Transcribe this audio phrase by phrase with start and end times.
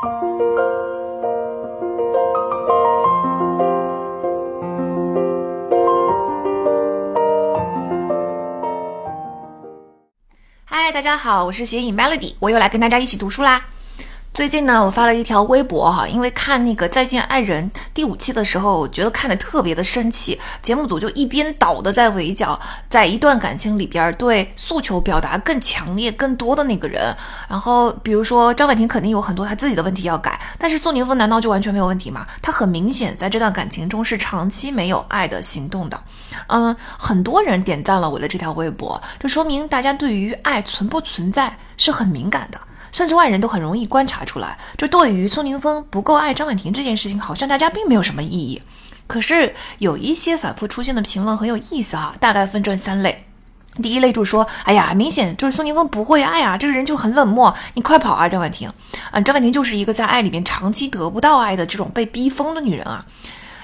[0.00, 0.06] 嗨，
[10.92, 13.64] 大家好，我是斜影 Melody，我又来跟大家一起读书啦。
[14.38, 20.38] 最近呢，我发了一条微博哈，因为看那个《再见爱人》第五期的时候，我觉得看的特别的生气。
[20.62, 22.56] 节目组就一边倒的在围剿，
[22.88, 27.12] 在一段感情里边对诉求表达更强烈、更多的那个人。
[27.48, 32.24] 然后，比如说张婉婷肯定有很多她自己的问题要改，但是宋宁峰难道就完全没有问题吗？
[32.40, 36.00] 他很明显在这段感情中是长期没有爱的行动的。
[36.46, 42.60] 嗯，很多人点赞了我的这条微博，这说明大家对于爱存不存在是很敏感的。
[42.92, 48.62] 甚至外人都很容易观察出来，就对于宋宁峰不够爱张婉婷这件事情，好像大家并没有什么异议。
[49.06, 53.24] 可是有一些反复出现的评论很有意思哈，大概分这三类。
[53.82, 58.68] 第一类就是说：“哎呀，明显就是宋宁峰不会爱啊，这个人就很冷漠，你快跑啊，张婉婷！
[59.12, 63.06] 嗯，张婉婷就是一个在爱里面长期得不到爱的这种被逼疯的女人啊。”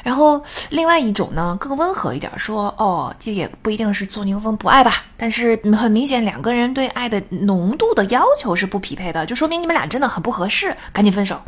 [0.04, 11.40] 然后另外一种呢，更温和一点，说哦，这也不一定是做宁峰不爱吧，但是很明显两个人对爱的浓度的要求是不匹配的，就说明你们俩真的很不合适，赶紧分手。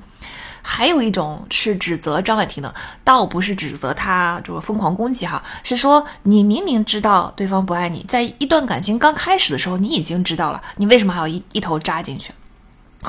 [0.68, 12.32] 还有一种是指责张婉婷的，倒不是指责她就是疯狂攻击哈，是说你明明知道对方不爱你，在一段感情刚开始的时候你已经知道了，你为什么还要一一头扎进去？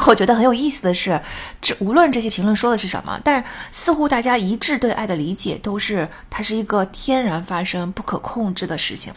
[0.05, 1.19] 我觉得很有意思的是，
[1.59, 9.11] 这无论这些评论说的是什么，但似乎大家一致对爱的理解都是它是一个天然发生、不可控制的事情，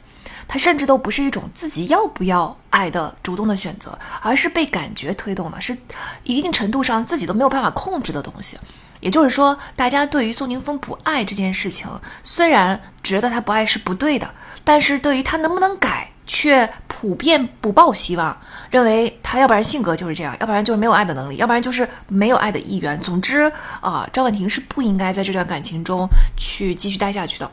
[0.48, 5.76] 它甚至都不是一种自己要不要爱的主动的选择，而是被感觉推动的，是
[6.24, 8.56] 一定程度上自己都没有办法控制的东西。
[9.00, 11.86] 也就是说，大家对于宋宁峰不爱这件事情，
[12.22, 14.34] 虽然觉得他不爱是不对的，
[14.64, 16.09] 但是对于他能不能改。
[16.40, 18.34] 却普遍不抱希望，
[18.70, 22.98] 认为他要不然性格就是这样，要不然就是没有爱的能力，要不然就是没有爱的意愿。
[23.00, 27.50] 总之啊，张婉婷是不应该在这段感情中去继续待下去的。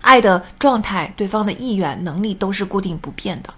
[0.00, 3.54] 爱的状态、对方的意愿、能力都是固定不变的。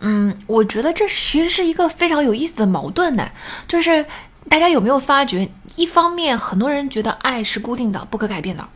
[0.00, 3.26] 嗯，我觉得这其实是一个非常有意思的矛盾呢。
[3.66, 4.04] 就是
[4.50, 8.68] 大家有没有发觉，一方面很多人觉得爱是固定的、不可改变的，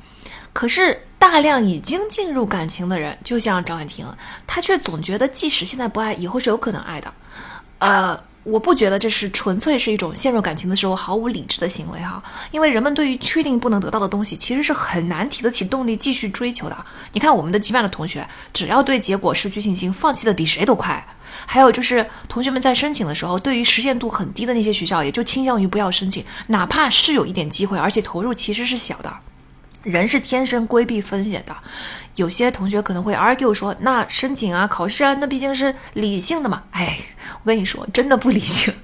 [0.54, 1.03] 可是。
[1.18, 4.06] 大量已经进入感情的人，就像张婉婷，
[4.46, 7.12] 她却总觉得即使现在不爱，以后是有可能爱的。
[7.78, 16.84] 呃，我不觉得这是纯粹是一种陷入感情的时候毫无理智的行为哈，因为人们对于确定不能得到的东西，其实是很难提得起动力继续追求的。
[17.12, 21.04] 你看我们的几万的同学，只要对结果失去信心，放弃的比谁都快。
[21.46, 29.14] 还有就是同学们在申请的时候，对于实现度很低的那些学校，也就倾向于不要申请，哪怕是有一点机会，而且投入其实是小的。
[29.83, 31.56] 人是天生规避风险的，
[32.16, 36.65] 有些同学可能会 argue 说，那申请啊、考试啊，那毕竟是理性的嘛。
[36.72, 36.99] 哎，
[37.43, 38.75] 我跟你说，真的不理性。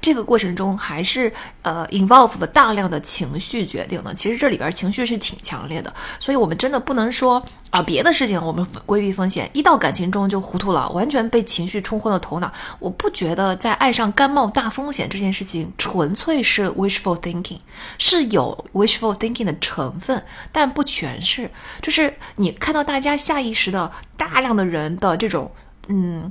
[0.00, 1.32] 这个过程中还是
[1.62, 12.50] 呃 involve 了大量的情绪决定的，其实这里边情绪是挺强烈的，所以我们真的不能说啊别的事情我们规避风险，一到感情中就糊涂了，完全被情绪冲昏了头脑。
[12.78, 17.58] 我不觉得在爱上甘冒大风险这件事情纯粹是 wishful thinking，
[17.98, 21.50] 是有 wishful thinking 的成分，但不全是。
[21.82, 25.50] 就是你看到大家下意识的大量的人的这种
[25.88, 26.30] 嗯。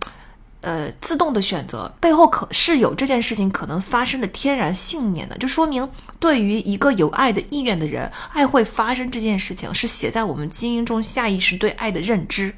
[0.61, 5.87] 呃，自动的选择背后可是有这件事情可能发生的天然信念的，就说明
[6.19, 12.55] 对于一个有爱的意愿的人，爱会发生这件事情是写在我们基因中下意识对爱的认知。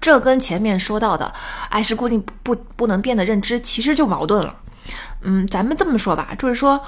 [0.00, 1.32] 这跟前面说到的
[1.70, 4.56] 爱是固定不不能变的认知其实就矛盾了。
[5.22, 6.82] 嗯，咱们这么说吧，就是说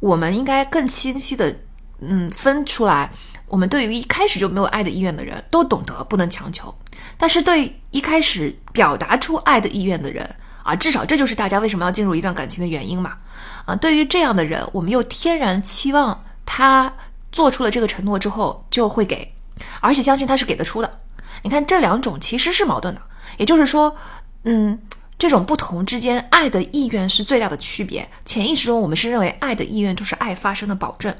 [0.00, 1.56] 我们应该更清晰的
[2.00, 3.10] 嗯分出来，
[3.48, 6.74] 我们对于一开始就没有爱的意愿的人都懂得不能强求。
[7.16, 13.18] 但是对一开始表达出爱的意愿的人啊，至少这就是大家为什么要进入一段感情的原因嘛。
[13.66, 16.92] 啊，对于这样的人，我们又天然期望他
[17.32, 19.34] 做出了这个承诺之后就会给，
[19.80, 21.00] 而且相信他是给得出的。
[21.42, 23.00] 你看这两种其实是矛盾的，
[23.38, 23.94] 也就是说，
[24.44, 24.78] 嗯，
[25.18, 28.08] 这种不同之间，爱的意愿是最大的区别。
[28.24, 31.14] 潜意识中，我们是认为爱的意愿就是爱发生的保证。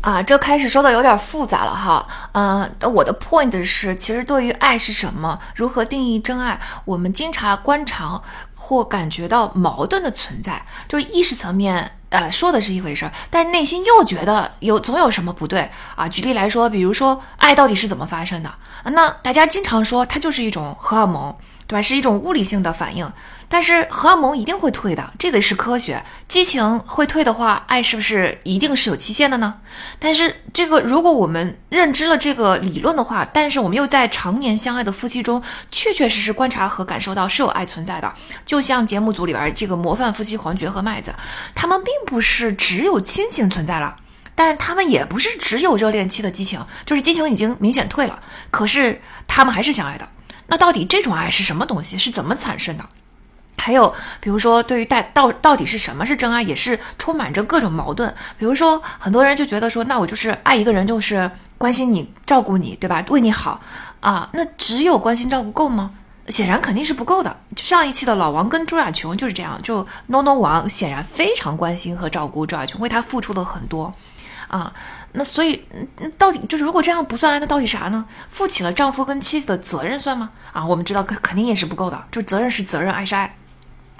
[0.00, 2.06] 啊，这开始说的有点复杂了哈。
[2.32, 8.20] 嗯，我的 point 是，其实对于爱是什么，如何定义真爱，我们经常观察
[8.54, 10.64] 或感觉到矛盾的存在。
[10.88, 16.08] 就是意识层面，呃，说的是一回事儿，但是内心又觉得有总有什么不对啊。
[16.08, 18.50] 举例来说，比如说爱到底是怎么发生的？
[18.84, 21.36] 那大家经常说它就是一种荷尔蒙。
[21.70, 21.80] 对吧？
[21.80, 23.10] 是一种物理性的反应。
[23.48, 26.04] 但是荷尔蒙一定会退的，这个是科学。
[26.26, 29.54] 激情会退的话，爱是不是一定是有期限的呢？
[29.98, 38.12] 但是这个，如果我们认知了这个理论的话，但是我们又在常年相爱的夫妻中，确确实实观察和感受到是有爱存在的。
[38.44, 41.14] 就像节目组里边这个模范夫妻黄觉和麦子，
[41.54, 43.96] 他们并不是只有亲情存在了，
[44.36, 48.20] 但他们也不是只有热恋期的激情，就是激情已经明显退了，
[48.50, 50.08] 可是他们还是相爱的。
[50.50, 51.96] 那到底这种爱是什么东西？
[51.96, 52.84] 是怎么产生的？
[53.56, 58.12] 还有，比如说，对于带到到底是什么是真爱，也是充满着各种矛盾。
[58.38, 63.04] 比如说，很多人就觉得说，那我就是爱一个人，就是关心你、照顾你，对吧？
[63.10, 63.60] 为你好
[64.00, 65.92] 啊，那只有关心照顾够吗？
[66.28, 67.36] 显然肯定是不够的。
[67.56, 73.92] 上一期的老王跟朱亚琼就是这样，就 NONO 王显然非常关心和照顾朱亚琼，为他付出了很多
[74.50, 74.72] 啊。
[75.12, 75.64] 那所以，
[76.18, 78.04] 到底就是如果这样不算，那到底啥呢？
[78.28, 80.30] 负起了丈夫跟妻子的责任算吗？
[80.52, 83.36] 啊，我们知道肯肯定也是不够的，就责任是责任，爱是爱。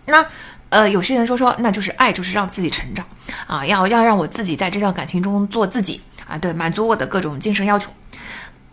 [0.06, 0.26] 那，
[0.68, 3.06] 呃，有些人说说，那就是爱，就是让自己成长
[3.46, 7.90] 啊，要要让我自己在这段感情中做自己啊，对，满足我的各种精神要求。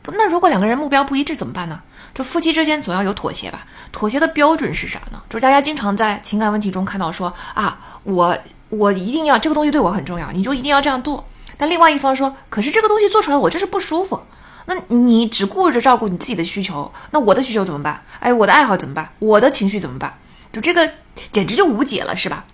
[0.09, 1.81] 那如果两个人目标不一致怎么办呢？
[2.13, 3.68] 就夫妻之间总要有妥协吧？
[3.91, 5.21] 妥协的标准是啥呢？
[5.30, 8.38] 就是大家经常在情感问题中看到说啊，我
[8.69, 11.27] 我一定要这个东西对我很重要，你就一定要这样做。
[11.57, 14.21] 但另外一方说，可是这个东西做出来我就是不舒服。
[14.65, 18.04] 那你只顾着照顾你自己的需求，那我的需求怎么办？
[18.19, 19.12] 哎，我的爱好怎么办？
[19.19, 20.19] 我的情绪怎么办？
[20.51, 20.92] 就这个
[21.31, 22.45] 简直就无解了，是吧？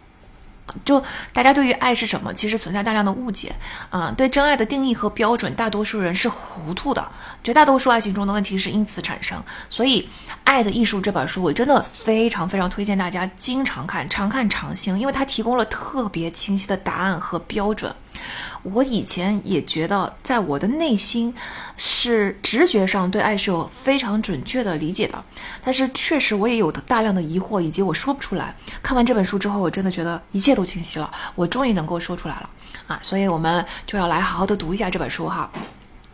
[0.85, 1.03] 就
[1.33, 3.53] 大家对于爱是什么，其实存在大量的误解
[3.89, 4.13] 啊。
[4.15, 7.11] 对真爱的定义和标准，大多数人是糊涂的。
[7.43, 9.43] 绝大多数爱情中的问题是因此产生。
[9.69, 10.03] 所以，
[10.43, 17.93] 《爱的艺术》这本书，我真的非常非常推荐大家经常看，常看常新，因为它提供了特别清晰的答案和标准。
[18.63, 21.33] 我以前也觉得，在我的内心
[21.75, 25.23] 是直觉上对爱是有非常准确的理解的，
[25.63, 28.55] 但是确实我也有大量的疑惑，以及我说不出来。
[28.81, 32.49] 看完这本书之后，我真的觉得一切都清晰了，我终于能够说出来了
[32.87, 32.99] 啊！
[33.01, 35.51] 所以我们就要来好好的读一下这本书哈。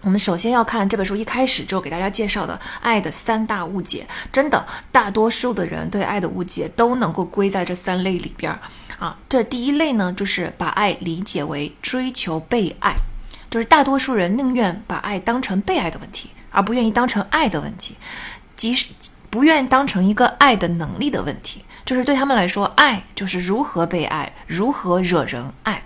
[0.02, 8.60] 我们首先要看这本书一开始就给大家介绍的爱的三大误解，真的大多数的人对爱的误解都能够归在这三类里边儿。
[9.00, 12.94] 啊，这第一类呢，就是把爱理解为追求被爱，
[13.50, 17.96] 就是大多数人宁愿把爱当成被爱的问题，而不愿意当成爱的问题，
[18.58, 18.90] 即使
[19.30, 25.82] 不愿意当成一个爱的能力的问题，就是对他们来说，爱就是如何被爱，如何惹人爱。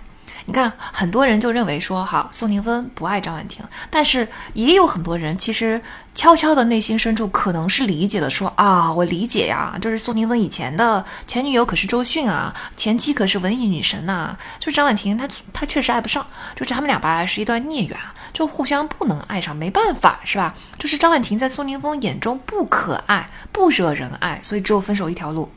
[0.46, 5.80] 你看，很多人就认为说，好，宋宁峰不爱张婉婷，但是也有很多人其实
[6.14, 17.98] 悄悄的内心深处可能是理解的，说啊，我理解呀，就是宋宁峰以前的前女友可是周迅啊，前妻可是文艺女神呐，就张婉婷她她确实爱不上，就他们俩吧是一段孽缘，
[18.34, 20.54] 就互相不能爱上，没办法是吧？
[20.78, 25.50] 就是张婉婷在宋宁峰眼中不可爱，不惹人爱，所以只有分手一条路。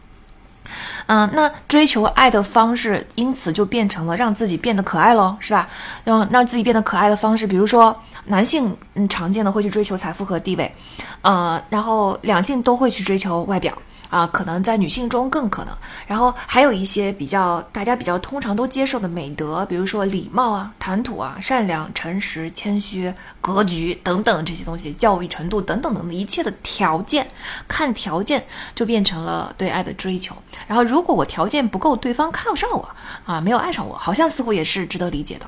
[1.08, 5.68] 嗯，那追求爱的方式，因此就变成了让自己变得可爱喽，是吧？
[6.04, 10.74] 让让自己变得可爱的方式，比如说男性，嗯，常见的会去追求财富和地位，
[11.22, 13.74] 呃，然后两性都会去追求外表。
[14.09, 15.74] 啊，可能在女性中更可能。
[16.06, 27.27] 然后还有一些比较大家比较通常都接受的美德，比如说礼貌啊、谈吐啊、善良、诚实、谦虚、格局等等这些东西，教育程度等等等的一切的条件，
[27.68, 30.36] 看条件就变成了对爱的追求。
[30.68, 32.89] 然后如果我条件不够，对方看不上我
[33.25, 35.45] 啊，没有爱上我，好像似乎也是值得理解的。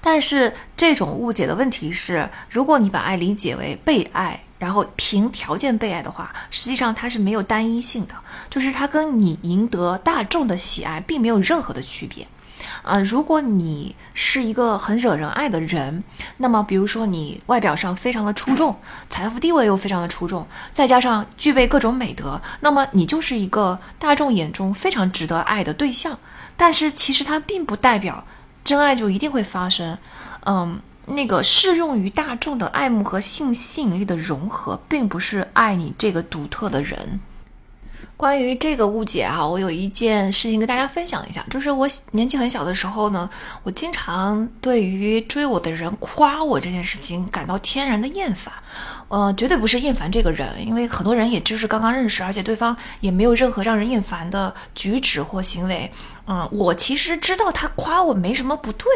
[0.00, 4.44] 但是这种误解的问题是，如果你把爱理解为被爱。
[4.60, 8.14] 然后凭条件被爱的话，实际上它是没有单一性的，
[8.50, 12.28] 就是它跟你赢得大众的喜爱并没有任何的区别。
[12.82, 16.04] 呃，如果你是一个很惹人爱的人，
[16.36, 26.18] 那么比如说你外表上非常的出众，财富地位又非常的出众，再加上具备各种美德，那么你就是一个大众眼中非常值得爱的对象。
[26.58, 28.26] 但是其实它并不代表
[28.62, 29.96] 真爱就一定会发生。
[30.44, 30.82] 嗯。
[31.10, 37.20] 那个适用于大众的爱慕和性吸引力的融合，并不是爱你这个独特的人。
[38.16, 43.30] 关于这个误解啊，我有一件事情跟大家分享一下，就是我年纪很小的时候呢，
[43.62, 48.52] 我经常对于追我的人夸我这件事情感到天然的厌烦。
[49.08, 55.90] 呃，绝对不是厌烦这个人，因为很多人也就是刚刚认识，而且对方也没有任何让人厌烦的举止或行为。
[56.26, 58.86] 嗯，我其实知道他夸我没什么不对。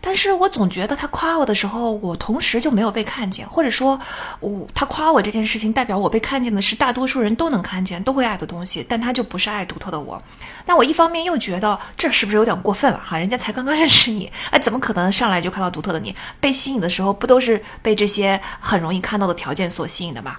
[0.00, 3.98] 但是我总觉得他夸我的时候，我同时就没有被看见，或者说，
[4.38, 10.22] 我他夸我这件事情代表我被看见的是大多数人都能看见、都会爱的东西，但他就不是爱独特的我。
[10.64, 13.18] 但我一方面又觉得这是不是有点过分了哈？
[13.18, 16.14] 人家才刚刚 认识你，哎，怎么可能上来就看到独特的你？
[16.40, 20.36] 被吸引的时候不都是被这些很容易看到的条件所吸引的吗？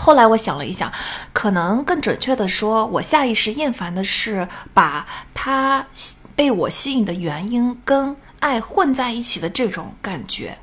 [0.00, 0.92] 后来我想了一想，
[1.32, 5.84] 可能更准确的说，我下意识厌烦的是把他
[6.36, 10.56] 被我吸引的原因跟爱混在一起的这种感觉。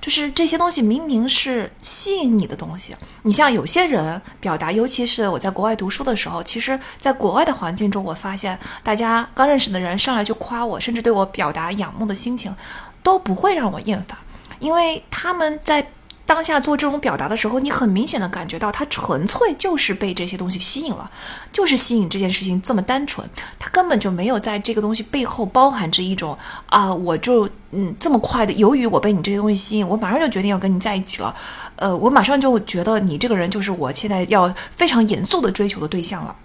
[0.00, 12.56] 就是这些东西明明是吸引你的东西，你像有些人表达，尤其是我在国外读书的时候，其实在国外的环境中，我发现大家刚认识的人上来就夸我，甚至对我表达仰慕的心情，
[13.02, 14.16] 都不会让我厌烦，
[14.58, 15.86] 因为他们在。
[16.28, 21.10] 当下做这种表达的时候，你很明显的感觉到他纯粹就是被这些东西吸引了，
[21.50, 23.26] 就是吸引这件事情这么单纯，
[23.58, 31.34] 他根本就没有在这个东西背后包含着一种啊，我就嗯这么快的，由于我被你这些东西吸引，我马上就决定要跟你在一起了，
[31.76, 36.36] 呃，我马上就觉得你这个人就是我现在要非常严肃的追求的对象了。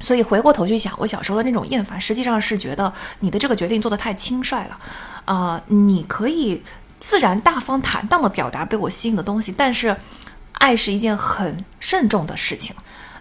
[0.00, 2.90] 所以回过头去想，我小时候的那种厌烦，实际上是觉得
[3.20, 4.78] 你的这个决定做得太轻率了，
[5.26, 6.62] 啊，你可以。
[6.98, 9.96] 自然、大方、坦荡的表达被我吸引的东西，但是，
[10.52, 12.74] 爱是一件很慎重的事情。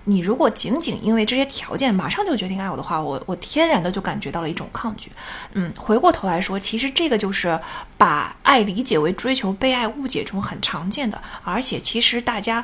[0.07, 5.11] 你如果仅仅因为这些条件马上就决定爱我的话，我我天然的就感觉到了一种抗拒。
[5.53, 7.59] 嗯，回过头来说，其实这个就是
[7.97, 12.63] 把爱理解为追求被爱误解中很常见的，而且其实大家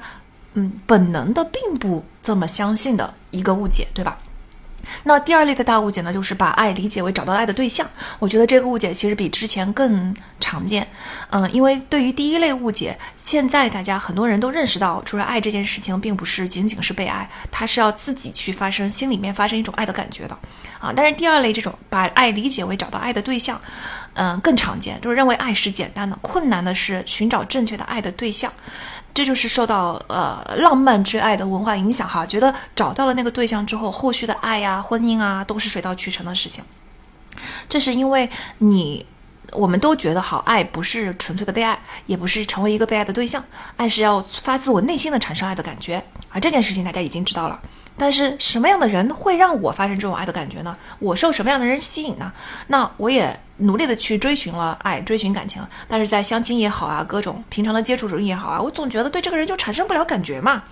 [0.53, 4.19] 嗯本能的并不这么相信的一个误解，对吧？
[5.03, 7.89] 那第二类的大误解呢，就是把爱理解为找到爱的对象。
[8.19, 10.87] 我觉得这个误解其实比之前更常见。
[11.29, 20.37] 嗯，因为对于第一类误解，现在大家很多人都认识到，除了爱这件事情，并不是仅仅是被爱，它是要自己去发生，心里面发生一种爱的感觉的。
[20.79, 23.59] 啊，但是第二类这种把爱理解为找到爱的对象，
[24.13, 28.51] 嗯，更常见，就是认为爱是简单的，困难的是寻找正确的爱的对象。
[29.13, 36.63] 这就是受到呃浪漫之爱的文化影响哈，觉得找到了那个对象之后，后续的爱呀、婚姻啊都是水到渠成的事情。
[37.67, 39.05] 这是因为你，
[39.51, 43.43] 我们都觉得好爱不是纯粹的被爱，也不是成为一个被爱的对象，
[43.77, 46.39] 爱是要发自我内心的产生爱的感觉啊。
[46.39, 47.59] 这件事情大家已经知道了。
[47.97, 50.75] 但是什么样的人会让我发生这种爱的感觉呢？
[50.99, 52.31] 我受什么样的人吸引呢？
[52.67, 55.61] 那我也努力的去追寻了爱，追寻感情。
[55.87, 60.63] 但是在相亲也好啊，各种平常的接触中也好啊，我总觉得对这个人就产生不了感觉嘛。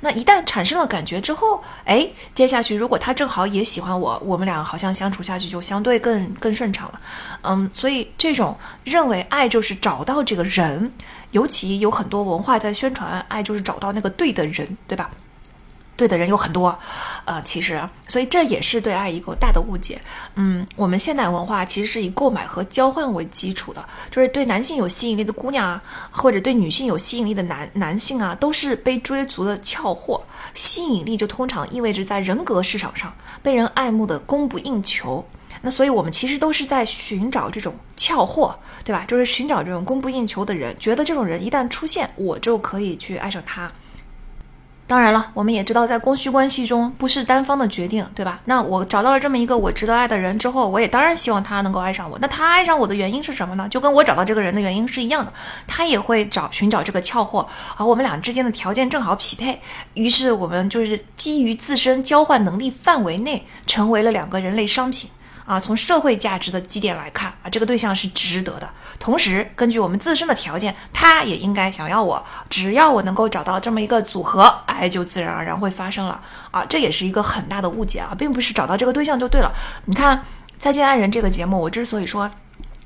[0.00, 7.00] 那一旦产生了感觉之后，哎，接下去如果他正好也喜欢我，我们俩好像相处下去就相对更更顺畅了。
[7.42, 10.92] 嗯，所以这种认为爱就是找到这个人，
[11.30, 15.10] 尤其有很多文化在宣传爱就是找到那个对的人，对吧？
[15.96, 16.76] 对的人有很多，
[17.24, 20.00] 呃，其实，所以这也是对爱一个大的误解。
[20.34, 30.22] 嗯，我们现代文化其实是以购买和交换为基础的，就是对男性有吸引力的姑娘啊，或者对女性有吸引力的男男性啊，都是被追逐的俏货。
[30.54, 35.24] 吸引力就通常意味着在人格市场上被人爱慕的供不应求。
[35.62, 39.04] 那所以我们其实都是在寻找这种俏货，对吧？
[39.08, 43.70] 就是寻找这种供不应求的人，觉得这种人一旦出现，我就可以去爱上他。
[44.86, 48.40] 当然了，我们也知道，在供需关系中不是单方的决定，对吧？
[48.44, 52.18] 那我找到了这么一个我值得爱的人之后，我也当然希望他能够爱上我。
[52.20, 53.66] 那他爱上我的原因是什么呢？
[53.70, 55.32] 就跟我找到这个人的原因是一样的，
[55.66, 57.48] 他也会找寻找这个俏货，
[57.78, 59.58] 而我们俩之间的条件正好匹配，
[59.94, 65.08] 于是我们就是基于自身交换能力范围内，成为了两个人类商品。
[65.46, 68.70] 啊，从社会价值的基点来看啊，这个对象是值得的。
[68.98, 72.24] 同时，根据我们自身的条件，他也应该想要我。
[72.48, 76.18] 只要我能够找到这么一个组合，爱就自然而然会发生了。
[76.50, 79.52] 啊，这也是一个很大的误解啊，并不是找到这个对象就对了。
[79.84, 80.16] 你看
[80.58, 82.30] 《再见爱人》这个节目，我之所以说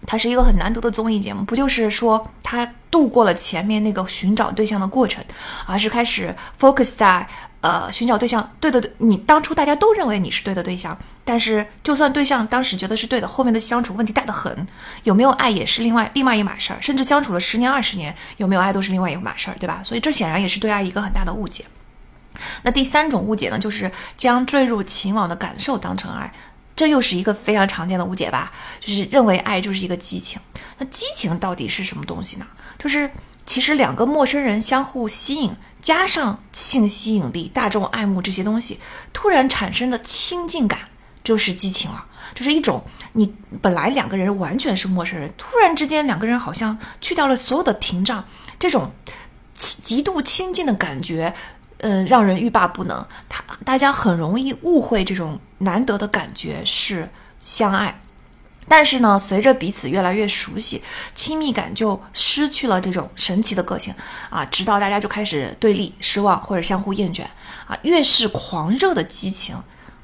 [0.07, 5.25] 它是一个很难得的综艺节目，不就是说它度过了前面那个寻找对象的过程，
[5.67, 7.29] 而是开始 focus 在。
[7.61, 14.65] 呃，寻找对象对的，对你当初大家都认为你是对的对象，但是就算对象当时觉得是对的，后面的相处问题大得很，
[15.03, 19.81] 有没有爱也是另外另外一码事儿，甚至相处了十年二十年，有没有爱都是另外一码事儿，对吧？
[19.83, 21.65] 所以这显然也是对爱一个很大的误解。
[22.63, 26.33] 那第三种误解呢，就是将坠入情网的感受当成爱，
[26.77, 28.53] 这又是一个非常常见的误解吧？
[28.81, 30.41] 就是认为爱就是一个激情，
[30.79, 32.47] 那激情到底是什么东西呢？
[32.79, 33.11] 就是
[33.45, 35.57] 其实两个陌生人相互吸引。
[35.89, 38.79] 加上性吸引力、大众爱慕这些东西，
[39.15, 40.81] 突然产生的亲近感
[41.25, 42.05] 就是激情了。
[42.35, 48.23] 就是一种你本来两个人完全是陌生人，突然之间两个人好像去掉了所有的屏障，
[48.59, 48.93] 这种
[49.55, 51.35] 极度亲近的感觉，
[51.79, 53.07] 嗯，让人欲罢不能。
[53.27, 57.09] 他大家很容易误会这种难得的感觉是
[57.41, 57.99] 相爱。
[58.69, 60.83] 但是呢，随着彼此越来越熟悉，
[61.15, 63.95] 亲密感就失去了这种神奇的个性
[64.31, 67.23] 啊，直到大家就开始对立、失望或者相互厌倦
[67.67, 67.77] 啊。
[67.83, 69.57] 越是狂热的激情，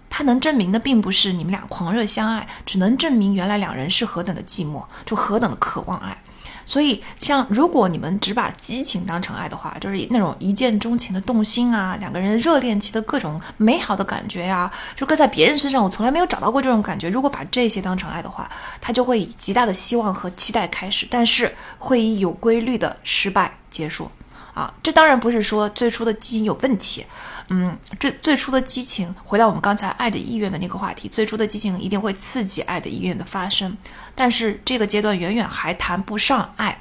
[0.08, 6.22] 它能证明的并不是你们俩狂热相爱，只能证明原来两人是何等的寂寞，就何等的渴望爱。
[6.66, 17.08] 所以，像如果你们只把激情当成爱的话，就是那种一见钟情的动心啊，两个人热恋期的各种美好的感觉呀，就搁在别人身上，我从来没有找到过这种感觉。
[17.08, 24.10] 如果把这些当成爱的话，他就会以极大的希望和期待开始，但是会以有规律的失败结束。
[24.54, 27.04] 啊，这当然不是说最初的激情有问题，
[27.48, 33.76] 嗯，这最初的激情，回到我们刚才爱的意愿的那个话题，最初的激情一定会刺激爱的意愿的发生，
[34.14, 36.80] 但是这个阶段远远还谈不上爱。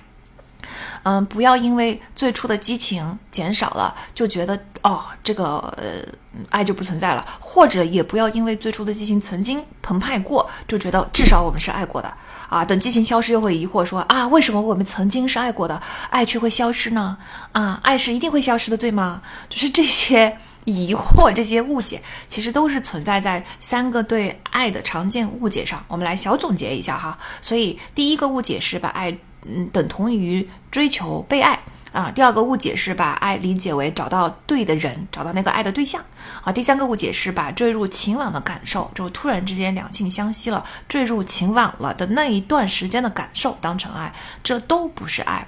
[1.03, 6.01] 嗯，不要因为最初的激情减少了，就觉得哦，这个呃
[6.49, 12.11] 爱就不存在了，或者也不要因为最初的激情曾经澎湃过，就觉得至少我们是爱过的
[12.47, 12.63] 啊。
[12.63, 15.79] 等激情消失，又会疑惑说啊，为什么我们曾经是爱过的，
[16.09, 17.17] 爱却会消失呢？
[17.51, 19.21] 啊，爱是一定会消失的，对吗？
[19.49, 25.83] 就是这些疑惑、这些误解，其实都是存在在三个对爱的常见误解上。
[25.87, 27.17] 我们来小总结一下哈。
[27.41, 29.17] 所以第一个误解是把爱。
[29.45, 31.59] 嗯，等同于追求被爱
[31.91, 32.09] 啊。
[32.09, 36.01] 第二个误解是把爱理解为找到对的人，找到那个爱的对象
[36.45, 36.49] 啊。
[36.49, 45.45] 第三个误解是把坠入情网的感受，就突然之间两性相吸了，坠入情网了的那一段时间的感受当成爱，这都不是爱。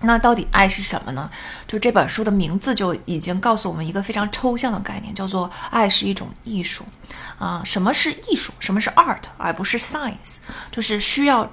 [0.00, 1.30] 那到底爱是什么呢？
[1.66, 6.84] 就这本书的名字就已经告诉我们一个非常抽象的概念，叫做爱是一种艺术
[7.38, 7.62] 啊。
[7.64, 8.52] 什么是艺术？
[8.60, 10.36] 什么是 art，而不是 science？
[10.70, 11.50] 就是需要。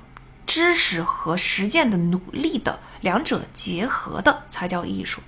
[0.47, 5.19] 知识和实践的努力的两者结合的才叫艺术。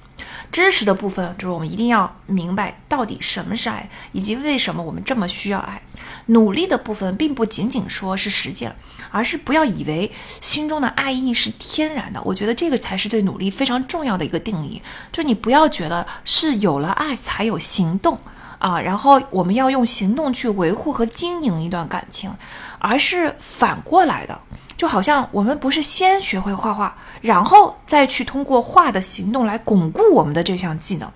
[0.52, 5.82] 知识的部分就是我们一定要明白到底什么是爱，以及为什么我们这么需要爱。
[6.28, 8.76] 努力的部分并不仅仅说是实践，
[9.12, 12.22] 而是不要以为心中的爱意是天然的。
[12.24, 14.82] 我觉得这个才是对努力非常重要的一个定义。
[15.12, 18.20] 就是你不要觉得是有了爱才有行动
[18.60, 22.32] 啊，然后我们要用行动去维护和经营一段感情，
[22.80, 24.40] 而是反过来的。
[24.78, 31.10] 就好像我们不是先学会画画，然后再去通过画的行动来巩固我们的这项技能，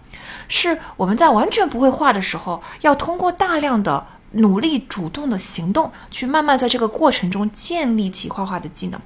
[0.48, 9.00] 是我们在完全不会画的时候，要通过大量的努力、主动的行动，去慢慢在这个过程中建立起画画的技能。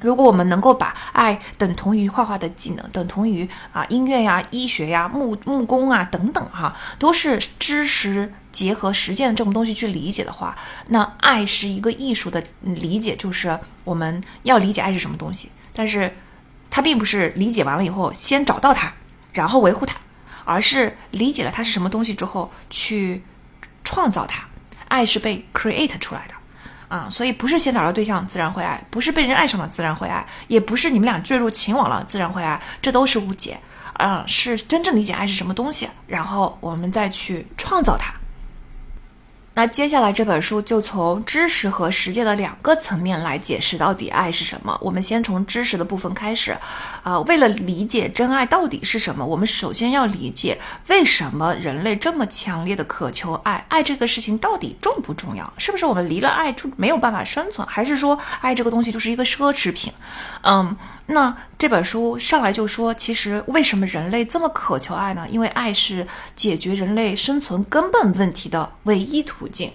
[0.00, 10.52] 如果我们能够把爱等同于画画的技能，等同于啊音乐呀、医学呀、木木工啊等等哈，都是知识结合实践这种东西去理解的话，
[10.88, 15.48] 那爱是一个艺术的理解，就是我们要理解爱是什么东西。
[15.72, 16.12] 但是
[16.68, 18.92] 它并不是理解完了以后先找到它，
[19.32, 19.94] 然后维护它，
[20.44, 23.22] 而是理解了它是什么东西之后去
[23.84, 24.42] 创造它。
[24.88, 26.34] 爱是被 create 出来的。
[26.88, 33.56] 啊，所以不是先找到对象自然会爱，不是被人爱上了自然会爱，也不是你们俩坠入情网了自然会爱，这都是误解。
[33.92, 38.17] 啊，是真正理解爱是什么东西，然后我们再去创造它。
[39.58, 44.78] 那接下来这本书就从知识和实践的两个层面来解释到底爱是什么。
[44.80, 46.56] 我们先从知识的部分开始，
[47.02, 55.52] 啊，为了理解真爱到底是什么，我们首先要理解为什么人类这么强烈的渴求爱，爱这个事情到底重不重要？
[55.58, 57.66] 是不是我们离了爱就没有办法生存？
[57.66, 59.92] 还是说爱这个东西就是一个奢侈品？
[60.42, 60.76] 嗯。
[61.10, 65.26] 那这本书上来就说，其实为什么人类这么渴求爱呢？
[65.30, 69.72] 因为爱是解决人类生存根本问题的唯一途径，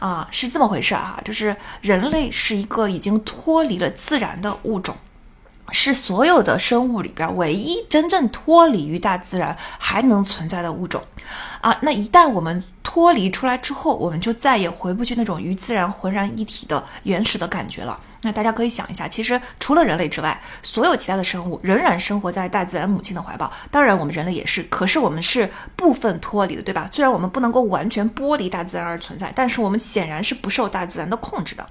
[0.00, 4.96] 啊，是这么回事啊，就是人类是一个已经脱离了自然的物种。
[5.70, 11.02] 是所有的生物里边唯一真正脱离于大自然还能存在的物种，
[11.60, 17.98] 啊，那一旦我们脱离出来之后，我们就再也回不去那种与自然浑然一体的原始的感觉了。
[18.24, 23.50] 那大家可以想一下，其实除了人类之外，所有其他的生物仍然生活在大自然母亲的怀抱。
[23.70, 26.88] 当然，我们人类也是，可是我们是部分脱离的，对吧？
[26.92, 31.68] 虽然我们不能够完全剥离大自然而存在，但是我们显然是不受大自然的控制的。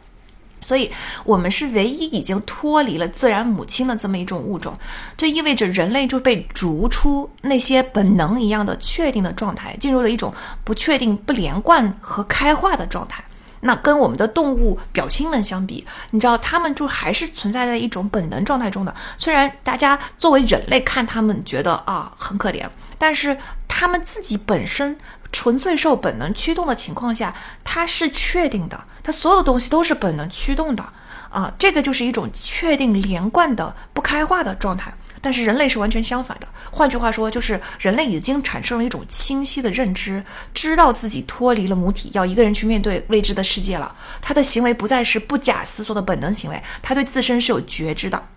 [0.62, 0.92] 所以，
[1.24, 4.78] 我们是唯一已经脱离了自然母亲的这么一种物种，
[5.18, 13.24] 这意味着人类就被逐出那些本能一样的确定的状态，进入了一种不确定、不连贯和开化的状态。
[13.62, 18.96] 那跟我们的动物表亲们相比，你知道，他们就还是存在在一种本能状态中的。
[19.18, 24.98] 虽然大家作为人类看他们觉得啊很可怜，但是他们自己本身。
[25.32, 30.84] 纯粹受本能驱动的情况下，它是确定的，它所有的东西都是本能驱动的。
[31.30, 34.94] 啊，这个就是一种确定连贯的不开化的状态。
[35.24, 43.96] 但是人类是完全相反的，换句话说，就是人类已经产生了一种清晰的认知，知道自己脱离了母体，要一个人去面对未知的世界了。
[44.20, 48.28] 他的行为不再是不假思索的本能行为，他对自身是有觉知的，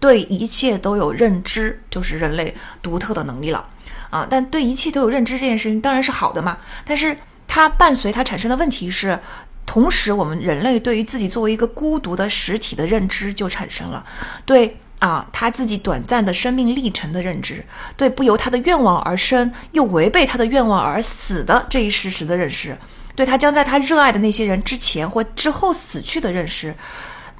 [0.00, 3.68] 对一切都有认知，就是人类独特的能力了。
[4.10, 6.58] 啊，但对一切都有认知这件事情当然是好的嘛。
[6.84, 7.16] 但是
[7.48, 9.18] 它伴随它产生的问题是，
[9.64, 14.04] 同时我们人类对于自己作为一个孤独的实体的认知就产生了，
[14.44, 17.64] 对啊他自己短暂的生命历程的认知，
[17.96, 22.78] 对不由他的愿望而生又违背他的愿望而死的这一事实的认识，
[23.14, 26.74] 对他将在他热爱的那些人之前或之后死去的认识。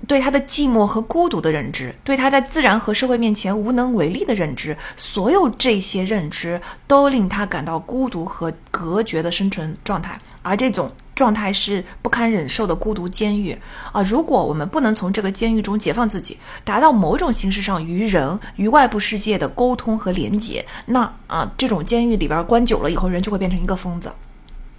[0.06, 13.56] 对他的寂寞和孤独的认知，对他在自然和社会面前无能为力的认知，所有这些认知都令他感到孤独和隔绝的生存状态，而这种状态是不堪忍受的孤独监狱
[13.90, 14.02] 啊！
[14.02, 24.12] 如果我们不能从这个监狱中解放自己，达到某种形式上与人与外部世界的沟通和连接，那啊，这种监狱里边关久了以后，人就会变成一个疯子。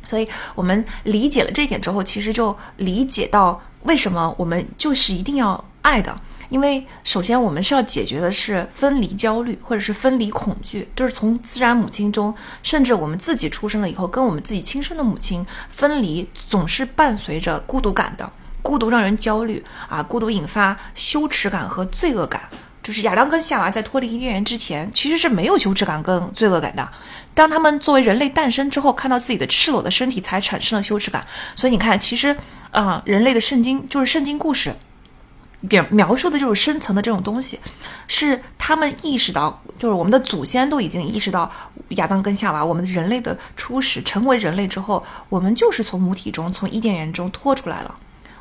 [0.08, 6.20] 所以，我们理解了这一点之后，其实就理解到为什么我们就是一定要爱的。
[6.50, 18.32] 因为首先，我们是要解决的是分离焦虑，或者是分离恐惧，就是从自然母亲中，甚至我们自己出生了以后，跟我们自己亲生的母亲分离，总是伴随着孤独感的。
[18.62, 22.50] 孤独让人焦虑啊，孤独引发羞耻感和罪恶感。
[22.88, 26.88] 就是亚当跟夏娃在脱离伊甸园之前，其实是没有羞耻感跟罪恶感的。
[27.34, 31.28] 当他们作为人类诞生之后，看到自己的赤裸的身体，才产生了羞耻感。
[31.54, 32.34] 所以你看，其实
[32.72, 34.74] 啊，人类的圣经就是圣经故事，
[35.60, 37.60] 描描述的就是深层的这种东西，
[38.08, 41.52] 是他们意识到，就是我们的祖先都已经意识到，
[41.90, 47.94] 亚当跟夏娃，我们人类的初始成为人类之后，我们就是从母体中，从伊甸园中脱出来了。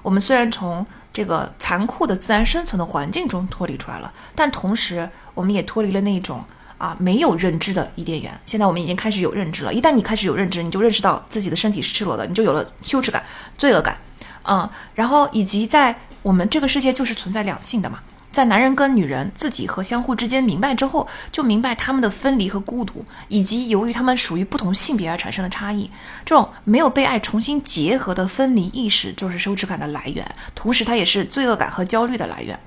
[0.02, 6.44] 我们虽然从这个残酷的自然生存的环境中脱离出来了，但同时我们也脱离了那种
[6.76, 8.38] 啊没有认知的伊甸园。
[8.44, 9.72] 现在我们已经开始有认知了。
[9.72, 13.24] 一旦你开始有认知，你就认识到自己的身体是赤裸的，你就有了羞耻感、
[13.56, 13.96] 罪恶感，
[14.42, 18.00] 嗯，然后以及在我们这个世界就是存在两性的嘛。
[18.36, 25.90] 在男人跟女人自己和相互之间明白之后，就明白他们的分离和孤独，以及由于他们属于不同性别而产生的差异。
[26.22, 30.22] 这种没有被爱重新结合的分离意识，就是羞耻感的来源，
[30.54, 32.60] 同时它也是罪恶感和焦虑的来源。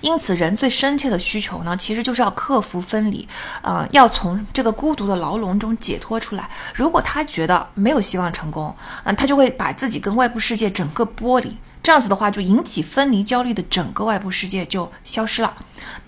[0.00, 3.28] 因此，人最深切的需求呢，其实就是要克服分离，
[3.60, 6.48] 呃，要从这个孤独的牢笼中解脱出来。
[6.74, 11.58] 如果他觉得没有希望成功，嗯，他就会把自己跟外部世界整个剥离。
[11.82, 15.54] 这样子的话，就引起分离焦虑的整个外部世界就消失了。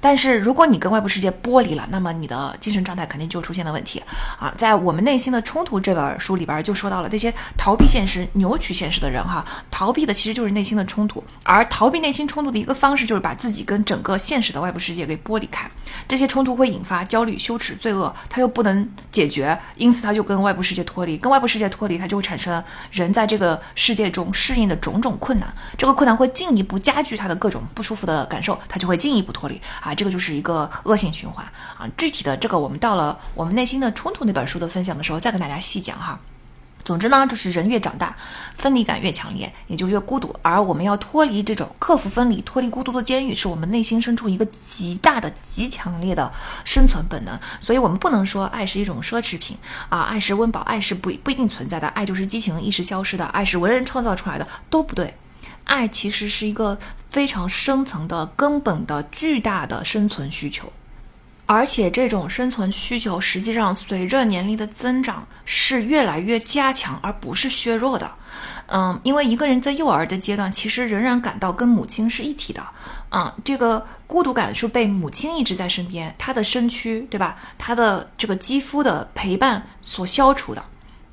[0.00, 4.02] 但是，如果你跟外部世界剥离了，那么你的精神状态肯定就出现了问题
[4.38, 4.52] 啊！
[4.58, 11.24] 在我们内心的冲突这本书里边就说到了，这些逃避现实、扭曲现实的人哈，逃避的其实就是内心的冲突。
[11.42, 15.70] 而逃避内心冲突的一个方式，就是把自己跟整个现实的外部世界给剥离开。
[16.06, 21.16] 这些冲突会引发焦虑、羞耻、罪恶，他又不能解决，因此他就跟外部世界脱离。
[21.16, 25.54] 跟外部世界脱离，他就会产生人在这个世界中适应的种种困难。
[25.76, 31.44] 这个困难会进一步加剧他的各种不舒服的感受，他就会进一步脱离啊，这个就是一个恶性循环
[31.76, 31.88] 啊。
[31.96, 36.18] 具体的这个，我们到了我们内心的冲突那本书的分享的时候，再跟大家细讲哈。
[36.84, 38.16] 总之呢，就是人越长大，
[38.56, 40.34] 分离感越强烈，也就越孤独。
[40.42, 46.32] 而我们要脱离这种克服分离、脱离孤独的监狱，是我们内心深处一个极大的、极强烈的
[46.64, 47.38] 生存本能。
[47.60, 49.56] 所以，我们不能说爱是一种奢侈品
[49.90, 55.14] 啊，爱是温饱，爱是不不一定存在的，爱就是激情一时消失的，爱是为人创造出来的，都不对。
[55.64, 56.78] 爱其实是一个
[57.10, 60.72] 非常深层的、根本的、巨大的生存需求。
[61.44, 68.10] 而且这种生存需求，实际上随着年龄的增长是越来越加强，而不是削弱的。
[68.66, 72.64] 嗯，因为一个人在幼儿的阶段，其实仍然感到跟母亲是一体的。
[73.10, 77.36] 嗯，这个孤独感是被母亲一直在身边，她的身躯，对吧？
[77.58, 80.64] 她的这个肌肤的陪伴所消除的。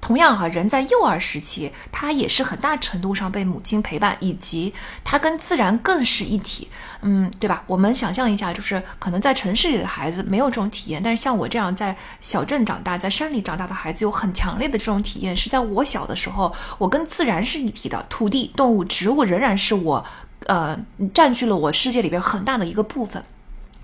[0.09, 6.67] 同样哈，人在幼儿时期，他也是很大程度上被母亲陪伴，以及他跟自然更是一体，
[7.03, 7.63] 嗯，对吧？
[7.67, 15.37] 我们想象一下，就是可能在城市里的孩子没有这种体验，但是像我这样在小镇长大、在山里长大的孩子，有很强烈的这种体验。
[15.37, 20.03] 是在我小的时候，我跟自然是一体的，土地、动物、植物仍然是我，
[20.47, 20.75] 呃，
[21.13, 23.23] 占据了我世界里边很大的一个部分。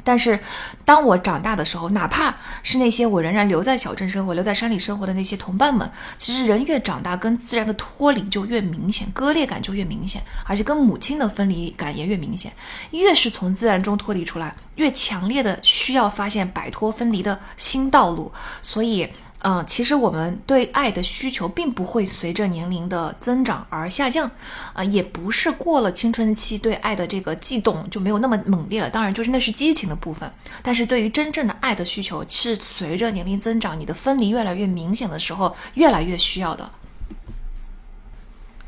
[0.05, 0.39] 但是，
[0.85, 12.53] 当我长大的时候，哪怕是那些我仍然留在小镇生活、留在山里生活的那些同伴们，其实人越长大，跟自然的脱离就越明显，割裂感就越明显，而且跟母亲的分离感也越明显。
[12.91, 18.31] 越是从自然中脱离出来，越强烈的需要发现摆脱分离的新道路。
[18.61, 19.09] 所以。
[19.47, 24.29] 嗯，其实我们对爱的需求并不会随着年龄的增长而下降，
[24.73, 28.89] 啊，也不是过了青春期对爱的这个悸动就没有那么猛烈了。
[28.89, 30.27] 当然，就是那是激情的部分。
[30.63, 36.67] 但是对于真正的爱的需求，是随着年龄增长，你的分离越来越明显的时候，越来越需要的。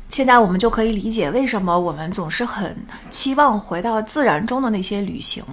[0.08, 2.76] 现在我们就可以理解为什么我们总是很
[3.10, 5.44] 期望回到自然中的那些旅行，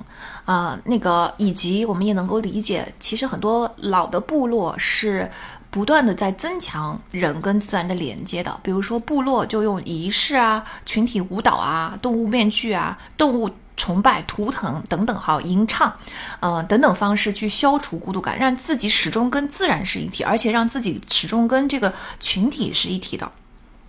[0.46, 5.30] 啊，那个以及我们也能够理解，其实很多老的部落是
[5.70, 8.58] 不断的在增强人跟自然的连接的。
[8.64, 15.94] 比如说部落就用仪式啊、群体舞蹈啊、动物面具啊、动物崇拜、图腾等等哈，吟唱，
[16.40, 23.30] 呃等等方式去消除孤独感，让自己始终跟自然是一体，而且让自己始终跟这个群体是一体的。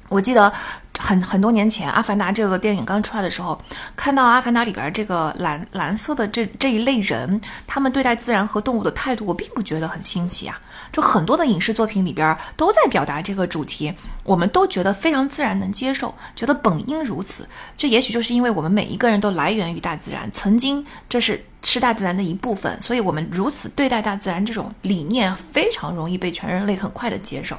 [0.08, 0.52] 我记得
[0.98, 3.60] 很很多年前，《阿凡达》这个电影刚出来的时候，
[3.94, 10.58] 看到《阿凡达》里边这个蓝蓝色的这这一类人，他们对待自然和动物的态度，我并不觉得很新奇啊。
[10.92, 13.92] 就很多的影视作品里边都在表达这个主题，
[14.22, 17.46] 我们都觉得非常自然，能接受，觉得本应如此。
[17.76, 27.58] 这也许就是因为我们每一个人都来源于大自然，曾经这是是大自然的一部分，所以我们如此对待大自然这种理念，非常容易被全人类很快的接受。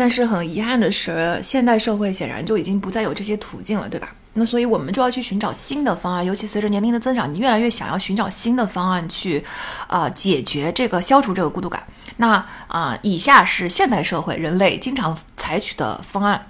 [0.00, 4.08] 但是很遗憾的是，现代社会显然就已经不再有这些途径了，对吧？
[4.32, 9.44] 那所以我们就要去寻找新的方案，尤其随着年龄的增长，你越来越想要寻找新的方案去，
[9.88, 11.84] 呃，解决这个消除这个孤独感。
[12.16, 16.46] 那啊，以下是现代社会人类经常采取的方案。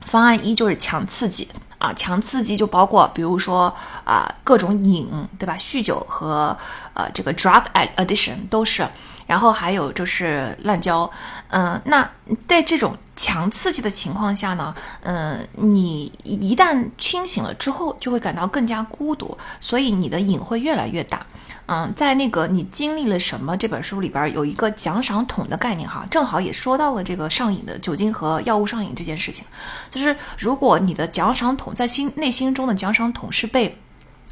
[0.00, 1.46] 方案一就是强刺激
[1.78, 5.08] 啊，强刺激就包括比如说啊各种瘾，
[5.38, 5.54] 对吧？
[5.56, 6.58] 酗酒和
[6.94, 7.62] 呃这个 drug
[7.94, 8.84] addiction 都是。
[9.28, 11.08] 然后还有就是滥交，
[11.48, 12.10] 嗯，那
[12.46, 21.26] 在这种强刺激的情况下呢，嗯，你一旦清醒了之后，就会感到更加孤独，所以你的瘾会越来越大。
[21.66, 29.44] 嗯，在那个你经历了什么这本书里边有一个奖赏桶的概念哈，正好也说到了这个上瘾的酒精和药物上瘾这件事情，
[29.90, 33.78] 就是如果你的奖赏桶在心内心中的奖赏桶是被。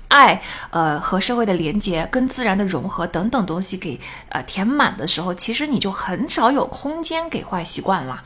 [0.09, 0.40] 爱，
[0.71, 8.23] 呃，和社会的连接、跟自然的融合等等东西给呃填满的时候，其实你就很少有空间给坏习惯了。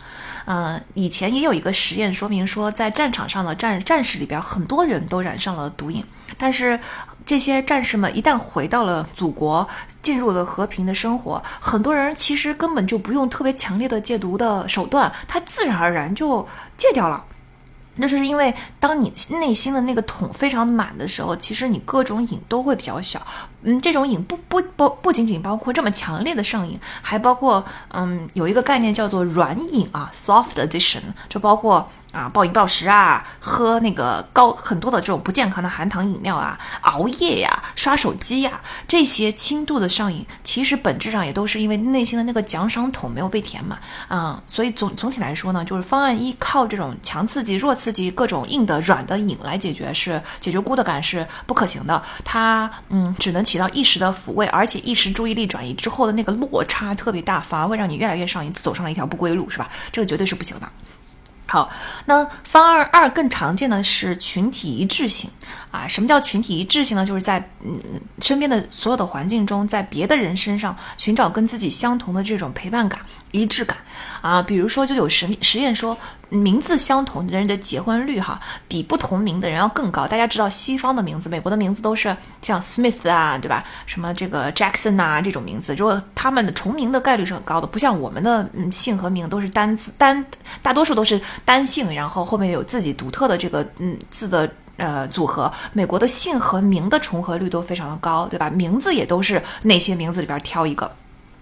[0.46, 6.04] 嗯，以前也有一个实验说明说，在战场上的战战士里边，很多人都染上了毒瘾，
[6.36, 6.78] 但是
[7.24, 9.66] 这些战士们一旦回到了祖国，
[10.00, 17.24] 进入了和平的生活，很多人其实根本就不用特别强烈的戒毒的手段，他自然而然就戒掉了。
[17.96, 23.20] 那就是因为，当你内心的那个桶非常满的时候，其实你各种瘾都会比较小。
[23.62, 31.88] 嗯，这种瘾不不不不仅仅包括这么强烈的上瘾，还包括嗯有一个概念叫做软瘾啊，soft addiction，就包括。
[32.12, 44.42] 啊，暴饮暴食啊，喝那个高很多的这种不健康的含糖饮料啊，熬夜呀，刷手机呀，这些轻度的上瘾，其实本质上也都是因为内心的那个奖赏桶没有被填满啊。
[44.46, 52.02] 所以总总体来说呢，就是方案一靠这种强刺激、弱刺激、各种硬的、软的瘾来解决，是解决孤独感是不可行的。
[52.24, 59.68] 它嗯，只能起到一时的抚慰，而且一时注意力转移之后的那个落差特别大，反而会让你越来越上瘾，走上了一条不归路，是吧？
[59.92, 60.68] 这个绝对是不行的。
[61.50, 61.68] 好，
[62.04, 65.28] 那方案二更常见的是群体一致性
[65.72, 65.88] 啊。
[65.88, 67.04] 什么叫群体一致性呢？
[67.04, 67.74] 就是在嗯
[68.20, 73.00] 身边的所有的环境中，在别的人身上寻找跟自己相同的这种陪伴感。
[73.32, 73.76] 一致感
[74.20, 75.96] 啊，比如说就有实实验说，
[76.28, 80.06] 名字相同的人的结婚率哈，比不同名的人要更高。
[80.06, 83.64] 大家知道西方的名字，美国的名字都是像 Smith 啊，对吧？
[83.86, 90.24] 什么这个 Jackson 啊这种名字，如果他们的重名的概率是很高的，不像我们的嗯姓和名都是单字单，
[90.60, 95.50] 大多数都是单姓，然后后面有自己独特的这个嗯字的呃组合。
[95.72, 98.50] 美国的姓和名的重合率都非常的高，对吧？
[98.50, 100.90] 名字也都是那些名字里边挑一个。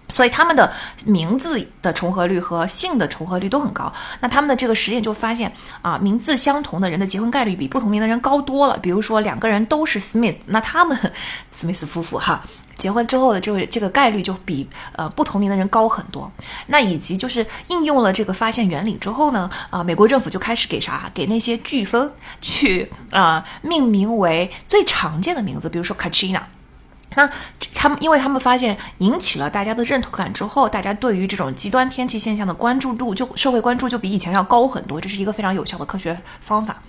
[0.09, 0.71] 所以他们的
[1.05, 3.91] 名字的重合率和姓的重合率都很高。
[4.19, 8.77] 那他们的这个实验就发现啊，名字相同的人的结婚概率比不同名的人高多了。
[8.79, 10.97] 比如说两个人都是 Smith，那他们
[11.57, 12.43] Smith 夫妇哈
[12.75, 16.31] 结婚之后的这个这个概率就比呃不同名的人高很多。
[16.67, 26.41] 那以及就是应用了这个发现原理之后呢，啊，美国政府就开始给啥给那些飓风去啊命名为最常见的名字，比如说 Katrina。
[27.15, 27.29] 那
[27.73, 35.01] 他们，因为他们发现引起了大家的认同感之后，大家对于这种极端天气现象的关注度，就社会关注就比以前要高很多。
[35.01, 36.81] 这是一个非常有效的科学方法。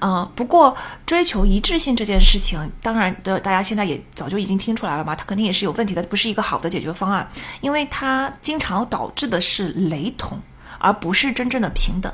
[0.00, 7.28] 嗯，不过追求一致性这件事情，当然的，大家现在也早就已经听出来了嘛，它肯定也是有问题的，不是一个好的解决方案，
[7.60, 10.40] 因为它经常导致的是雷同，
[10.78, 12.10] 而不是真正的平等。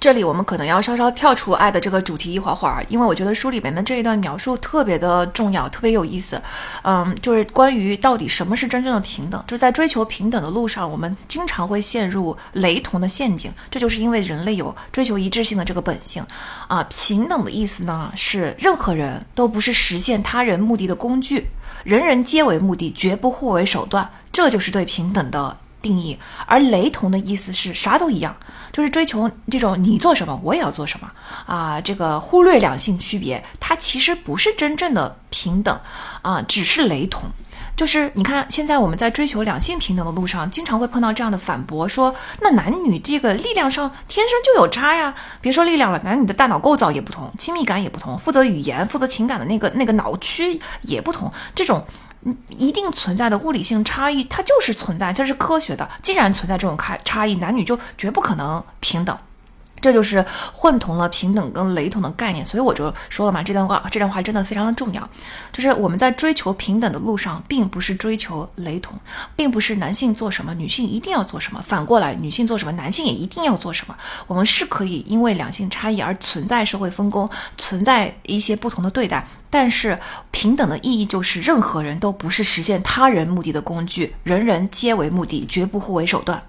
[0.00, 6.40] 这里我们可能要稍稍跳出爱的这个主题一会儿会儿，因为我觉得书里面的这一段描述特别的重要，特别有意思。
[6.82, 13.52] 嗯，就是关于到底什么是真正的平等，就是在追求平等的路上，我们经常会陷入雷同的陷阱。
[13.70, 16.24] 这就是因为人类有追求一致性的这个本性
[16.68, 16.86] 啊。
[16.88, 21.48] 平等的意思呢，是任何人都不是实现他人目的的工具，
[21.82, 24.08] 人人皆为目的，绝不互为手段。
[24.30, 25.56] 这就是对平等的。
[25.88, 28.36] 定义，而雷同的意思是啥都一样，
[28.72, 31.10] 就是追求这种你做什么我也要做什么
[31.46, 35.80] 啊，这个忽略两性区别，它其实不是真正的平等
[36.20, 37.22] 啊，只是雷同。
[37.74, 45.14] 就是你看，现在我们在追求两性平等的路上，经常会碰到这样的反驳，说那男女这个力量上天生就有差呀。
[45.40, 51.86] 别说力量了，男女的大脑构造也不同，亲密感也不同，负责语言、负责情感的那个那个脑区也不同，这种
[52.48, 55.88] 一定存在的物理性差异，它就是存在，这是科学的。
[56.02, 59.16] 既然存在这种差差异，男女就绝不可能平等。
[59.80, 65.08] 这就是混同了平等跟雷同的概念，所以我就说了嘛，这段话这段话真的非常的重要。
[65.52, 68.98] 就是我们在追求平等的路上，并不是追求雷同，
[69.36, 73.96] 并不是男性做什么，女性一定要做什么；反过来，女性做什么，男性也一定要做什么。
[74.26, 79.26] 我们是可以因为两性差异而存在社会分工，存在一些不同的对待。
[79.50, 79.98] 但是
[80.30, 86.42] 平等的意义就是，任何人都不是实现他人目的的工具，人人皆为目的，绝不互为手段。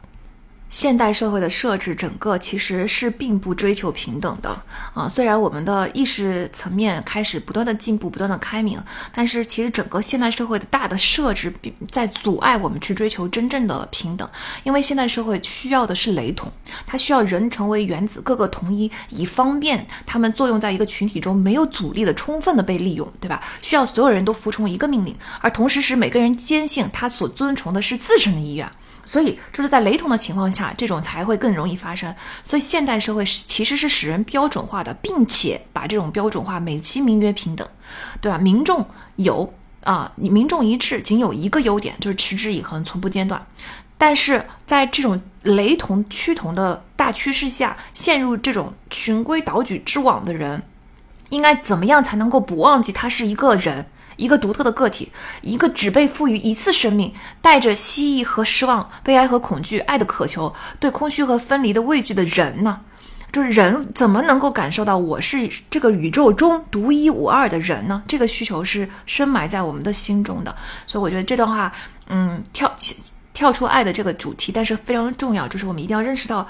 [0.69, 4.49] 现代社会的设置，整个其实是并不追求平等的
[4.93, 5.09] 啊。
[5.09, 8.79] 虽然我们的意识层面开始不断的进步、不断的开明，
[9.11, 11.51] 但是其实整个现代社会的大的设置
[11.89, 14.29] 在阻碍我们去追求真正的平等。
[14.63, 16.51] 因为现代社会需要的是雷同，
[16.85, 23.41] 它需要人成为原子，各个统一，以方便他们作用在一个群体中没有阻力的充分的被利用，对吧？
[23.63, 28.69] 需要所有人都服从一个命令，而同时使每个人坚信他所遵从的是自身的意愿。
[29.05, 32.13] 所以，就是在雷同的情况下，这种才会更容易发生。
[32.43, 37.67] 所以，现代社会是其实是使人标准化的，并且把这种标准化美其名曰平等，
[38.21, 38.37] 对吧？
[38.37, 38.85] 民众
[39.15, 43.45] 有啊，民众一致仅有一个优点，就是持之以恒，从不间断。
[43.97, 50.63] 但是在这种雷同趋同的大趋势下，陷入这种循规蹈矩之网的人，
[51.29, 53.85] 应该怎么样才能够不忘记他是一个人？
[54.19, 62.81] 一个独特的个体，一个只被赋予一次生命，带着希冀和失望、悲哀和恐惧、爱的渴求、对空虚和分离的畏惧的人呢？
[63.31, 68.03] 就是人怎么能够感受到我是这个宇宙中独一无二的人呢？
[68.07, 70.55] 这个需求是深埋在我们的心中的。
[70.85, 71.71] 所以我觉得这段话，
[72.07, 72.97] 嗯，跳起
[73.33, 76.45] 跳出爱的这个主题，但是非常重要，就是我们一定要认识到。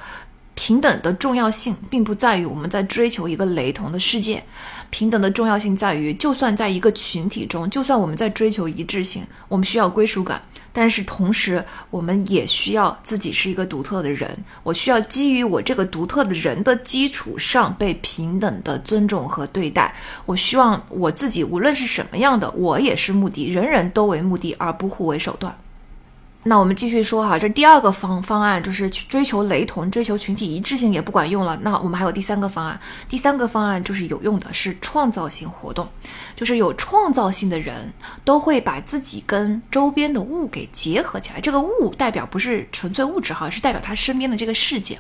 [0.55, 4.43] 平等的重要性，并不在于我们在追求一个雷同的世界。
[4.89, 10.41] 平等的重要性在于，就算在一个群体中，就算我们在追求一致性，我们需要归属感，
[10.73, 14.29] 但是同时，我们也需要自己是一个独特的人。
[14.63, 19.93] 我需要基于我这个独特的人的基础上，被平等的尊重和对待。
[20.25, 25.55] 我希望我自己无论是什么样的，我也是目的，人人都为目的，而不互为手段。
[26.43, 31.59] 那我们继续说哈，这第二个方方案就是去追求雷同，追求群体一致性也不管用了。
[31.63, 35.87] 那我们还有第三个方案，第三个方案就是有用的，是创造性活动，
[36.37, 37.91] 就是有创造性的人
[38.23, 41.41] 都会把自己跟周边的物给结合起来。
[41.41, 44.97] 这个物代表不是纯粹物质哈，是代表他身边的这个世界。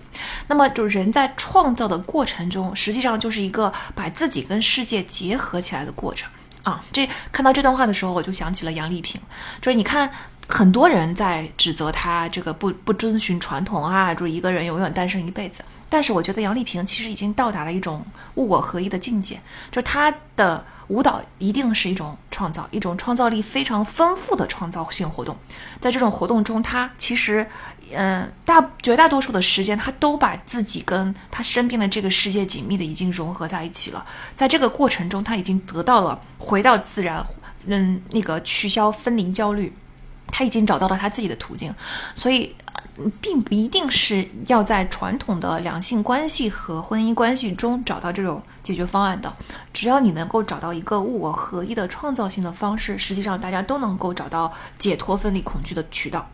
[0.47, 6.29] 那么就是人在创造的过程中，实际上就是一个把自己跟世界结合起来的过程
[6.63, 6.83] 啊。
[6.91, 9.21] 这看到这段话的时候，我就想起了杨丽萍，
[9.61, 10.11] 就是你看。
[10.51, 15.63] 很多人在指责他这个不不遵循传统啊，就是一个人永远单身一辈子。
[15.87, 18.03] 但是我觉得杨丽萍其实已经到达了一种
[18.35, 19.39] 物我合一的境界，
[19.71, 25.35] 就是她的舞蹈一定是一种创造，一种创造力非常丰富的创造性活动。
[25.79, 27.47] 在这种活动中，她其实，
[27.93, 34.05] 嗯，大绝大多数的时间，她都把自己跟她身边的这个世界紧密的已经融合在一起了。
[34.35, 37.25] 在这个过程中，她已经得到了回到自然，
[37.65, 39.71] 嗯，那个取消分离焦虑。
[40.31, 41.73] 他已经找到了他自己的途径，
[42.15, 42.55] 所以
[43.21, 49.33] 并不一定是要在传统的两性关系和婚姻关系中找到这种解决方案的。
[49.73, 56.29] 只要你能够找到一个物我合一的创造性的方式，实际上大家都能够找到解脱分离恐惧的渠道。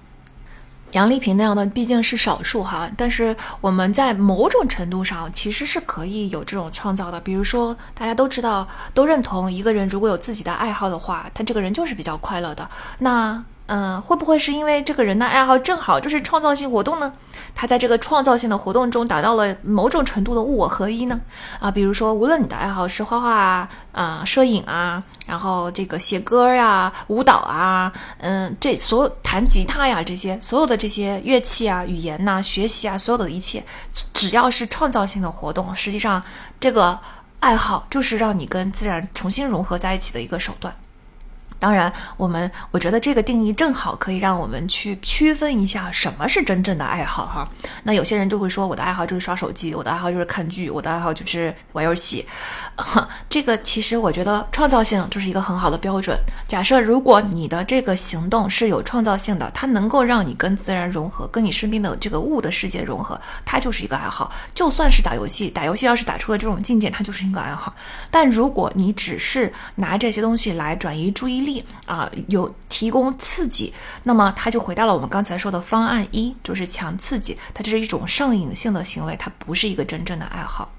[0.91, 7.19] 杨丽萍那样的毕竟是少数哈，但是我们在某种程度上其实是可以有这种创造的。
[7.19, 12.69] 比如说，大家都知道，都认同一个人如果有自己的爱好的话，他这个人就是比较快乐的。
[12.99, 17.11] 那嗯，会不会是因为这个人的爱好正好就是创造性活动呢？
[17.55, 21.19] 他在这个创造性的活动中达到了某种程度的物我合一呢？
[21.59, 33.63] 啊，比如说，无论你的爱好是画画啊、啊摄影啊，然后这个写歌呀、舞蹈啊，嗯，这所弹吉他呀这些所有的这些乐器啊、语言呐、学习啊，所有的一切，
[34.13, 36.21] 只要是创造性的活动，实际上
[36.59, 36.99] 这个
[37.39, 40.75] 爱好就是让你跟自然重新融合在一起的一个手段。
[41.65, 47.49] 当然，我们我觉得这个定义正好可以让我们去区分一下什么是真正的爱好哈。
[47.81, 52.23] 那有些人就会说，我的爱好就是刷手机，我的爱好就是看剧，我的爱好就是玩游戏。
[53.27, 56.15] 这个其实我觉得创造性就是一个很好的标准。
[56.47, 64.31] 假设如果你的这个行动是有创造性的，它能够让你跟自然融合，跟你身边的这个物的世界融合，它就是一个爱好。
[64.53, 67.73] 就算是打游戏，打游戏要是打出了这种境界，它就是一个爱好。
[68.11, 71.54] 但如果你只是拿这些东西来转移注意力，
[71.85, 80.71] 啊，有提供刺激，那么它就回到了我们刚才说的方案一，就是强刺激，它这是一种上瘾性的行为，它不是一个真正的爱好。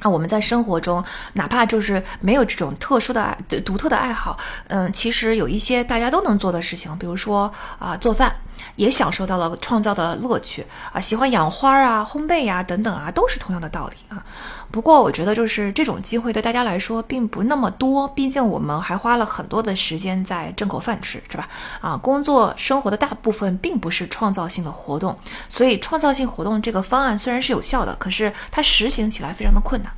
[0.00, 8.36] 那我们在生活中，哪怕就是没有这种特殊的爱、独特的爱好，嗯，其实有一些大家都能做的事情，比如说啊，做饭。
[8.78, 14.24] 也享受到了创造的乐趣啊，喜欢养花啊、烘焙呀等等啊，都是同样的道理啊。
[14.70, 21.48] 不过我觉得就是这种机会对大家来说并不那么多，毕竟我们还花了很多的时间在挣口饭吃，是吧？
[21.80, 25.18] 啊，工作生活的大部分并不是创造性的活动，
[25.48, 29.92] 所以创造性活动这个方案虽然是有效的，可是它实行起来非常的困难。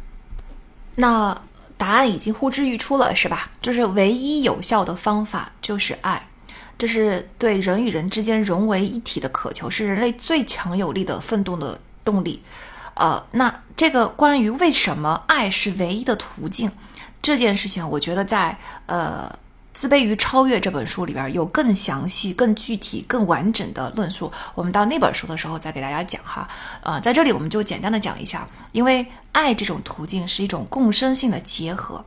[0.97, 1.39] 那
[1.77, 3.51] 答案已经呼之欲出了，是吧？
[3.61, 6.30] 就是唯一有效的方法就是爱。
[6.81, 12.43] 这是对人与人之间融为一体的渴求，是人类最强有力的奋斗的动力。
[12.95, 16.73] 呃，那这个关于为什么爱是唯一的途径
[17.21, 18.57] 这件事情，我觉得在
[18.87, 19.31] 呃
[19.75, 24.33] 《自卑与超越》这本书里边有更详细、更具体、更完整的论述。
[24.55, 26.49] 我们到那本书的时候再给大家讲哈。
[26.83, 32.03] 呃，在这里我们就简单的讲一下，因为爱这种途径是一种共生性的结合。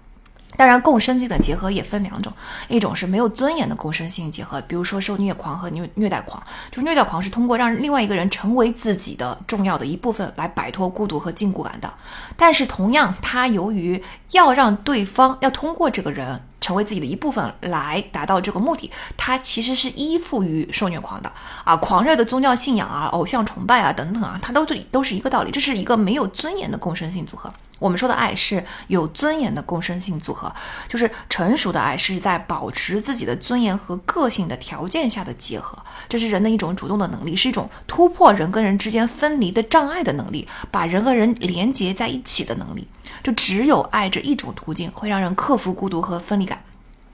[0.57, 2.31] 当然，共生性的结合也分两种，
[2.67, 6.41] 一种是没有尊严的共生性结合，比如说受虐狂和虐虐待狂。
[6.71, 11.93] 就是虐待狂是通过让另外一个人成为自己的重要的一部分来摆脱孤独和禁锢感的。
[12.35, 16.41] 但是同样，他由于要让对方要通过这个人。
[16.63, 21.29] 成为自己的一部分来达到这个目的，他其实是依附于受虐狂的
[21.65, 25.51] 啊，狂热的宗教信仰啊，偶像崇拜啊等等啊，它都是都是一个道理。
[25.51, 27.53] 这是一个没有尊严的共生性组合。
[27.83, 30.49] 我们说的爱是有尊严的共生性组合，
[30.87, 35.77] 就是成熟的爱是在保持自己的尊严和个性的条件下的结合。
[36.07, 42.87] 这是人的一种主动的能力，是一种突破人跟人之间分离的障碍的能力，把人和人连接在一起的能力。
[43.21, 46.63] 就只有爱这一种途径，会让人克服孤独和分离感，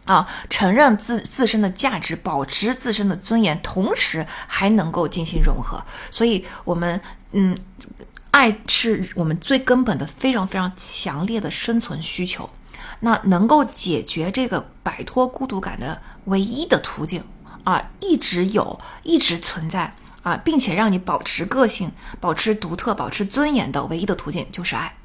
[0.06, 5.84] 啊，承认自自身的价值，保持自身的尊严，同时还能够进行融合。
[6.12, 7.02] 所以，我们，
[7.32, 7.58] 嗯，
[8.32, 12.50] 爱是我们最根本的、非常非常强烈的生存需求。
[13.02, 17.24] 那能够解决这个摆脱孤独感的唯一的途径，
[17.64, 24.96] 啊，一直有，一直存在，啊，并且让你保持个性、保持独特、保持尊严的唯一的途径，就是爱。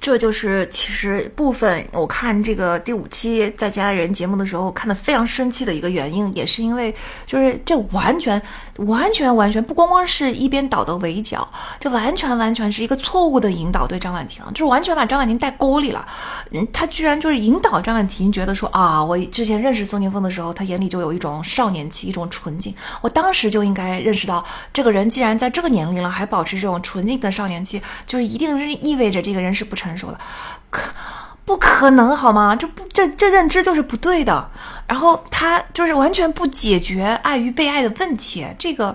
[0.00, 6.94] 这就是其实部分我看这个第五期在家人节目的时候看的非常生气的一个原因，也是因为
[7.26, 8.40] 就是这完全
[8.76, 11.46] 完全完全不光光是一边倒的围剿，
[11.80, 16.06] 这完全完全是一个错误的引导对张婉婷，就是完全把张婉婷带沟里了。
[16.52, 29.87] 嗯，他居然就是引导张婉婷觉得说啊，我之前认识宋宁峰的时候，他眼里就有一种少年气，一种纯净，我当时就应该认识到，这个人既然在这个年龄了还保持这种纯净的少年气，就是一定是意味着这个人是不成。
[29.88, 30.18] 成熟的，
[30.70, 30.92] 可
[31.44, 32.54] 不可能好吗？
[32.54, 34.50] 这不，这这认知就是不对的。
[34.86, 38.46] 然后他就是完全不解决爱与被爱的问题。
[38.58, 38.94] 这个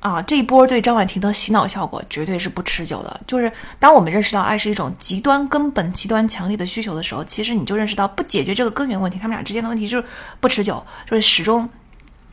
[0.00, 3.20] 啊，这一波对张婉婷的洗脑效果绝对是不持久的。
[3.26, 10.04] 就是当我们认识到爱是一种极端根本、极端强烈的需求的时候，其实你就认识到不解决这个根源问题，他们俩之间的问题就是
[10.40, 11.68] 不持久，就是始终。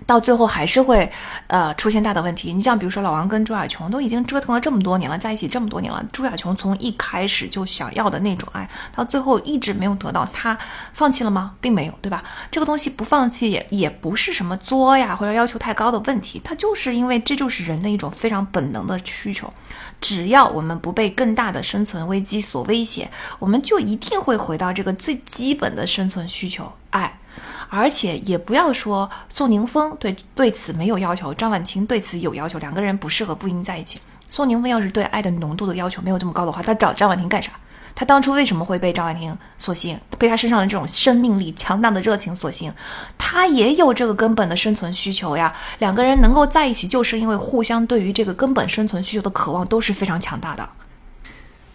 [0.05, 1.11] 到最后还是会，
[1.47, 2.51] 呃，出现大的问题。
[2.53, 10.57] 你像比如说老王跟朱亚琼都已经折腾了这么多年了，在一起这么多年了，朱亚琼从一开始就想要的那种爱，到最后一直没有得到，他
[10.93, 11.53] 放弃了吗？
[11.61, 12.23] 并没有，对吧？
[12.49, 19.53] 这个东西不放弃也也不是什么作呀或者要求太高的问题，它就是因为这就是人的一种非常本能的需求。
[20.01, 27.19] 只要我们不被更大的生存危机所威胁，我们就一定会回到这个最基本的生存需求——爱。
[27.69, 33.99] 而且也不要说宋宁峰对对此没有要求，张婉婷对此有要求，两个人不适合不应在一起。
[34.27, 37.51] 宋宁峰要是对爱的浓度的要求没有这么高的话，他找张婉婷干啥？
[37.95, 39.99] 他当初为什么会被张婉婷所吸引？
[40.17, 42.73] 被他身上的这种生命力、强大的热情所吸引？
[43.17, 45.53] 他也有这个根本的生存需求呀。
[45.79, 50.69] 两个人能够在一起，就是因为互相对于这个根本生存需求的渴望都是非常强大的。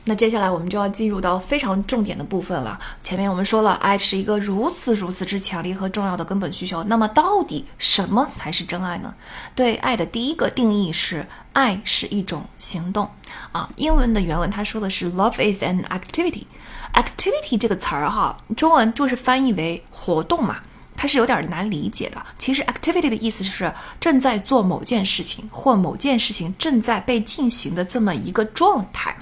[0.06, 2.78] 那接下来我们就要进入到非常重点的部分了。
[3.02, 6.84] 前面我们说了，爱是一个如此如此之强烈和重要的根本需求。
[6.84, 9.14] 那么，到底什么才是真爱呢？
[9.54, 13.08] 对爱的第一个定义是，爱是一种行动
[13.52, 13.70] 啊。
[13.76, 16.44] 英文的原文他说的是，Love is an activity。
[16.92, 20.58] activity 这个词儿哈，中文就是翻译为活动嘛，
[20.94, 22.22] 它是有点难理解的。
[22.38, 29.16] 其实 activity 的意思是正在做某件事情，或某件事情正在被进行的这么一个状态。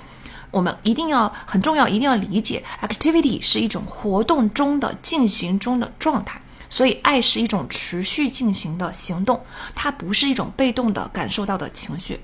[0.53, 9.43] 我们一定要很重要，一定要理解，activity 是一种活动中的进行中的状态，所以爱是一种持续进行的行动，
[9.75, 12.21] 它不是一种被动的感受到的情绪。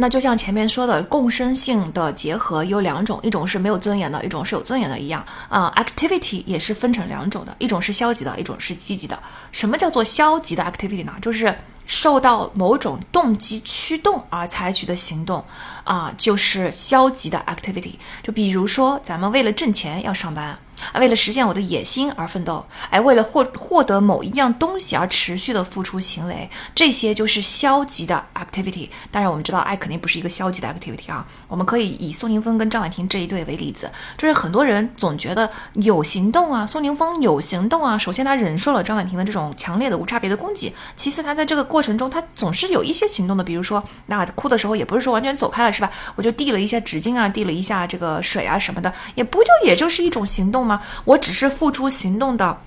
[0.00, 5.74] 那就像前面说的，共生性的结合有两种，一种是没有尊严的，一种是有尊严的一样啊。
[5.76, 9.20] activity 也是分成两种的，一种是消极的，一种是积极的。
[9.50, 11.12] 什么叫做消极的 activity 呢？
[11.20, 11.52] 就是
[11.88, 15.42] 受到某种动机驱动而采取的行动
[15.84, 17.94] 啊，就是消极的 activity。
[18.22, 20.58] 就比如说，咱们为了挣钱要上班。
[20.92, 28.88] 啊，为了实现我的野心而奋斗，哎，为了获获得某一样东西而持续的付出行为，这些就是消极的 activity。
[29.10, 31.26] 当然，我们知道爱肯定不是一个消极的 activity 啊。
[31.48, 37.98] 我们可以以宋宁峰跟张婉婷这一对为例子，就是很多人总觉得有行动啊，宋宁峰有行动啊。
[37.98, 45.90] 首先，他忍受了张婉婷的这种强烈的无差别的攻击；其次，他在这个过程中，他总是有一些行动的，比如说，那哭的时候也不是说完全走开了，是吧？
[46.14, 50.67] 我就递了一下纸巾啊，递了一下这个水啊什么的，也不就也就是一种行动。
[50.68, 50.80] 吗？
[51.04, 52.60] 我只是付出行动的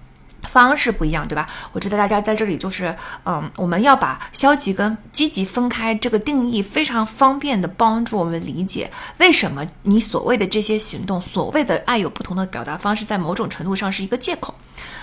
[0.50, 1.48] 方式不一样，对吧？
[1.72, 2.96] 我觉得大家在这里就是，
[3.26, 14.54] 嗯，我们要把消极跟积极分开，这个定义非常方便的帮助我们理解为什么你所谓的这些行动，所谓的爱有不同的表达方式，在某种程度上是一个借口。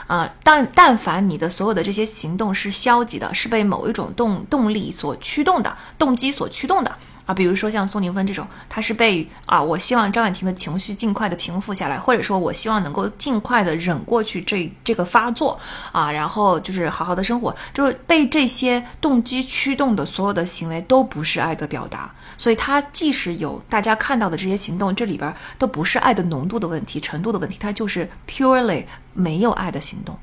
[0.08, 6.96] 啊，但但凡你的所有的这些行动是消极的，是被某一种动动力所驱动的，动机所驱动的。
[7.28, 15.60] 啊，比如说像宋宁峰这种，他是被啊，我希望张婉婷的情绪尽快的平复下来，或者说我希望能够尽快的忍过去这这个发作
[15.92, 30.18] 啊，然后就是好好的生活，就是被这些动机驱动的所有的行为都不是爱的表达，所以他即使有大家看到的这些行动，这里边都不是爱的浓度的问题、程度的问题，它就是 purely 没有爱的行动。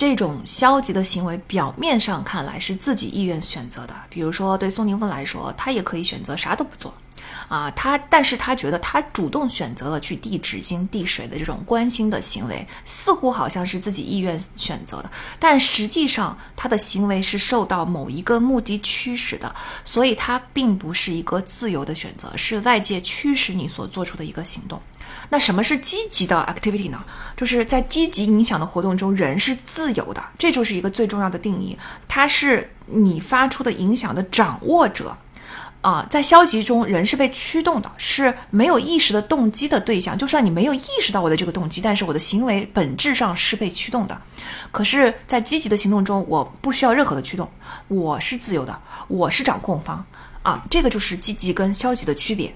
[0.00, 3.94] 这种消极的行为，表面上看来是自己意愿选择的。
[4.08, 6.94] 比如说，对宋宁峰来说，他也可以选择啥都不做，
[7.48, 24.80] 啊，他，但是他觉得他主动选择了去递纸巾、递水的这种关心的行为，似乎好像是自己意愿选择的，但实际上他的行为是受到某一个目的驱使的，所以他并不是一个自由的选择，是外界驱使你所做出的一个行动。
[25.30, 27.02] 那什么是积极的 activity 呢？
[27.36, 31.78] 就是在积极影响的活动中，人是自由的，这就是一个最重要的定义。
[32.06, 35.16] 它是你发出的影响的掌握者
[35.80, 36.04] 啊。
[36.10, 40.18] 在消极中，人是被驱动的，是没有意识的动机的对象。
[40.18, 44.20] 就算你没有意识到我的这个动机，但是我的行为本质上是被驱动的。
[44.72, 47.48] 可是，在积极的行动中，我不需要任何的驱动，
[47.86, 48.76] 我是自由的，
[49.06, 50.04] 我是掌控方
[50.42, 50.66] 啊。
[50.68, 52.52] 这个就是积极跟消极的区别。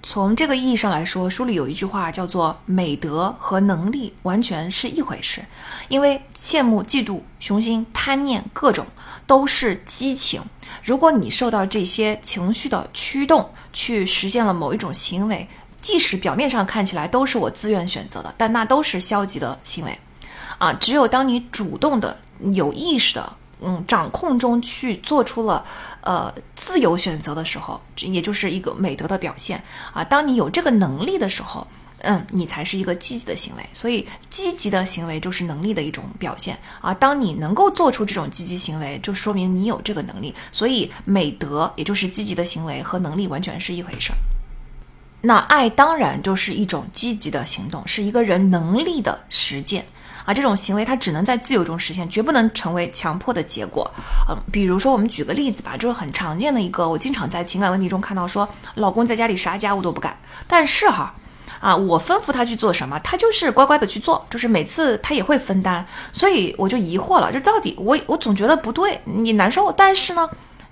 [0.00, 5.44] 从这个意义上来说，书里有一句话叫做“美德和能力完全是一回事”，
[5.88, 8.86] 因为羡慕、嫉妒、雄心、贪念各种
[9.26, 10.40] 都是激情。
[10.84, 15.46] 如果你受到这些情绪的驱动，去实现了某一种行为，
[15.82, 19.98] 即使表面上看起来都是我自愿选择的，但那都是消极的行为。
[20.58, 22.16] 啊，只有当你主动的、
[22.52, 23.36] 有意识的。
[23.60, 25.64] 嗯，掌控中去做出了，
[26.02, 30.04] 呃，自由选择的时候，也就是一个美德的表现啊。
[30.04, 31.66] 当你有这个能力的时候，
[32.02, 33.62] 嗯，你才是一个积极的行为。
[33.72, 36.94] 所以，积极的行为就是能力的一种表现啊。
[36.94, 40.32] 当你能够做出这种积极行为，就说明你有这个能力。
[40.52, 44.18] 所以，美德也就是积极的行为和能力完全是一回事儿。
[45.20, 49.84] 那爱当然就是一种积极的行动，是一个人能力的实践。
[50.28, 53.90] 啊，这种行为它只能在自由中实现，绝不能成为强迫的结果。
[54.28, 60.14] 嗯，比如说我们举个例子吧，就是很常见的一个，我经常在情感问题中看到，说老公在家里啥家务都不干，
[60.46, 61.14] 但是哈，
[61.60, 70.28] 啊，我吩咐他去做什么，他就是乖乖的去做，就是每次他也会分担，所以我就疑惑了，就到底我我总觉得不对，你难受，但是呢？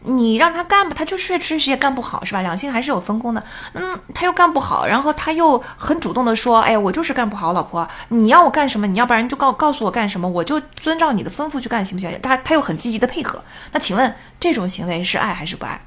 [0.07, 2.41] 你让他干吧，他就确实也干不好，是吧？
[2.43, 3.43] 两性还是有分工的。
[3.75, 8.87] 嗯，他又干不好，然后他又很主动的说：“哎，我就是干不好，老婆，你要我干什么？
[8.87, 13.43] 你要不然就告告诉我干什么，我就遵照你的吩咐去干，行不行？”他他又很积极的配合。
[13.73, 15.81] 那请问这种行为是爱还是不爱？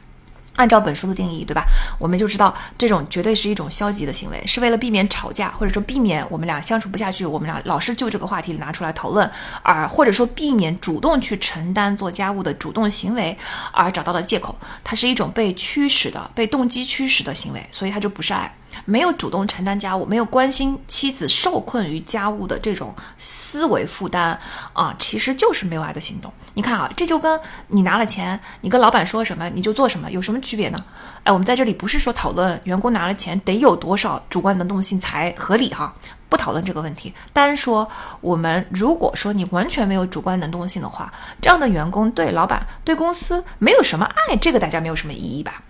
[0.60, 1.64] 按照本书的定义，对吧？
[1.98, 9.32] 我们就知道这种绝对是一种消极的行为，是为了避免吵架，或者说避免我们俩相处不下去，我们俩老是就这个话题拿出来讨论，
[9.64, 13.38] 而或者说避免主动去承担做家务的主动行为
[13.72, 14.54] 而找到了借口。
[14.84, 18.54] 它是一种被驱使的、被动机驱使的行为，所以它就不是爱。
[18.86, 24.40] 没有主动承担家务，没有关心妻子受困于家务的这种思维负担
[24.74, 26.32] 啊，其实就是没有爱的行动。
[26.60, 27.40] 你看啊，这就跟
[27.70, 30.86] 你拿了钱，你跟老板说什么你就做什么，有什么区别呢？
[31.24, 35.94] 哎，我们在这里不是说讨论员工拿了钱得有多少主观能动性才合理哈，
[36.28, 37.88] 不讨论这个问题，单说
[38.20, 45.64] 我们如果说你完全没有主观能动性的话，这样的员工对老板、对公司没有什么爱，这个大家没有什么异议吧？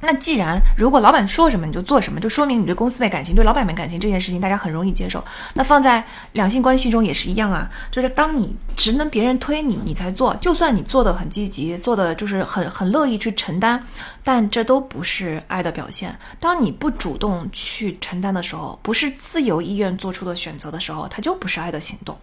[0.00, 5.24] 那既然如果老板说什么你就做什么，就说明你对公司没感情，对老板没感情这件事情，大家很容易接受。
[5.54, 13.84] 那放在两性关系中也是一样啊，就是当你只能别人推你，你才做，就算你做的很积极，做的就是很很乐意去承担，
[14.22, 16.16] 但这都不是爱的表现。
[16.38, 22.16] 当你不主动去承担的时候，不是自由意愿做出的选择的时候，它就不是爱的行动。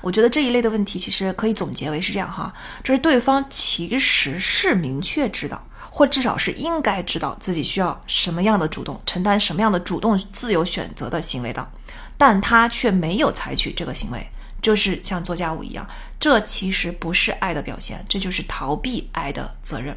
[0.00, 2.52] 我觉得这一类的问题其实可以总结为是这样哈，
[2.82, 5.62] 就是对方其实是明确知道。
[5.90, 11.68] 或至少是应该知道自己需要什么样的主动承担什么样的主动自由选择的行为的，
[12.16, 14.26] 但他却没有采取这个行为，
[14.62, 15.88] 就是像做家务一样，
[16.20, 19.96] 这其实不是爱的表现，这就是逃避爱的责任。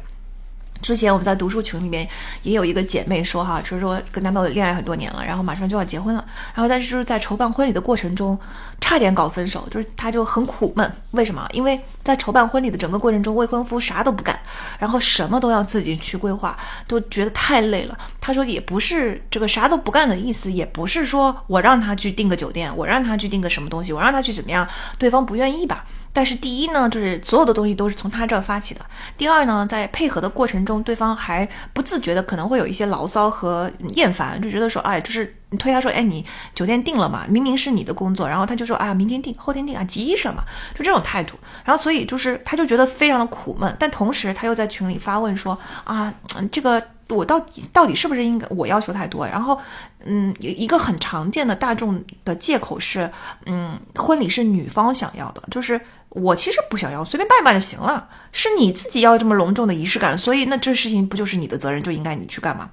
[0.82, 2.06] 之前我们在读书群里面
[2.42, 6.24] 也有一个姐妹说哈，就是说跟男朋友恋爱很多年了，然后马上就要结婚了，
[6.54, 8.38] 然后但是就是在筹办婚礼的过程中
[8.80, 10.92] 差点搞分手，就是她就很苦闷。
[11.12, 11.48] 为什么？
[11.52, 14.38] 因为在筹办婚礼的整个过程中，未婚夫啥都不干，
[14.78, 16.56] 然后什么都要自己去规划，
[16.88, 17.96] 都觉得太累了。
[18.20, 24.66] 她说也不是这个啥都不干的意思，也不是说我让他去订个酒店，我让他去订个什么东西，我让他去怎么样，
[24.98, 25.84] 对方不愿意吧。
[26.14, 28.80] 但是第一呢，就是所有的东西都是从他这儿发起的。
[29.16, 36.22] 第二呢，在配合的过程中，对方还不自觉的可能会有一些牢骚和厌烦，就觉得说，哎，就是你推他说，哎，你
[36.54, 37.24] 酒店定了嘛？
[37.28, 40.44] 明明是你的工作，然后他就说，啊，明天定，后天定啊，急什么？
[40.74, 41.38] 就这种态度。
[41.64, 43.74] 然后所以就是他就觉得非常的苦闷。
[43.78, 46.12] 但同时他又在群里发问说，啊，
[46.50, 49.26] 这个我到底到底是不是应该我要求太多？
[49.26, 49.58] 然后，
[50.04, 53.10] 嗯，一个很常见的大众的借口是，
[53.46, 55.80] 嗯，婚礼是女方想要的，就是。
[56.14, 58.08] 我其实不想要，随便办办就行了。
[58.32, 62.68] 是你自己要这么隆重的仪式感，所以那这事情不就是你的责任，就应该你去干吗？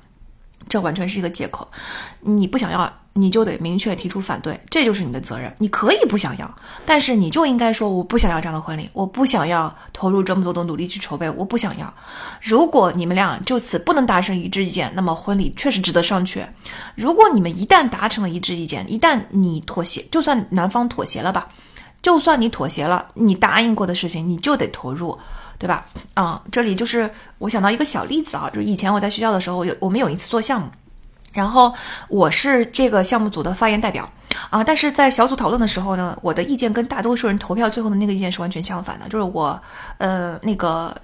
[0.68, 1.68] 这完全是一个借口。
[2.20, 5.52] 你不想要，你就得明确提出反对，这就是你的责任。
[5.58, 6.54] 你可以不想要，
[6.86, 11.92] 但是你就应该说我不想要这样的婚礼，我不想要投入这么多的努力去筹备，我不想要。
[12.42, 16.46] 如果你们俩就此不能达成一致意见，那么婚礼确实值得商榷。
[16.96, 21.48] 如果你们一旦达成了一致意见，一旦你妥协，就算男方妥协了吧。
[22.02, 25.18] 就算你妥协了，你答应过的事情，你就得投入，
[25.58, 25.86] 对吧？
[26.14, 30.68] 啊，这里就是我想到一个小例子啊，就是以前我在学校的时候，有我们有一次做项目，
[31.34, 31.74] 然后
[32.08, 34.10] 我是这个项目组的发言代表。
[34.50, 34.64] 啊！
[34.64, 39.60] 但是在小组讨论的时候呢，我的意见跟大多数人投票最后的那个意见是完全相反的，就是我，
[39.98, 40.96] 呃，那个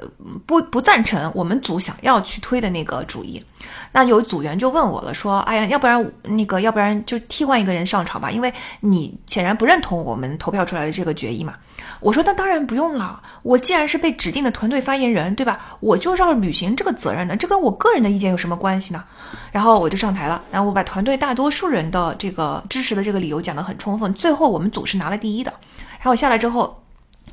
[0.46, 3.44] 不不赞成我们组想要去推的那个主意。
[3.92, 11.56] 那有组员就问我了，说：“哎呀，要不然那个，要不然就替换一个人上场吧，因为你显然不认同我们投票出来的这个决议嘛。”
[12.00, 15.60] 我说：“那当然不用了，我既然是被指定的团队发言人，对吧？
[15.80, 19.04] 我就要履行这个责任的，这跟我个人的意见有什么关系呢？”
[19.52, 25.52] 然后我就上台了，然后我把团队大多数人的这个支持的这个理由讲得很充分，最后我们组是拿了第一的。
[25.98, 26.84] 然后我下来之后，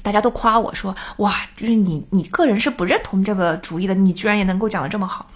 [0.03, 5.27] 大家都夸我说：“哇，就是你，你个人是不认同这个主意的，你居然也能够讲得这么好。”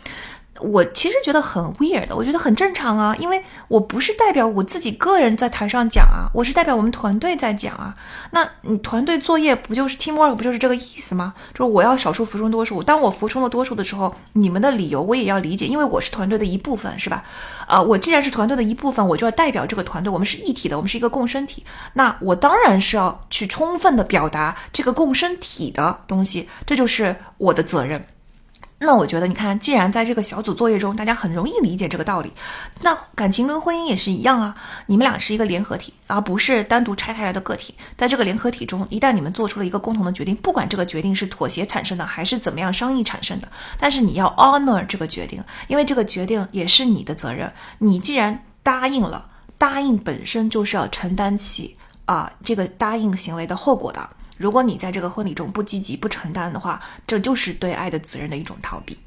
[0.61, 7.95] 我其实觉得很 weird 的，我觉得很正常啊，因为我不是代表我自己个人在台上讲啊，我是代表我们团队在讲啊。
[8.31, 11.35] 那你团队作业不就是 teamwork 不就是这个意思吗？
[11.53, 17.23] 就是我要少数服从多数，当我服从了多数的时候，你们的理由我也要理解，因为我是团队的一部分，是吧？
[17.69, 28.05] 呃，我既然是团队的一部分，我就要代表这个团队，我们是一体的，我们是一个共生体，那我当然是要去充分的表达这个共生体的东西，这就是我的责任。
[28.79, 32.31] 那我觉得，你看，既然在这个小组作业中，大家很容易理解这个道理，
[32.83, 34.55] 那感情跟婚姻也是一样啊。
[34.85, 37.75] 你们俩是一个联合体，而不是单独拆开来的个体。
[37.97, 43.49] 在这个联合体中，一旦你们做出了一个共同的决定，不管这个决定是妥协产生的，还是怎么样商议产生的，
[43.79, 47.51] 但是你要 honor 这个决定，因为这个决定也是你的责任。
[47.79, 51.75] 你既然答应了，答应本身就是要承担起
[52.05, 54.11] 啊这个答应行为的后果的。
[54.37, 58.99] 如果你在这个婚礼中不积极、不承担的话，这就是对爱的责任的一种逃避。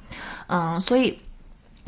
[0.47, 1.19] 嗯，所以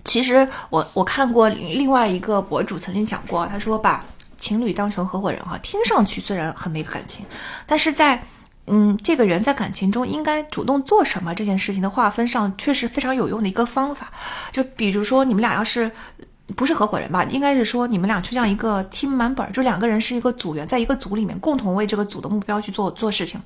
[0.04, 4.06] 其实我我看过另外一个博主曾经讲过，他说把
[4.38, 7.26] 情侣当成合伙人哈，听上去虽然很没感情，
[7.66, 8.24] 但是在
[8.68, 14.12] 嗯这个人在感情中应该主动做什么这件事情的划分上，确实非常有用的一个方法。
[14.52, 15.92] 就比如说你们俩要是。
[16.52, 17.24] 不是合伙人吧？
[17.26, 23.41] 应该是说你们俩就像一个 team member，就两个人是一个组员，在一个组里面共同为这个组的目标去做做事情，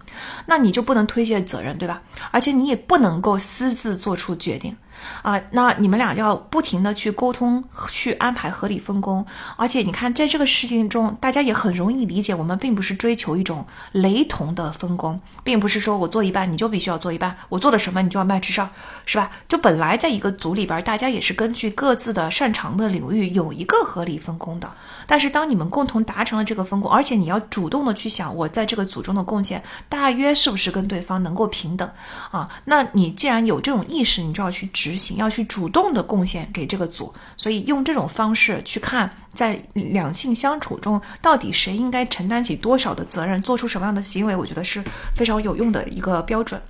[0.46, 2.02] 那你就不能推卸责任，对吧？
[2.32, 4.76] 而且你也不能够私自做出决定。
[5.22, 9.26] 啊，那你们俩要不停的去沟通，去安排合理分工。
[9.58, 18.70] 而且你看，在这个事情中，大家也很容易理解，我们并不是追求一种雷同的分工，并不是说我做一半你就必须要做一半，我做的什么你就要卖至上，
[19.06, 19.30] 是吧？
[19.48, 24.72] 就本来在一个组里边，大家也是根据各自的擅长的领域有一个合理分工的。
[25.06, 31.88] 但是当你们共同达成了这个分工，而且你要主动的去想，我在这个组中的贡献大约是不是跟对方能够平等
[32.32, 32.50] 啊？
[32.66, 34.95] 那你既然有这种意识，你就要去执。
[34.98, 37.14] 行，要去主动的贡献给这个组。
[37.38, 44.84] 所以用这种方式去看，在两性相处中，到底谁应该承担起多少的责任，做出什么样的行为，我觉得是
[45.16, 46.62] 非常有用的一个标准。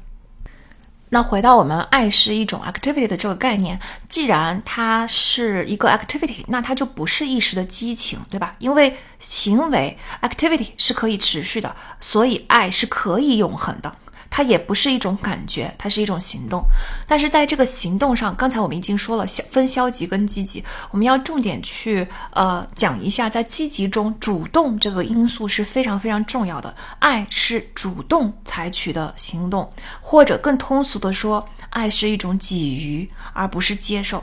[1.10, 8.56] 那回到我们爱是一种 activity 的这个概念，既然它是一个 activity，那它就不是一时的激情，对吧？
[8.58, 13.96] 因为行为 activity 是可以持续的，所以爱是可以永恒的。
[14.36, 16.62] 它也不是一种感觉，它是一种行动。
[17.08, 20.62] 但是在这个行动上，刚才我们已经说了，消分消极跟积极，
[20.92, 26.76] 我们要重点去呃讲一下，在积极中，主动这个因素是非常非常重要的。
[27.00, 29.72] 爱是主动采取的行动，
[30.02, 34.22] 或者更通俗的说，爱是一种给予，而不是接受。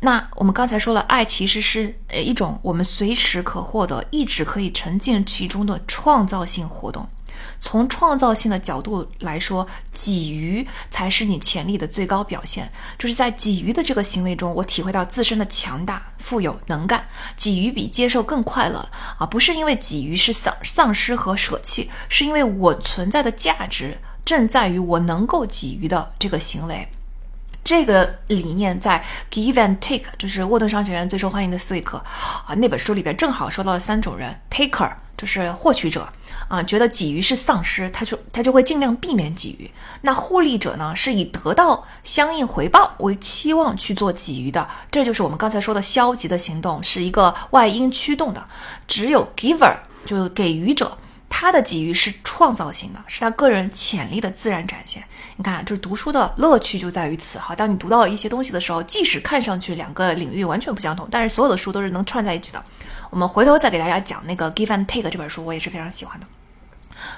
[0.00, 7.08] 那我们刚才说了，爱其实是呃一种我们随时可获得、一直可以沉浸其中的创造性活动。
[7.58, 12.70] 从创造性的角度来说，给予才是你潜力的最高表现。
[12.98, 17.06] 就是在给予的这个行为中，我体会到自身的强大、富有、能干。
[17.36, 18.88] 给予比接受更快乐
[19.18, 19.26] 啊！
[19.26, 26.88] 不是因为给予是丧丧失和舍弃，是因为我存在的价值正在于我能够给予的这个行为。
[27.62, 31.96] 这个理念在 Give and Take，就是沃顿商学院最受欢迎的思维课
[32.46, 36.12] 啊，那本书里边正好说到了三种人：Taker，就是获取者。
[36.48, 39.70] 啊，觉得给予是丧失，他就他就会尽量避免给予。
[40.02, 48.46] 那互利者呢，是以得到相应回报为期望去做给予的，这就是我们刚才说的消极的行动，是一个外因驱动的。
[48.86, 49.74] 只有 giver
[50.04, 55.02] 就给予者，他的给予是创造性的，是他个人潜力的自然展现。
[55.36, 57.38] 你看，就是读书的乐趣就在于此。
[57.38, 62.64] 哈，当你读到一些东西的时候，即使看上去两个领域完全不相同，但是所有的书都是能串在一起的。
[63.10, 66.26] 我们回头再给大家讲那个《Give and Take》这本书，我也是非常喜欢的。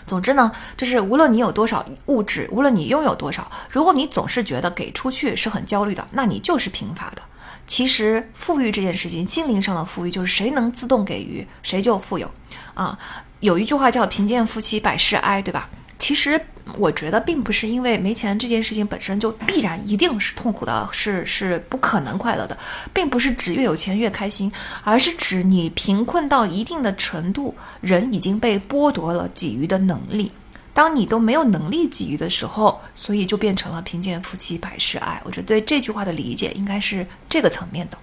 [0.07, 7.23] 总之呢，就是无论你有多少物质，无论你拥有多少，如果你总是觉得给出去是很焦虑的，那你就是贫乏的。
[7.67, 12.31] 其实富裕这件事情，心灵上的富裕，就是谁能自动给予，谁就富有。
[12.75, 12.99] 啊，
[13.41, 15.69] 有一句话叫“贫贱夫妻百事哀”，对吧？
[15.99, 16.41] 其实。
[16.75, 22.59] 我觉得并不是因为没钱这件事情本身就必然一定是痛苦的，是是不可能快乐的，
[22.93, 24.51] 并不是指越有钱越开心，
[24.83, 30.33] 而是指你贫困到一定的程度，人已经被剥夺了给予的能力。
[30.75, 35.23] 当你都没有能力给予的时候，所以就变成了贫贱夫妻百事哀。
[35.25, 37.97] 我觉得对这句话的理解应该是这个层面的。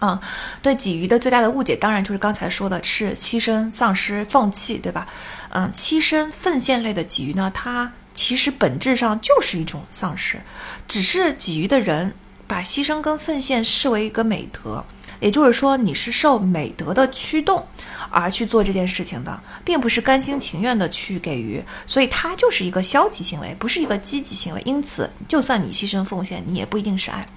[0.00, 0.20] 啊，
[0.60, 5.06] 对鲫鱼的最大的误解，当然就是刚才说的是牺牲、丧失、放弃，对吧？
[5.50, 10.40] 嗯，牺牲、奉献类的鲫鱼呢，它其实本质上就是一种丧失，
[10.88, 12.12] 只是鲫鱼的人
[12.46, 14.84] 把牺牲跟奉献视为一个美德。
[15.20, 17.64] 也就是说，你是受美德的驱动
[18.10, 24.62] 而去做这件事情的，并不是甘心情愿的去给予，所以它就是一个消极行为，不是一个积极行为。
[24.64, 27.28] 因此，就算你牺牲奉献，你也不一定是爱。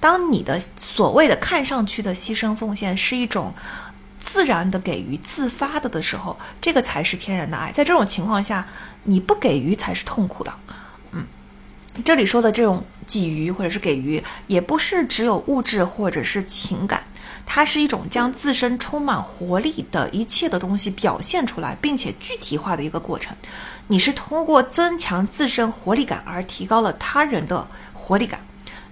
[0.00, 3.54] 当你的所谓的看上去的牺牲奉献是一种
[4.18, 7.70] 自然的给予、自发的的时候，这个才是天然的爱。
[7.70, 8.66] 在这种情况下，
[9.04, 10.52] 你不给予才是痛苦的。
[11.12, 11.24] 嗯，
[12.04, 17.04] 这里说的这种给予或者是给予，也不是只有物质或者是情感。
[17.50, 23.34] 它是一种将自身充满活力的一切的东西表现出来，并且具体化的一个过程。
[23.86, 28.44] 你是通过增强自身活力感而提高了他人的活力感。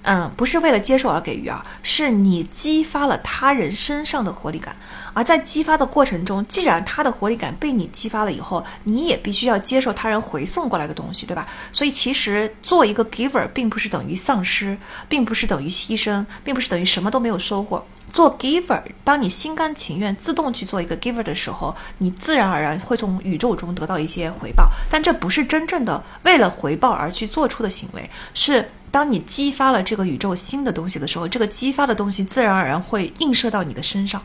[0.09, 4.77] 嗯，不是为了接受而给予啊，是你激发了他人身上的活力感，
[5.13, 11.45] 而在激发的过程中，既然他的活力感被你激发了以后，你也必须要接受他人回送过来的东西，对吧？
[11.73, 14.79] 所以其实做一个 giver 并不是等于丧失，
[15.09, 17.85] 并不是等于牺牲，并不是等于什么都没有收获。
[18.09, 28.71] 做 giver，当你心甘情愿自动去做一个 giver 的时候，你自然而然会从宇宙中得到一些回报，但这不是真正的为了回报而去做出的行为，是。
[28.91, 34.22] 当你激发了这个宇宙新的东西的时候，这个激发的东西自然而然会映射到你的身上。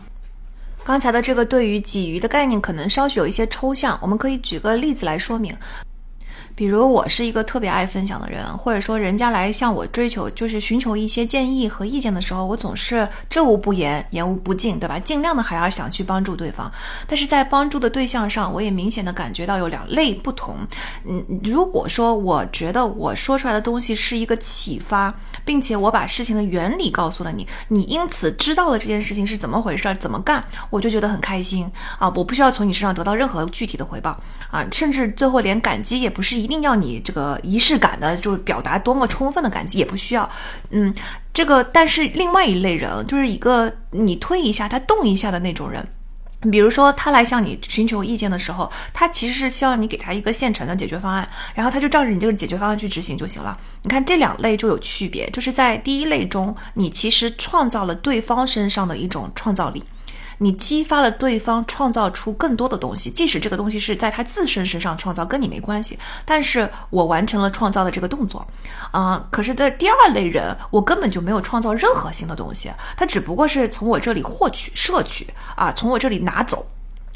[0.84, 5.56] 刚才的这个对于给予的概念可能稍许有一些抽象，我们可以举个例子来说明。
[6.62, 15.00] 比如我是一个特别爱分享的人，或者说人家来向我追求，就是寻求一些建议和意见的时候，我总是知无不言，言无不尽，对吧？
[15.00, 16.72] 尽量的还要想去帮助对方。
[17.08, 20.56] 但是在帮助的对象上，我也明显的感觉到有两类不同。
[21.08, 25.12] 嗯，如果说我觉得我说出来的东西是一个启发，
[25.44, 32.14] 并且我把事情的原理告诉了你，你因此知道了这件事情是怎么回事，怎么干，我就觉得很开心啊！
[32.16, 34.16] 我不需要从你身上得到任何具体的回报
[34.52, 36.51] 啊，甚至最后连感激也不是一。
[36.52, 40.30] 一定要你这个仪式感的，就是表达多么充分的感激也不需要，
[40.72, 40.94] 嗯，
[41.32, 45.88] 这个但是另外一类人就是一个你推一下他动一下的那种人，
[46.52, 51.26] 比如说，他来向你寻求意见的时候，他其实是希望你给他一个现成的解决方案，
[51.56, 53.58] 然后他就照着你这个解决方案去执行就行了。
[53.84, 59.82] 你看这两类就有区别，就是在第一类中，你其实创造了对方身上的一种创造力。
[60.44, 65.98] 你激发了对方创造出更多的东西，即使这个东西是在他自身身上创造，跟你没关系。
[66.26, 68.46] 但是我完成了创造的这个动作，
[68.92, 76.66] 啊，可是的第二类人，我根本就没有创造任何新的东西，他只不过是从我这里获取、摄取啊，从我这里拿走。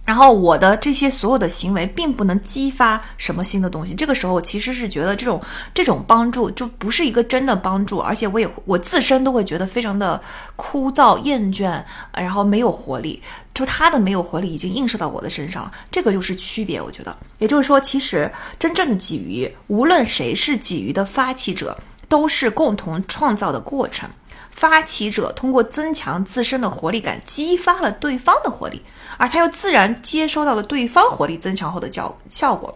[0.05, 5.41] 然后我的这些所有的行为并不能激发什么新的东西，这个时候其实是觉得这种
[5.73, 10.21] 这种帮助就不是一个真的帮助，而且我也我自身都会觉得非常的
[10.55, 11.83] 枯燥厌倦，
[12.13, 13.19] 然后没有活力，
[13.53, 21.75] 就他的没有活力已经映射到我的身上了，这个就是区别，我觉得，也就是说，其实真正的鲫鱼，无论谁是鲫鱼的发起者，
[22.07, 24.07] 都是共同创造的过程。
[24.55, 28.81] 发起者通过增强自身的活力感，激发了对方的活力，
[29.17, 32.75] 而他又自然接收到了对方活力增强后的效效果。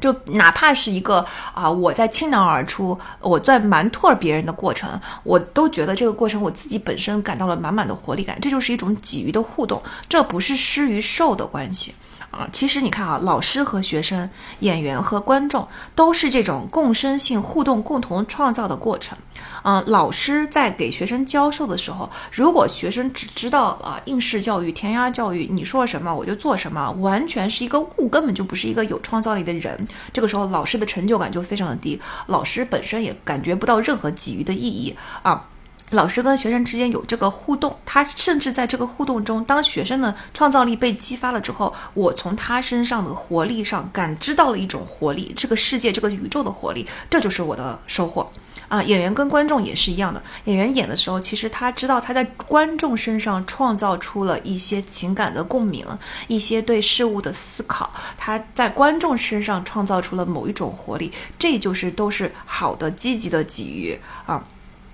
[0.00, 8.40] 就哪怕是一个啊，我在倾囊而出，我在瞒托别人的过程，我都觉得这个过程我自己本身感到了满满的活力感。
[8.40, 11.94] 这就是一种给予的互动，这不是施与受的关系。
[12.30, 14.28] 啊，其实你看啊，老师和学生、
[14.60, 19.18] 演员和观众都是这种共生性互动、共同创造的过程。
[19.62, 29.86] 嗯，老师在给学生教授的时候，如果学生只知道啊应试教育、填鸭教育，你说什么我就做什么，完全是一个物，根本就不是一个有创造力的人。
[30.12, 35.44] 这个时候，老师的成就感就非常的低，老师本身也感觉不到任何给予的意义啊。
[35.90, 48.30] 老师跟学生之间有这个互动，他甚至在这个互动中，当学生的创造力被激发了之后，我从他身上的活力上感知到了一种活力，这个世界、这个宇宙的活力，这就是我的收获
[48.68, 48.80] 啊！
[48.84, 55.84] 演员跟观众也是一样的，演员演的时候，其实他知道他在观众身上创造出了一些情感的共鸣，
[56.28, 64.44] 一些对事物的思考，他在观众身上创造出了某一种活力，这就是都是好的、积极的给予啊！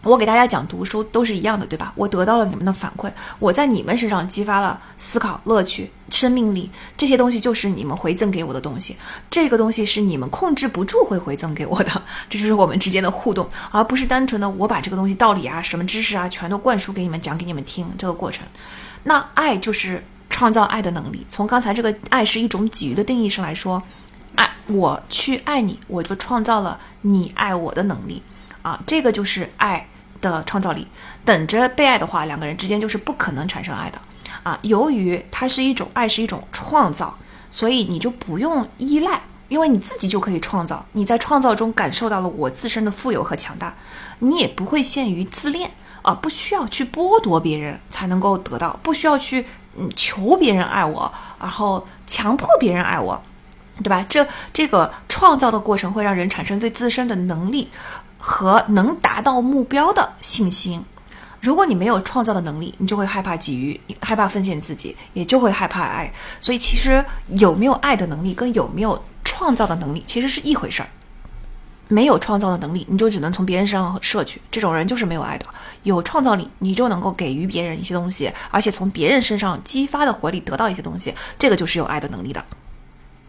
[0.02, 1.92] 我给大家讲读书都是一样的，对吧？
[1.96, 8.96] 我得到了你们的反馈，我在你们身上激发了思考、乐趣、生命力，这些东西就是你们回赠给我的东西。
[9.28, 11.90] 这个东西是你们控制不住会回赠给我的，
[12.30, 18.46] 这就是我们之间的互动，而不是单纯的我把这个东西道理啊、什么知识啊全都灌输给你们，讲给你们听这个过程。
[19.02, 21.26] 那爱就是创造爱的能力。
[21.28, 23.82] 从刚才这个爱是一种给予的定义上来说，
[24.36, 28.22] 爱我去爱你，我就创造了你爱我的能力
[28.66, 29.86] 啊，这个就是爱。
[30.18, 30.88] 的创造力，
[31.26, 34.00] 等着被爱的话，两个人之间就是不可能产生爱的
[34.42, 34.58] 啊。
[34.62, 37.16] 由于它是一种爱，是一种创造，
[37.50, 40.84] 所以你就不用依赖，因为你自己就可以创造。
[40.92, 43.74] 你在创造中感受到了我自身的富有和强大，
[44.20, 49.46] 你也不会陷于自恋啊，不需要去剥夺别人才能够得到，不需要去
[49.76, 53.22] 嗯求别人爱我，然后强迫别人爱我，
[53.84, 54.04] 对吧？
[54.08, 57.68] 这这个创造的过程会让人产生对自身的能力。
[58.26, 60.84] 和能达到目标的信心。
[61.40, 66.12] 如果你没有创造的能力，你就会害怕给予，害怕奉献自己，也就会害怕爱。
[66.40, 67.04] 所以，其实
[67.38, 70.88] 有没有爱的能力跟有没有创造的能力其实是一回事儿。
[71.86, 75.46] 没有创造的能力，你就只能从别人身上摄取，这种人就是没有爱的。
[75.84, 82.44] 有创造力，你就能够给予别人一些东西，而且从别人身上激发的活力得到一些东西，这个就是有爱的能力的。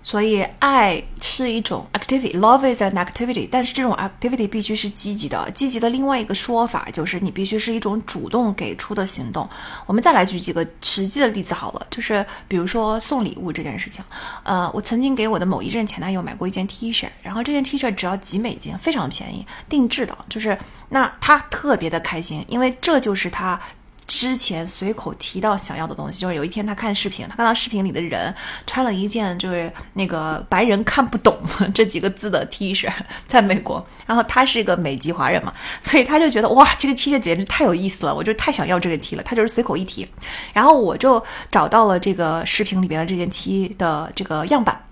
[0.08, 3.46] 所以，爱是一种 activity，love is an activity。
[3.52, 5.52] 但是，这种 activity 必须是积极的。
[5.52, 9.46] 积极的另外一个说法就是，你必须是一种主动给出的行动。
[9.86, 14.02] 我们再来举几个实际的例子好了，就是比如说送礼物这件事情。
[14.44, 20.18] 呃，我曾经给我的某一任前男友买过一件 T 恤，然后这件 T 恤只要几美金，非常便宜，定制的。
[20.30, 23.60] 就是那他特别的开心，因为这就是他。
[24.08, 28.34] 之前随口提到想要的东西，就是有一天他看视频，他看到视频里的人
[28.66, 31.38] 穿了一件就是那个白人看不懂
[31.76, 32.92] 这几个字的 T 恤，
[33.28, 40.08] 在美国，然后他是一个美籍华人嘛，所以他就觉得哇，这个 T 恤简直太有意思了，我就太想要这个 T 了，他就是随口一提，
[40.54, 44.87] 然后我就找到了这个视频里边的这件 T 的这个样板。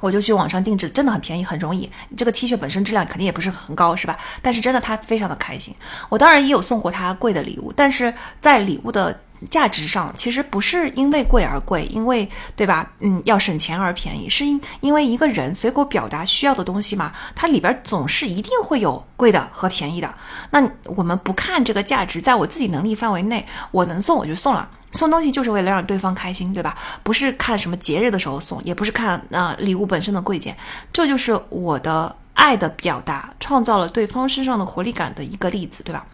[0.00, 1.88] 我就去网上定制，真的很便宜，很容易。
[2.16, 4.18] 这个 T 恤本身质量肯定也不是很高，是吧？
[4.42, 5.74] 但是真的他非常的开心。
[6.08, 12.90] 我当然也有送过他贵的礼物，但是在礼物的价值上，其实不是因为贵而贵，因为对吧？
[13.00, 20.14] 嗯，要省钱而便宜，是因因为一个人随口表达需要的东西嘛，它里边总是一定会有贵的和便宜的。
[20.50, 24.68] 那我们不看这个价值，在我自己能力范围内，我能送我就送了。
[24.92, 26.76] 送东西就是为了让对方开心，对吧？
[27.02, 30.56] 不是看什么节日的时候送，也不是看啊礼物本身的贵贱，
[30.92, 36.04] 这就是我的爱的表达，创造了对方身上的活力感的一个例子，对吧？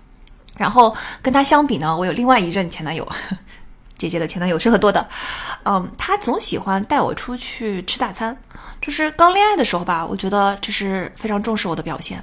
[0.57, 3.07] 然后跟他相比呢，我有另外一任前男友，
[3.99, 5.07] 姐姐的前男友是很多的，
[5.64, 8.37] 嗯，他总喜欢带我出去吃大餐，
[8.81, 12.22] 就是刚恋爱的时候吧，我觉得这是非常重视我的表现。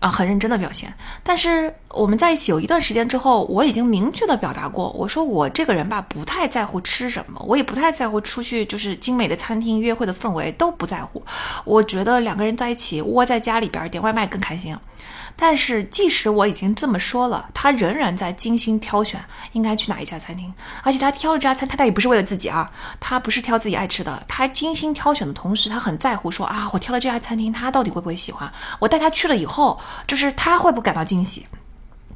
[0.00, 0.92] 啊，很认真的表现。
[1.22, 11.22] 但是我们在一起有一段时间之后，我已经明确的表达过，我说我这个人吧，不太在乎吃什么，我也不太在乎出去就是精美的餐厅约会的氛围都不在乎。
[11.64, 14.76] 我觉得两个人在一起窝在家里边儿点外卖更开心。
[15.36, 20.52] 但是，即使我已经这么说了，他仍然在精心挑选应该去哪一家餐厅。
[20.82, 28.52] 而且他挑了这家餐，他倒也不是为了自己啊，他不是挑自己爱吃的，他精心挑选的同时，他很在乎说啊，我挑了这家餐厅，他到底会不会喜欢？
[28.78, 31.46] 我带他去了以后，就是他会不会感到惊喜？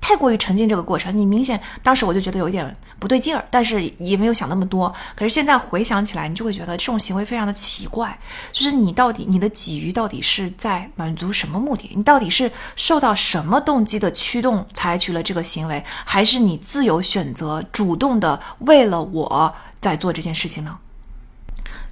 [0.07, 4.93] 太过于沉浸这个过程，你明显当时我就觉得有一点不对劲儿，但是也没有想那么多。
[5.17, 8.19] 可是现在回想起来，你就会觉得这种行为非常的奇怪，
[8.53, 11.91] 就是你到底你的给予到底是在满足什么目的？
[11.97, 20.77] 你到底是受到什么动机的驱动采取了这个行为，还是你自由选择主动的为了我在做这件事情呢？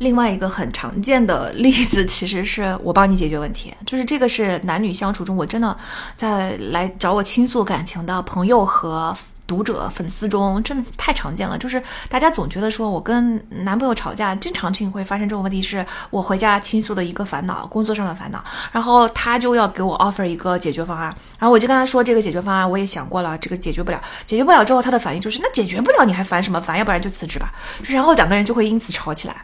[0.03, 5.77] 另外一个很常见的例子，其实是我帮你解决问题，就是这个是男女相处中，我真的
[6.17, 11.57] 在来找我倾诉感情的朋友和读者、粉丝中，真的太常见了。
[11.57, 18.43] 就是大家总觉得说我跟男朋友吵架，经常性会发生这种问题，是我回家倾诉的一个烦恼，工作上的烦恼，
[18.73, 26.77] 然后他就要给我 offer 一个解决方案，然后我就跟他说这个解决方案我也想过了，这个解决不了，解决不了之后，他的反应就是那解决不了你还烦什么烦？
[26.77, 27.53] 要不然就辞职吧。
[27.85, 29.37] 然后两个人就会因此吵起来。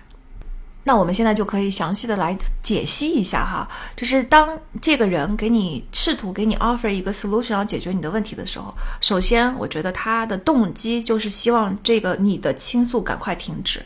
[0.88, 13.84] 那我们现在就可以详细的来解析一下哈，就是当这个人给你试图给你 offer 一个 solution 要解决你的问题的时候，首先我觉得他的动机就是希望这个你的倾诉赶快停止。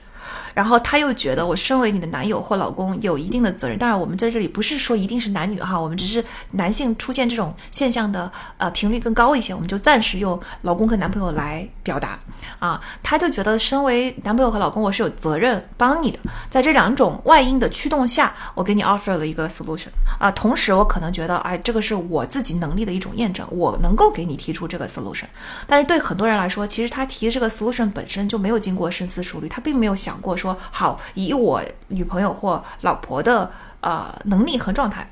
[0.54, 12.18] 然后他又觉得我身为你的男友或老公有一定的责任，当然我们在这里不是说一定是男女哈，我们只是男性出现这种现象的呃频率更高一些，我们就暂时用老公和男朋友来表达
[12.58, 12.80] 啊。
[13.02, 16.18] 他就觉得身为男朋友和老公，我是有责任帮你的，
[16.50, 19.88] 在这两种外因的驱动下，我给你 offer 了一个 solution
[20.18, 20.30] 啊。
[20.32, 25.24] 同时我可能觉得哎，这个是我自己能力的一种验证，我能够给你提出这个 solution。
[25.66, 30.36] 但是对很多人来说，其实他提这个 solution 本身就没有经过深思熟虑，他并没有想过。
[30.42, 35.08] 说好，以我女朋友或老婆的呃能力和状态，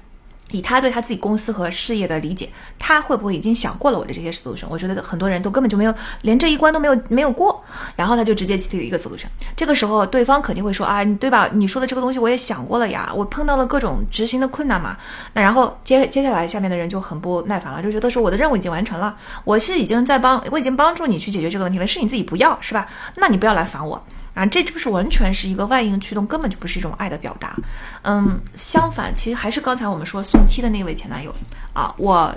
[0.51, 4.66] 以他对他自己公司和事业的理解，他会不会已经想过了我的这些 solution？
[4.68, 7.62] 我觉得很多人都根本就没有，连这一关都没有没有过，
[7.95, 9.26] 然后他就直接提了一个 solution。
[9.55, 11.49] 这个时候对方肯定会说啊，你对吧？
[11.53, 14.97] 你说的这个东西我也想过了呀，我碰到了各种执行的困难嘛。
[15.35, 22.89] 那然后接接下来下面的人就很不耐烦了，就觉得说我的任务已经完成了，我是已经在帮，我已经帮助你去解决这个问题了，是你自己不要是吧？
[23.16, 24.03] 那你不要来烦我。
[24.33, 27.57] 啊，这就是完全是一个外因驱动，根本就不是一种爱的表达。
[28.03, 31.35] 嗯，相反，其实还是刚才我们说送梯的那位前男友
[31.72, 31.93] 啊。
[31.99, 32.35] 我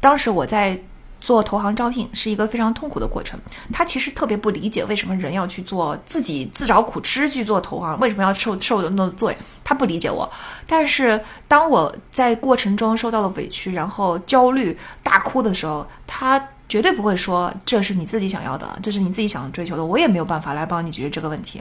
[0.00, 0.78] 当时我在
[1.20, 3.38] 做投行招聘，是一个非常痛苦的过程。
[3.72, 9.36] 他其实特别不理解为什么人要去做自己自找苦吃去做投行，为什么要受受那么多罪？
[9.64, 10.30] 他不理解我。
[10.66, 16.40] 但是当我在过程中受到了委屈，然后焦虑大哭的时候，他。
[16.72, 21.60] 绝对不会说这是你自己想要的，这是你自己想追求的，我也没有办法来帮你解决这个问题。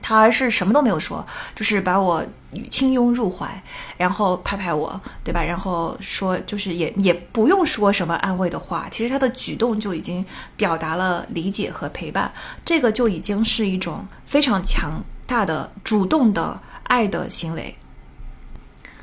[0.00, 1.24] 他是什么都没有说，
[1.54, 2.26] 就是把我
[2.68, 3.62] 轻拥入怀，
[3.96, 5.44] 然后拍拍我，对吧？
[5.44, 10.26] 然后说，就是也也不用说什么安慰的话，其实他的举动就已经
[10.56, 12.32] 表达了理解和陪伴，
[12.64, 17.72] 这个就已经是一种非常强大的主动的爱的行为。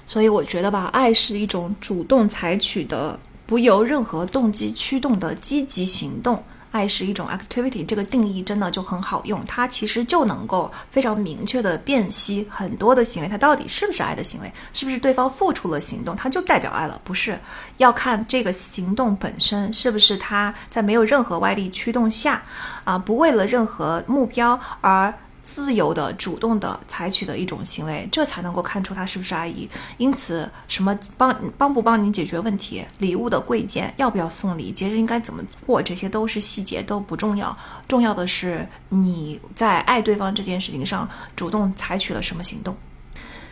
[0.05, 3.17] 所以我觉得吧，爱是一种主动采取的。
[3.49, 17.01] 不由任何动机驱动的积极行动，爱是一种 activity，这个定义真的就很好用，它其实就能够非常明确的辨析很多的行为，它到底是不是爱的行为，是不是对方付出了行动，它就代表爱了？
[17.03, 17.39] 不是，
[17.77, 22.43] 要看这个行动本身是不是他在没有任何外力驱动下，
[22.83, 25.11] 啊，不为了任何目标而。
[25.41, 29.69] 自由的、主动的采取的一种行为，这才能够看出他是不是爱意。
[29.97, 37.55] 因此，什么帮帮不帮你解决问题，礼物的贵贱，要不要送礼，节日应该怎么过，这些都是细节，都不重要。
[37.87, 42.75] 重要的是你在爱对方这件事情上主动采取了什么行动。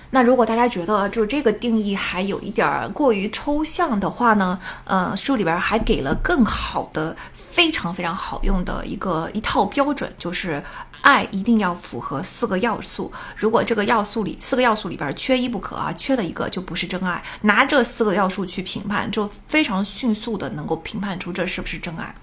[0.09, 10.63] 那如果大家觉得就是这个定义还有一点过于抽象的话呢，呃，书里边还给了更好的、非常非常好用的一个一套标准，就是
[11.01, 13.11] 爱一定要符合四个要素。
[13.35, 17.23] 如果这个要素里四个要素里边缺一不可啊，缺了一个就不是真爱。
[17.41, 22.13] 拿这四个要素去评判，就非常迅速的能够评判出这是不是真爱。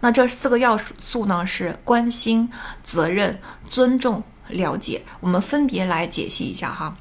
[0.00, 2.50] 那这四个要素呢是关心、
[2.82, 5.02] 责任、尊重、了解。
[5.20, 6.96] 我们分别来解析一下哈。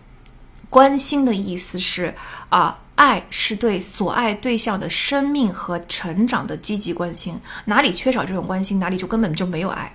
[0.69, 2.15] 关心的意思是
[2.49, 9.93] 啊，爱是对所爱对象的生命和成长的积极关心，哪里缺少这种关心，哪里就根本就没有爱。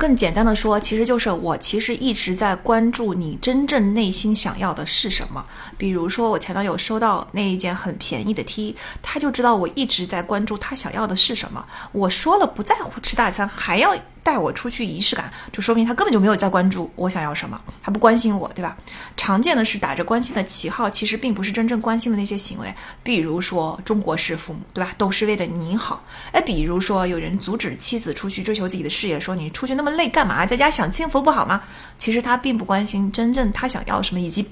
[0.00, 5.44] 更简单的说，其实就是我其实一直在关注你真正内心想要的是什么。
[5.76, 11.66] 比如说，我前男友收到那一件很便宜的 T，他就知道我一直在关注他想要的是什么。
[11.92, 13.94] 我说了不在乎吃大餐，还要。
[14.22, 18.76] 带我出去仪式感，就说明他根本就没有在关注我想要什么，他不关心我，对吧？
[19.16, 24.92] 常见的是打着关心的旗号，其实并不是真正关心的那些行为，比如说中国式父母，对吧？
[24.98, 26.04] 都是为了你好。
[26.32, 30.44] 哎，比如说有人阻止妻子出去追求自己的事业，说你出去那么累干嘛？
[30.44, 31.62] 在家享清福不好吗？
[31.98, 34.46] 其实他并不关心真正他想要什么，以及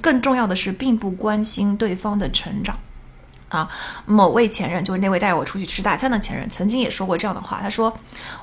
[0.00, 2.78] 更重要的是，并不关心对方的成长。
[3.48, 3.68] 啊，
[4.04, 7.60] 某位前任就是那位带我出去吃大餐的前任，曾经也说过这样的话。
[7.62, 7.92] 他说：“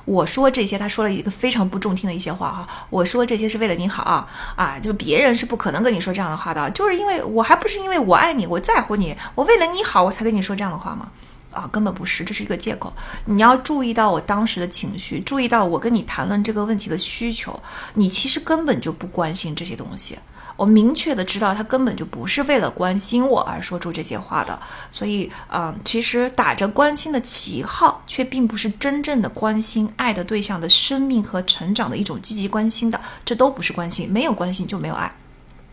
[0.04, 2.66] 我说这些，他说了一个非常不中听的一些话哈。
[2.90, 11.08] 我说这些是为了你好啊啊，就别人是不可能跟你说这样的话的，就是因为我还不是因为我爱你，我在乎你，我为了你好，我才跟你说这样的话吗？
[11.52, 12.92] 啊，根本不是，这是一个借口。
[13.24, 17.58] 你要注意到我当时的情绪，注意到我跟你谈论这个问题的需求，
[17.94, 20.18] 你其实根本就不关心这些东西。”
[20.56, 24.58] 我明确的知道他根本就不是为了关心我而说出这些话的，
[24.90, 35.14] 所以，嗯，其实打着关心的旗号，却并不是真正的关心爱的对象的生命和成长的一种积极关心的，这都不是关心，没有关心就没有爱。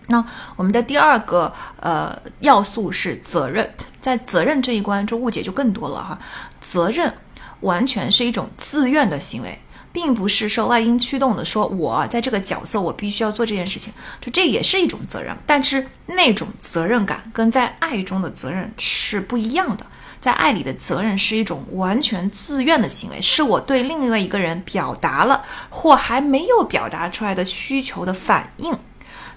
[0.08, 0.24] 那
[0.58, 6.20] 我们的第二个呃要素是责任，在责任这一关，就误解就更多了哈，
[6.60, 7.14] 责任
[7.62, 9.58] 完全是一种自愿的行为。
[9.94, 15.34] 并不是受外因驱动的，说我在这个角色，我必须要做这件事情，就这也是一种责任。
[15.46, 19.86] 但是那种责任感跟在爱中的责任是不一样的。
[20.20, 28.74] 在爱里的责任是一种完全自愿的行为，是我对另外一个人表达了或还没有表达出来的需求的反应。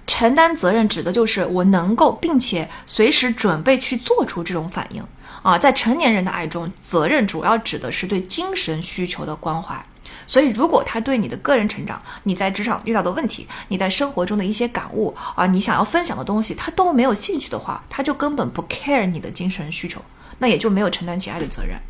[0.07, 5.05] 承担责任指的就是我能够并且随时准备去做出这种反应
[5.43, 5.59] 啊。
[5.59, 9.85] 在成年人的爱中，责任主要指的是对精神需求的关怀。
[10.27, 20.01] 所以，如果他对你的个人成长、你在职场遇到的问题、你在生活中的一些感悟啊，你想要分享的东西，他都没有兴趣的话，他就根本不 care 你的精神需求，
[20.39, 21.81] 那也就没有承担起爱的责任。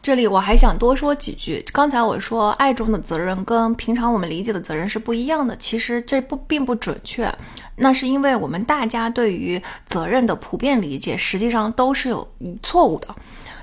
[0.00, 1.62] 这里我还想多说几句。
[1.72, 7.30] 刚才我说爱中的责任跟平常我们理解的责任是不一样的，其实这不并不准确。
[7.76, 12.26] 那是因为我们大家对于责任的普遍理解，实际上都是有
[12.62, 13.14] 错误的。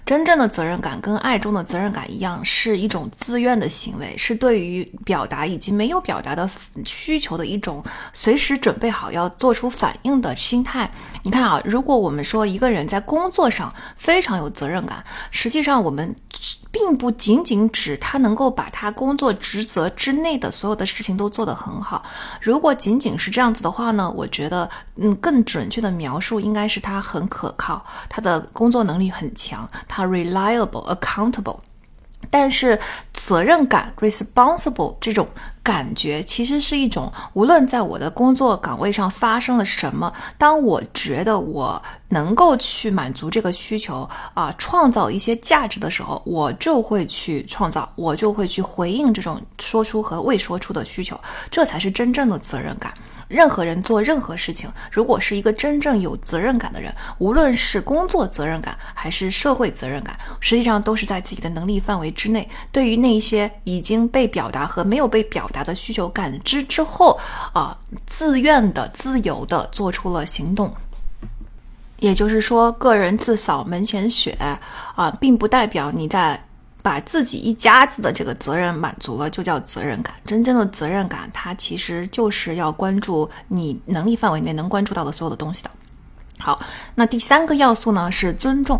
[0.05, 6.47] 真正的责任感跟爱中的责任感一样，是一种自愿的行为，是对于表达以及没有表达的
[6.85, 7.83] 需求的一种
[8.13, 10.89] 随时准备好要做出反应的心态。
[11.23, 16.15] 你看啊，如果我们说一个人在工作上非常有责任感，实际上我们
[16.71, 22.03] 并不仅仅指他能够把他工作职责之内的所有的事情都做得很好。
[22.39, 29.67] 如果仅仅是这样子的话呢，我觉得，嗯，更准确的描述应该是他很可靠，他的工作能力很强。
[29.95, 31.57] 它 reliable, accountable，
[32.29, 32.77] 但是
[33.13, 35.25] 责任感 responsible 这种
[35.63, 51.17] 感觉其实是一种，无论在我的工作岗位上发生了什么，当我觉得我能够去满足这个需求啊，创造一些价值的时候，我就会去创造，我就会去回应这种说出和未说出的需求，
[51.49, 52.93] 这才是真正的责任感。
[53.28, 62.47] 任何人做任何事情，如果是一个真正有责任感的人，无论是工作责任感还是社会责任感，实际上都是在自己的能力范围之内。
[62.71, 67.19] 对于那一些已经被表达和没有被表达的需求感知之后，
[67.53, 70.73] 啊，自愿的、自由的做出了行动。
[71.99, 74.38] 也就是说，个人自扫门前雪
[74.95, 76.45] 啊，并不代表你在。
[76.86, 80.13] 把自己一家子的这个责任满足了，就叫责任感。
[80.23, 85.71] 真正的责任感，它其实就是要关注你能力范围内能关注到的所有的东西的。
[86.38, 86.61] 好，
[86.93, 88.79] 那第三个要素呢是尊重，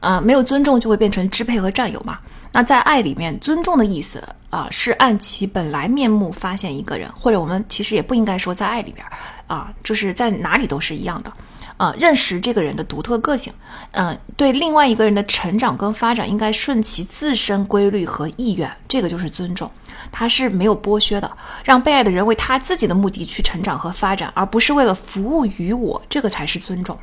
[0.00, 2.18] 呃，没有尊重就会变成支配和占有嘛。
[2.52, 9.06] 那在爱里面，尊重的意思啊是按其本来面目发现一个人，或者我们其实也不应该说在爱里边
[9.46, 11.32] 啊，就是在哪里都是一样的。
[11.76, 13.52] 啊，认识这个人的独特个性，
[13.92, 19.70] 嗯，对另外一个人的成长跟发展应该顺其自身规律和意愿，这个就是尊重，
[20.10, 26.98] 他是没有剥削的，让被爱的人为他自己的目的去成长和发展，而不是为了服务于我，这个才是尊重。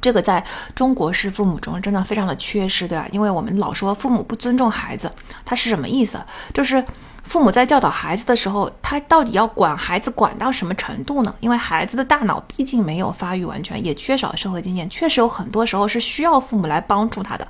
[0.00, 0.42] 这个在
[0.74, 3.06] 中国式父母中真的非常的缺失，对吧？
[3.12, 5.12] 因为我们老说父母不尊重孩子，
[5.44, 6.18] 他是什么意思？
[6.54, 6.82] 就是。
[7.28, 11.34] 父母在教导孩子的时候，他到底要管孩子管到什么程度呢？
[11.40, 17.46] 因为孩子的大脑毕竟没有发育完全，也缺少社会经验，确实有很多时候是需要父母来帮助他的。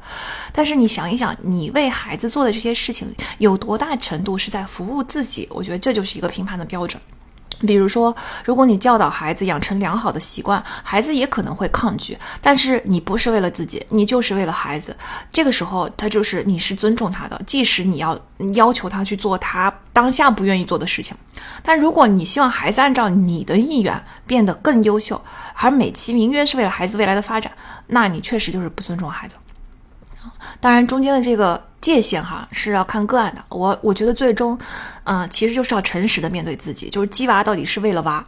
[0.53, 5.47] 但是你想一想，你为孩子做的这些事情有多大程度是在服务自己？
[5.53, 7.01] 我觉得这就是一个评判的标准。
[7.61, 8.15] 比如说，
[8.45, 12.17] 如果你教导孩子养成良好的习惯，孩子也可能会抗拒。
[12.41, 14.97] 但是你不是为了自己，你就是为了孩子。
[15.31, 18.19] 这个时候，他就是你是尊重他的，即使你要
[18.55, 21.17] 要求他去做他当下不愿意做的事情。
[21.63, 25.21] 但如果你希望孩子按照你的意愿变得更优秀，
[25.55, 27.51] 而美其名曰是为了孩子未来的发展，
[27.89, 29.35] 那你确实就是不尊重孩子。
[30.61, 33.45] 当然，中间的这个界限哈是要看个案的。
[33.49, 34.59] 我我觉得最终，
[35.05, 38.25] 嗯，其实就是要诚实的面对自己，就是鸡娃到底是为了娃，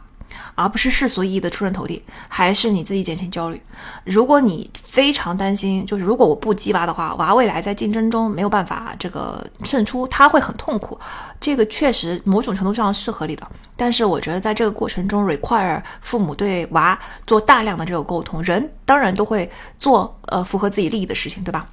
[0.55, 3.61] 而不是世俗意义的出人头地，还是你自己减轻焦虑。
[4.03, 10.97] 如果你非常担心，就是如果我不鸡娃的话，娃未来在竞争中没有办法这个胜出，他会很痛苦。
[11.39, 13.45] 这个确实某种程度上是合理的，
[13.75, 16.97] 但是我觉得在这个过程中，require 父母对娃
[17.27, 21.65] 做大量的这个沟通，人当然都会做呃符合自己利益的事情，对吧？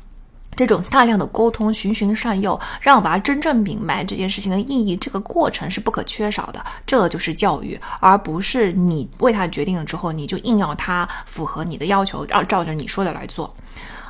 [0.67, 6.65] 这种大量的沟通，循循善诱，让娃真正明白这件事情的意义，这个过程是不可缺少的。
[6.85, 13.55] 这就是教育，而不是你为他决定了之后，你就硬要他符合你的要求，要照着你说的来做。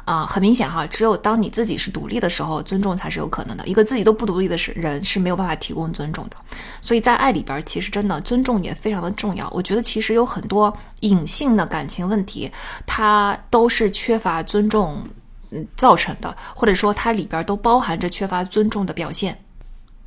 [0.06, 3.66] 啊，很明显哈，只有当你自己是独立的时候，尊重才是有可能的。
[3.66, 6.36] 一个自己都不独立的是人是没有办法提供尊重的。
[6.80, 9.46] 所以在爱里边，其实真的尊重也非常的重要。
[9.50, 12.50] 我觉得其实有很多隐性的感情问题，
[12.86, 15.06] 它都是缺乏尊重。
[15.50, 19.42] 嗯，造成的，或者说它里边都包含着缺乏尊重的表现。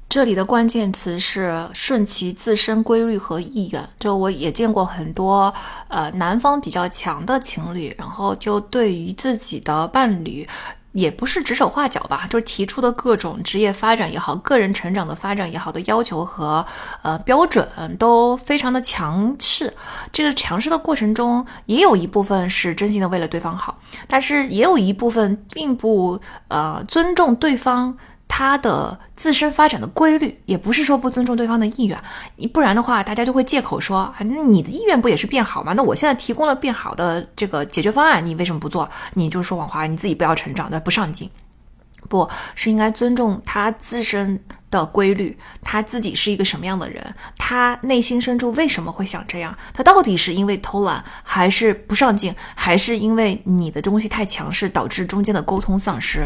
[0.10, 3.90] 这里的关键词是顺其自身规律和意愿。
[3.98, 5.54] 就我也见过很多，
[5.88, 10.46] 呃，男方比较强的情侣，然后就对于自己的伴侣。
[10.94, 16.66] 也不是指手画脚吧，就是提出的各种职业发展也好，个人成长的发展也好的要求和
[17.02, 19.74] 呃标准都非常的强势。
[20.12, 27.98] 这个强势的过程中，也有一部分是真心的为了对方好，但是也有一部分并不呃尊重对方。
[28.34, 32.02] 他的自身发展的规律，也不是说不尊重对方的意愿，
[32.54, 35.74] 不然的话，大家就会借口说，那你的意愿不也是变好吗？
[35.74, 38.90] 那我现在提供了变好的这个解决方案，你为什么不做？
[39.16, 41.30] 你就说谎话，你自己不要成长，对不上进，
[42.08, 44.42] 不是应该尊重他自身
[44.72, 49.54] 的规律，他自己是一个什么样的人，他内心深处为什么会想这样？
[49.74, 56.26] 他到底是因为偷懒，还是不上进，还是因为你的东西太强势，导致中间的沟通丧失？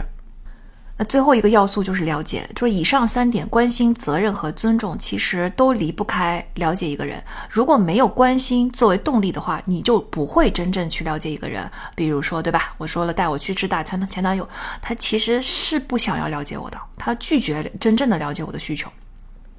[0.98, 7.22] 那最后一个要素就是了解，就是以上三点，关心、责任和尊重，其实都离不开了解一个人。
[7.50, 11.70] 如果没有关心作为动力的话，你就不会真正去了解一个人。
[11.96, 12.74] 比如说，对吧？
[12.78, 14.48] 我说了带我去吃大餐的前男友，
[14.82, 18.90] 他其实是不想要了解我的，他拒绝真正的了解我的需求。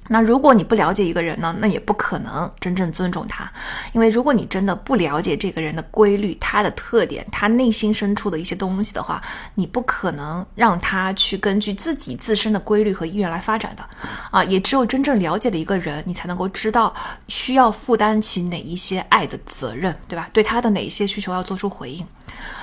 [0.09, 3.51] 那如果你不了解一个人呢，那也不可能真正尊重他，
[3.93, 9.21] 因为如果你真的不了解这个人的规律、他的特点、他内心深处的一些东西的话，
[9.55, 13.85] 你不可能让他去根据自己自身的规律和意愿来发展的，
[14.31, 16.93] 啊，也只有真正了解的一个人，你才能够知道
[17.27, 20.29] 需要负担起哪一些爱的责任，对吧？
[20.31, 22.05] 对他的哪一些需求要做出回应。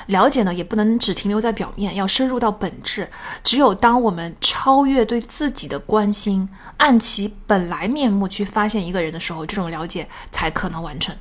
[0.07, 3.09] 了解呢，也不能只停留在表面，要深入到本质。
[3.43, 11.15] 只有当我们超越对自己的关心，按其本来面目去发现一个人的时候，这种了解才可能完成。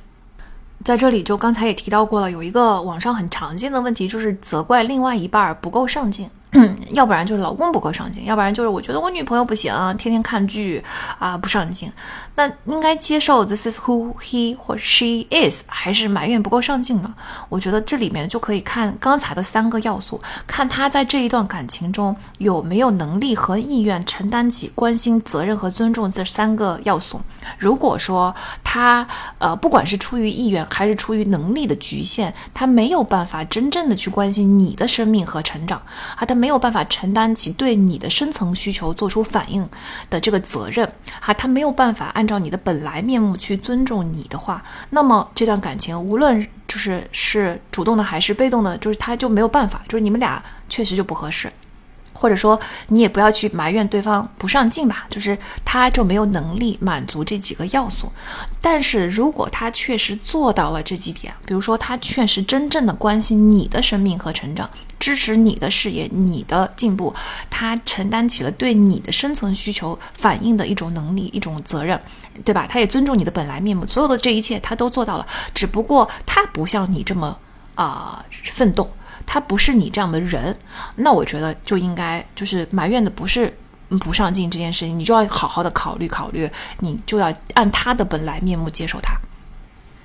[0.84, 6.28] 在这里，就刚才也提到过了，有一个网上很常见的问题，就是责怪另外一半不够上进。
[6.92, 10.82] 要不然就是老公不够上进，要不然就是我觉得我女朋友不行，天天看剧
[11.18, 11.90] 啊不上进。
[12.36, 17.12] 那应该接受 this is who he 或 she is，还是埋怨不够上进呢？
[17.48, 27.20] 我觉得这里面就可以看刚才的三个要素，看他在这一段感情中有没有能力和意愿承担起关心、责任和尊重这三个要素。
[27.58, 28.32] 如果说
[28.62, 29.04] 他
[29.38, 35.82] 呃不管是出于意愿还是出于能力的局限，他没有办法真正的去关心你的生命和成长，
[36.14, 36.43] 啊他。
[36.44, 39.66] 没有办法承担起对你的深层需求做出反应
[40.10, 40.86] 的这个责任，
[41.18, 51.50] 哈，他没有办法按照你的本来面目去尊重你的话，那么这段感情无论就是是主动的还是被动的，就是他就没有办法，就是你们俩确实就不合适。
[52.24, 58.10] 或者说，你也不要去埋怨对方不上进吧，就是他就没有能力满足这几个要素。
[58.62, 67.14] 但是如果他确实做到了这几点，比如说他确实真正的关心你的生命和成长，支持你的事业、你的进步，
[67.50, 72.00] 他承担起了对你的深层需求反应的一种能力、一种责任，
[72.42, 72.66] 对吧？
[72.66, 77.38] 他也尊重你的本来面目，所有的这一切他都做到了，只不过他不像你这么
[77.74, 78.90] 啊奋斗。
[79.26, 80.56] 他不是你这样的人，
[80.96, 83.52] 那我觉得就应该就是埋怨的不是
[84.00, 89.14] 不上进这件事情，你就要好好的考虑考虑，你就要按他的本来面目接受他。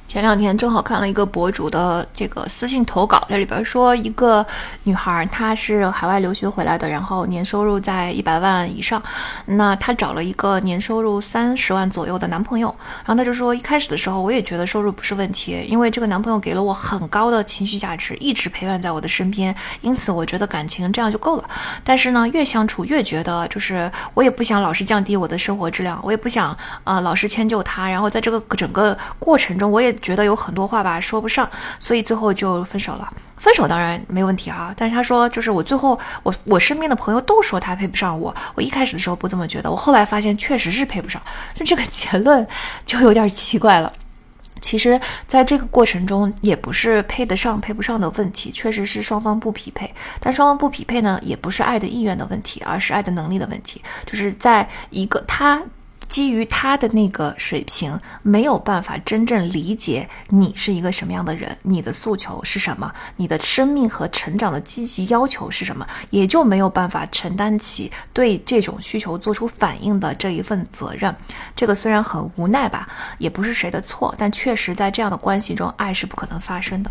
[0.10, 4.44] 前两天正好看了一个博主的这个私信投稿，在里边说一个
[4.86, 9.00] 女孩，她是海外留学回来的，然后年收入在一百万以上，
[9.46, 12.76] 那她找了一个年收入三十万左右的男朋友，
[13.06, 21.48] 然后她就说一开始的时候我也觉得收入不是问题，因为这个男朋友给了我很高的情绪价值，一直陪伴在我的身边，因此我觉得感情这样就够了。
[21.84, 29.96] 但是呢，越相处越觉得就是我也不想老是降低我的生活质量，我也不想啊老是迁就他，然后在这个整个过程中我也。
[30.00, 31.50] 觉得有很多话吧说不上，
[31.80, 33.08] 所以最后就分手了。
[33.38, 41.22] 分手当然没问题啊，但是他说就是我最后我我身边的朋友都说他配不上我，我一开始的时候不这么觉得，我后来发现确实是配不上，
[41.56, 42.46] 就这个结论
[42.86, 43.94] 就有点奇怪了。
[44.60, 49.90] 其实在这个过程中也不是配得上配不上的问题，确实是双方不匹配。
[50.20, 55.64] 但双方不匹配呢，也不是爱的意愿的问题，而是爱的能力的问题，就是在一个他。
[56.10, 71.16] 基于他的那个水平，没有办法真正理解你是一个什么样的人，你的诉求是什么，你的生命和成长的积极要求是什么，也就没有办法承担起对这种需求做出反应的这一份责任。
[71.56, 76.90] 这个虽然很无奈吧，也不是谁的错，但确实在这样的关系中，爱是不可能发生的。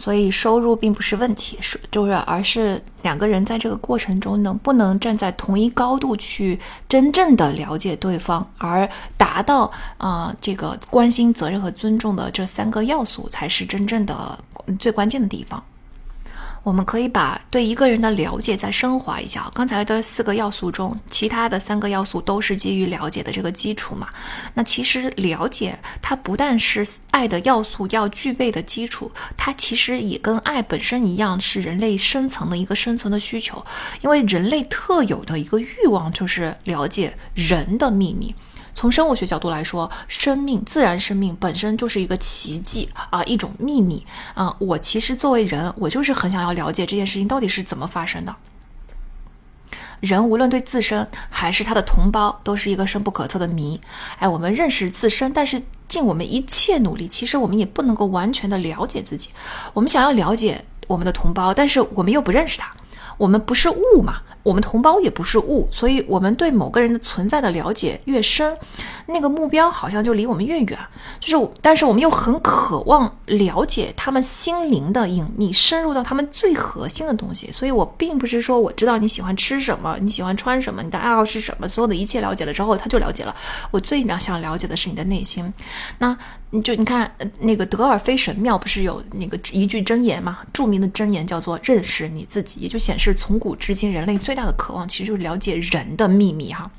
[0.00, 6.58] 所以收入并不是问题，是就是，而是两个人在这个过程中能不能站在同一高度去
[6.88, 14.42] 真正的了解对方，而达到啊这个关心、责任和尊重的这三个要素，才是真正的
[14.78, 15.62] 最关键的地方。
[16.62, 19.50] 我们可以把对一个人的了解再升华一下。
[19.54, 24.08] 刚才的四个要素中，其他的三个要素都是基于了解的这个基础嘛？
[24.54, 33.64] 那其实了解它不但是爱的要素要具备的基础，它其实也跟爱本身一样，是人类深层的一个生存的需求。
[34.02, 38.34] 因为人类特有的一个欲望就是了解人的秘密。
[38.74, 44.54] 从生物学角度来说，生命、自然生命本身就是一个奇迹啊，一种秘密啊。
[44.58, 48.34] 我其实作为人，我就是很想要了解这件事情到底是怎么发生的。
[50.00, 53.78] 人无论对自身还是他的同胞，都是一个深不可测的谜。
[54.18, 59.28] 哎，我们认识自身，但是尽我们一切努力，其实我们也不能够完全的了解自己。
[59.74, 62.72] 我们想要了解我们的同胞，但是我们又不认识他。
[63.18, 64.22] 我们不是物嘛？
[64.42, 68.56] 我们同胞也不是物，所以我们对某个人的存在的了解越深，
[69.06, 70.78] 那个目标好像就离我们越远。
[71.18, 77.50] 就是，但是我们又很渴望了解他们心灵的隐秘，深入到他们最核心的东西。
[77.50, 83.34] 所以我并不是说我知道你喜欢吃什么，你喜欢穿什么，你的爱好是什么，所有的一切了解了之后，他就了解了。
[83.70, 85.52] 我最想了解的是你的内心。
[85.98, 86.16] 那
[86.50, 90.40] 你就你看，那个德尔菲神庙不是有那个一句箴言嘛？
[90.52, 96.70] 著名的箴言叫做“认识你自己”，也就显示从古至今人类最最大的渴望其实就是了解人的秘密哈。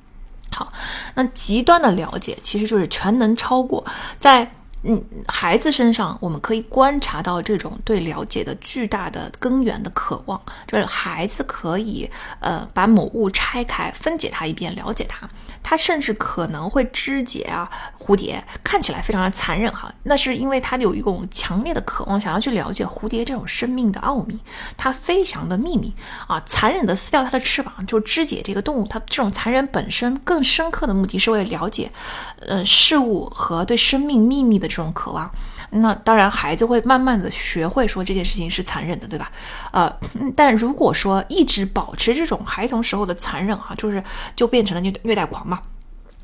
[0.52, 0.72] 好，
[1.16, 3.86] 那极端的了解其实就是全能超过
[4.20, 4.50] 在。
[4.84, 12.10] 嗯，孩子身上我们可以观察到这种对了解的巨大的根源的渴望，就是孩子可以
[12.40, 15.30] 呃把某物拆开分解它一遍，了解它。
[15.62, 17.70] 它甚至可能会肢解啊
[18.00, 24.40] 蝴蝶，看起来非常的残忍哈，那是因为它有一种强烈的渴望，想要去了解蝴蝶这种生命的奥秘，
[24.76, 25.94] 它飞翔的秘密
[26.28, 28.88] 啊，残忍的撕掉它的翅膀，就肢解这个动物。
[28.88, 31.92] 它这种残忍本身更深刻的目的是为了了解，
[32.40, 34.72] 呃事物和对生命秘密的。
[34.72, 35.30] 这种渴望，
[35.74, 39.32] 那当然孩子会慢慢的学会说这件事情是残忍的，对吧？
[39.72, 39.92] 呃，
[40.36, 44.04] 但如果说一直保持这种孩童时候的残忍哈，就是
[44.36, 45.62] 就变成了虐虐待狂嘛，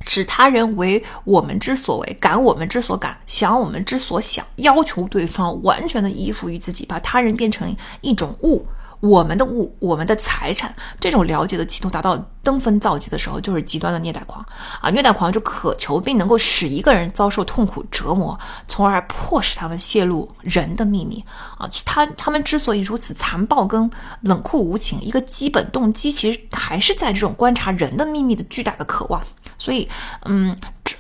[0.02, 8.66] 使他人为我们之所为，感我们之所感，想我们之所想，要求对方完全的依附于自己，把他人变成一种物。
[9.00, 14.44] 我们的物，我们的财产，这种了解的企图达到登峰造极的时候，就是极端的虐待狂
[14.82, 14.90] 啊！
[14.90, 18.38] 虐待狂就渴求并能够使一个人遭受痛苦折磨，
[18.68, 21.24] 从而迫使他们泄露人的秘密
[21.58, 21.70] 啊！
[21.86, 23.90] 他他们之所以如此残暴跟
[24.22, 29.22] 冷酷无情，一个基本动机其实还是在这种观察人的秘密的巨大的渴望。
[29.60, 29.88] 所以，
[30.26, 30.56] 嗯，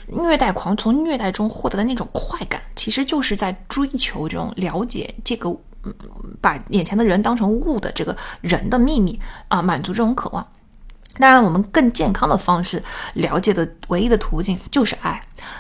[0.07, 5.55] 虐待狂从虐待中获得的那种快感，其实就是在追求这种了解这个。
[6.41, 10.45] 把眼前的人当成物的这个人的秘密啊，满足这种渴望。
[11.19, 12.83] 当然，我们更健康的方式
[13.15, 15.19] 了解的唯一的途径就是爱。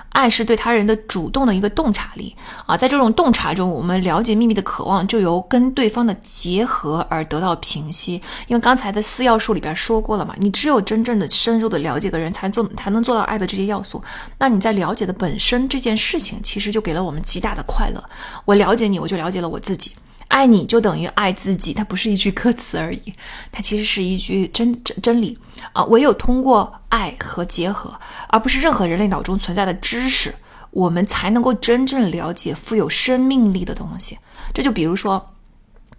[0.09, 2.35] 爱是对他人的主动的一个洞察力
[2.67, 8.21] 啊，在这种洞察中，我们了解秘密的渴望就由跟对方的结合而得到平息。
[8.45, 13.99] 因为刚才的四要素里边说过了嘛，你只有真正的深入的了解个人，才做才能做到爱的这些要素。
[14.37, 18.03] 那你在了解的本身这件事情，其实就给了我们极大的快乐。
[18.45, 19.93] 我了解你，我就了解了我自己。
[20.27, 23.13] 爱你就等于爱自己，它不是一句歌词而已，
[23.51, 25.37] 它其实是一句真真真理
[25.73, 25.83] 啊！
[25.85, 27.99] 唯有通过爱和结合，
[28.29, 30.35] 而不是任何人类脑中存在的知识，
[30.71, 34.19] 我们才能够真正了解富有生命力的东西。
[34.53, 35.33] 这就比如说，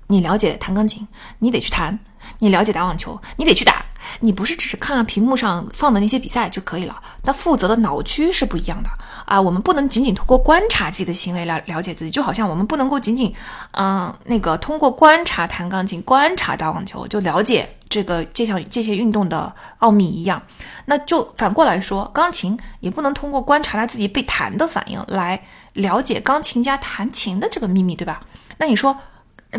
[0.08, 1.98] 你了解弹钢琴，你得去弹；
[2.38, 3.84] 你了解打网球，你得去打。
[4.20, 8.88] 你不是只是看看屏幕上放的那些比赛就可以了，那负责的脑区是不一样的
[9.28, 9.40] 啊。
[9.40, 13.32] 我们不能仅仅通过观察自己的行为来了解自己，就好像我们不能够仅仅，
[13.72, 20.42] 嗯，那个通过观察弹钢琴、观察打网球就了解这个这项这些运动的奥秘一样。
[20.86, 25.40] 那就反过来说，钢琴也不能通过观察他自己被弹的反应来
[25.74, 28.22] 了解钢琴家弹琴的这个秘密，对吧？
[28.56, 28.96] 那你说，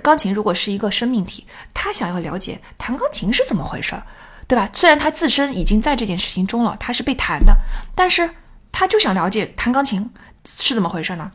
[0.03, 4.03] 钢琴如果是一个生命体，他想要了解弹钢琴是怎么回事儿？
[4.47, 4.67] 对吧？
[4.73, 7.55] 虽然他自身已经在这件事情中了，他是被弹的，
[7.93, 8.29] 但是
[8.71, 10.09] 他就想了解弹钢琴
[10.45, 11.31] 是怎么回事呢？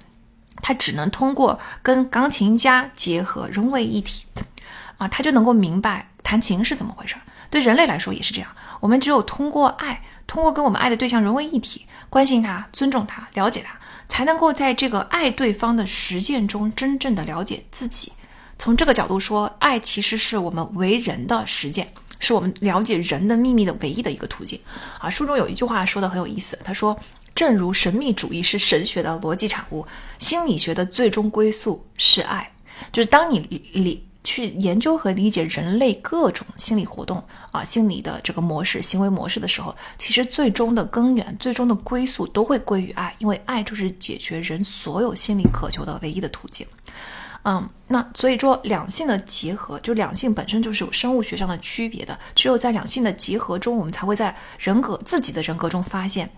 [0.62, 4.24] 他只能通过跟钢琴家结合，融为一体，
[4.96, 7.16] 啊，他就能够明白弹琴是怎么回事。
[7.50, 8.50] 对人类来说也是这样，
[8.80, 13.78] 我们只有通过爱，通过跟我们爱的对象融为一体，关心他、尊重他、了解他，
[14.08, 18.12] 才能够在这个爱对方的实践中真正的了解自己。
[18.58, 21.92] 从这个角度说，爱其实是我们为人的实践。
[22.20, 24.58] 是我们了解人的秘密的唯一的一个途径
[24.98, 25.10] 啊！
[25.10, 26.98] 书中有一句话说的很有意思，他说
[27.34, 29.86] ：“正如神秘主义是神学的逻辑产物，
[30.18, 32.52] 心理学的最终归宿是爱。”
[32.92, 46.66] 就是当你理去研究和理解人类各种心理活动啊、心理的这个模式、行为模式的时候，其实最终的根源、最终的归宿都会归于爱，因为爱就是解决人所有心理渴求的唯一的途径。
[47.42, 56.30] 嗯，那所以说两性的结合，就两性本身就是有生物学上的区别的，只有在两性的结合中，我们才会在人格自己的人格中发现。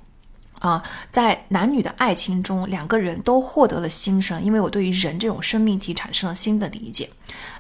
[0.60, 7.08] 啊，在男女的爱情中，两个人都获得了新生，因为我对于人这种生命体产生了新的理解。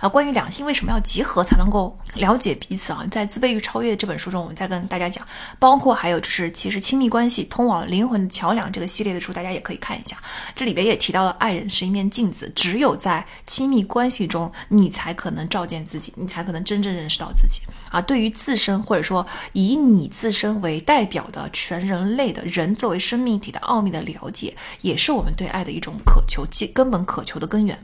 [0.00, 5.26] 啊，关于两性为什么要结合才能够了解彼此啊，在《自卑与超越》这本书中，我们再跟大家讲。
[5.58, 10.16] 包括还有就是，其实亲密关系通往灵魂的桥梁这个系列的书，大家也可以看一下。
[10.54, 17.62] 这里边也提到了，爱人是一面镜子，只有在亲密关系中，你才可能照见自己，你才可能真正认识到自己。
[17.90, 27.78] 啊，对于自身或者说以你自身为代表的全人类的人作为生命体的奥秘的了解，也是我们对爱的一种渴求，其根本渴求的根源。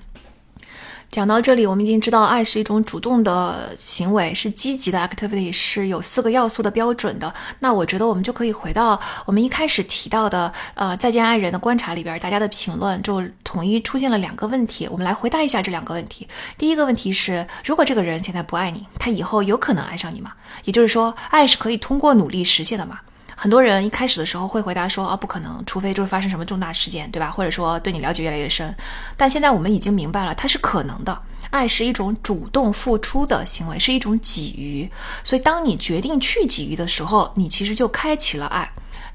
[1.12, 7.34] 讲到这里，我们已经知道爱是一种主动的行为，是积极的 activity，是有四个要素的标准的。
[7.58, 16.26] 那我觉得我们就可以回到我们一开始提到的，呃，再见爱人的观察里边，大家的评论就统一出现了两个问题，我们来回答一下这两个问题。
[16.56, 20.32] 第一个问题是，如果这个人现在不爱你，他以后有可能爱上你吗？
[20.64, 23.00] 也就是说，爱是可以通过努力实现的吗？
[23.36, 27.30] 很多人一开始的时候会回答说，啊，不可能，除非就是发生什么重大事件，对吧？
[27.30, 28.74] 或者说对你了解越来越深。
[29.16, 31.22] 但现在我们已经明白了，它是可能的。
[31.50, 34.90] 爱是一种主动付出的行为，是一种给予。
[35.22, 38.70] 所以，当你决定去给予的时候，你其实就开启了爱。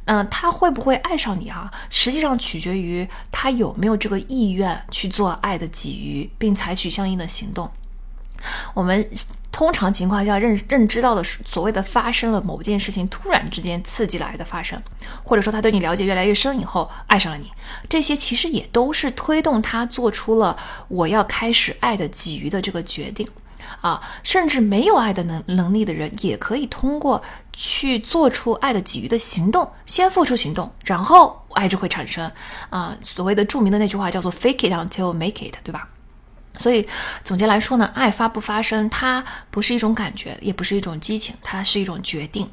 [0.05, 1.71] 嗯，他会不会爱上你啊？
[1.89, 7.69] 实际上取决于他有没有这个意愿去做爱的给予，并采取相应的行动。
[8.73, 9.07] 我们。
[9.49, 14.79] 通常情况下，认认知到的所谓的发生了某件事情，突然之间刺激来的发生，
[15.23, 17.51] 或者说他对你了解越来越深以后爱上了你，
[17.89, 20.55] 这些其实也都是推动他做出了
[20.89, 23.27] 我要开始爱的给予的这个决定
[23.81, 23.99] 啊。
[24.21, 32.31] 甚至没有爱的能能力的人，也可以通过去做出爱的给予的行动，先付出行动，然后爱就会产生
[32.69, 32.95] 啊。
[33.03, 35.89] 所谓的著名的那句话叫做 “fake it until make it”，对吧？
[36.57, 36.87] 所以
[37.23, 42.49] 总结来说呢，爱发不发生，它不是一种感觉，也不是一种激情，它是一种决定。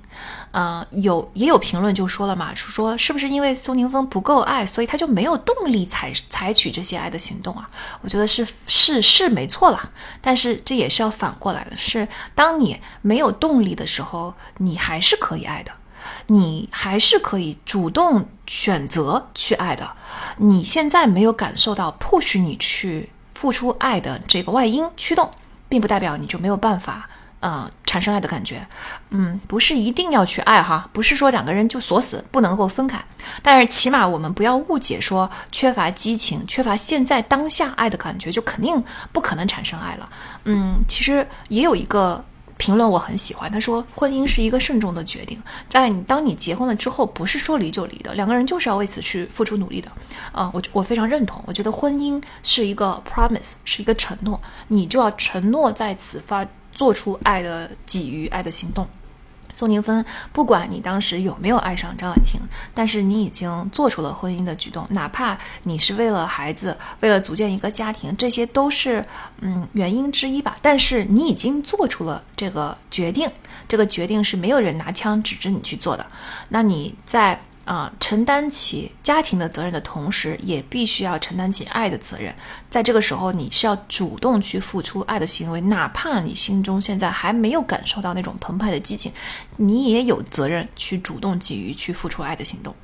[0.53, 7.69] 呃，有也有评论就说了嘛，说是不是因为宋宁峰不够爱，所以他就没有动力采采取这些爱的行动啊？
[8.03, 9.91] 我觉得是是是没错了，
[10.21, 15.73] 但是这也是要反过来的，是当你没有动力的时候，你还是可以爱的，
[16.27, 19.97] 你还是可以主动选择去爱的。
[20.37, 23.09] 你现在没有感受到 push 你去。
[23.35, 25.31] 付出爱的这个外因驱动，
[25.69, 27.09] 并不代表你就没有办法，
[27.41, 28.67] 呃，产生爱的感觉。
[29.11, 32.99] 嗯，不是一定要去爱哈，不是说两个人就锁死不能够分开。
[33.43, 38.83] 但是起码我们不要误解说缺乏激情、缺乏现在当下爱的感觉，就肯定
[39.13, 40.09] 不可能产生爱了。
[40.45, 42.25] 嗯，其实也有一个。
[42.57, 49.91] 评论我很喜欢，他说婚姻是一个慎重的决定，在你当你结婚了之后，不是说离就离的，两个人就是要为此去付出努力的，
[50.33, 58.87] 啊，我我非常认同，我觉得婚姻是一个 promise，是一个承诺，你就要承诺在此发做出爱的给予，爱的行动。
[59.55, 62.41] 宋宁芬，不管你当时有没有爱上张婉婷，
[62.75, 69.05] 但是你已经做出了婚姻的举动，哪怕你是为了孩子，为了组建一个家庭，这些都是
[69.41, 70.57] 嗯原因之一吧。
[70.61, 73.31] 但是你已经做出了这个决定，
[73.69, 76.05] 这个决定是没有人拿枪指着你去做的。
[76.49, 82.35] 那你在啊，承担起家庭的责任的同时，也必须要承担起爱的责任。
[82.69, 89.11] 在这个时候，你是要主动去付出爱的行为，哪怕你心中现在还没有感受到那种澎湃的激情，
[89.57, 92.75] 你也有责任去主动给予、去付出爱的行动。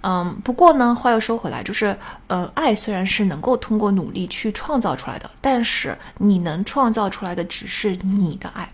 [0.00, 1.96] 嗯，不过呢，话又说回来，就是，
[2.28, 8.72] 呃，爱虽然是能够通过努力去创造出来的，但是你能创造出来的只是你的爱。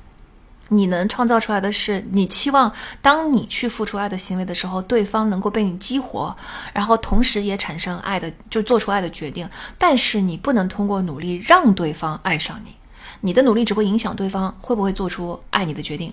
[0.69, 2.73] 你能创造出来的是，你期望
[3.03, 6.35] 当你去付出爱的行为的时候，对方能够被你激活，
[6.73, 9.49] 然后同时也产生爱的，就做出爱的决定。
[9.77, 12.75] 但是你不能通过努力让对方爱上你，
[13.21, 16.13] 你的努力只会影响对方会不会做出爱你的决定。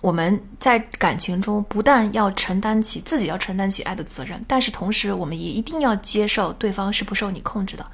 [0.00, 7.86] 我们在感情中不但要承担起自己要承担起爱的责任，但是同时我们也一定要接受对方是不受你控制的。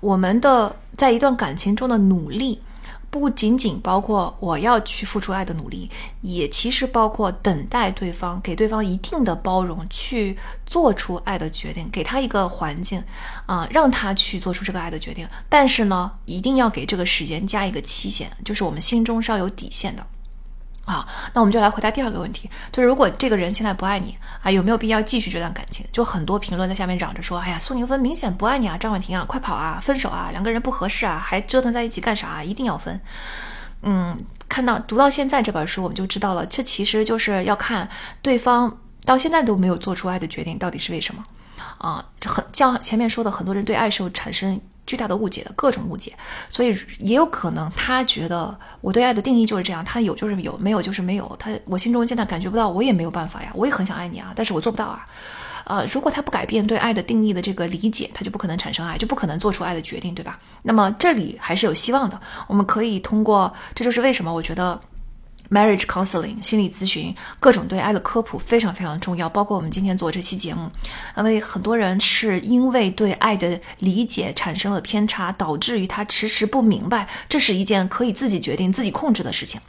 [0.00, 2.60] 我们的在一段感情中的努力。
[3.10, 5.90] 不仅仅包括我要去付出爱的努力，
[6.20, 10.36] 也其实包括等待对方，给对方一定的包容，去
[10.66, 13.02] 做出爱的决定，给他一个环境，
[13.46, 15.26] 啊，让他去做出这个爱的决定。
[15.48, 20.06] 但是呢，一定要给这个时间加一个期限，就是我们心中是要有底线的。
[20.88, 25.84] 好，那我们就来回答第二个问题，就是如果这个人现在不爱你啊，有没有必要继续这段感情？
[25.92, 32.42] 就很多评论在下面嚷着说，哎呀，苏宁芬明显不爱你啊，张婉婷啊，快跑啊，分手啊，两个人不合适啊，还折腾在一起干啥？
[32.42, 32.98] 一定要分。
[33.82, 37.86] 嗯，看到读到现在这本书，我们就知道了，这其实就是要看
[38.22, 41.22] 对方到现在都没有做出爱的决定，到底是为什么
[41.76, 42.04] 啊？
[42.24, 44.58] 很像前面说的，很多人对爱是有产生。
[44.88, 46.14] 巨大的误解的各种误解，
[46.48, 51.36] 所以也有可能他觉得我对爱的定义就是这样，他有就是有，没有就是没有。
[51.38, 55.04] 他我心中现在感觉不到，我也没有办法呀，我也很想爱你啊，但是我做不到啊。
[55.66, 60.38] 呃，如果他不改变对爱的定义的这个理解，他就不可能产生爱，就不可能做出爱的决定，对吧？
[60.62, 64.80] 那么这里还是有希望的，我们可以通过，这就是为什么我觉得。
[65.50, 70.70] Marriage counseling 心理咨询，各种对爱的科普非常非常重要，包括我们今天做这期节目，
[71.16, 79.60] 因为很多人是因为对爱的理解产生了偏差，导致于他迟迟不明白，这是一件可以自己决定、自己控制的事情。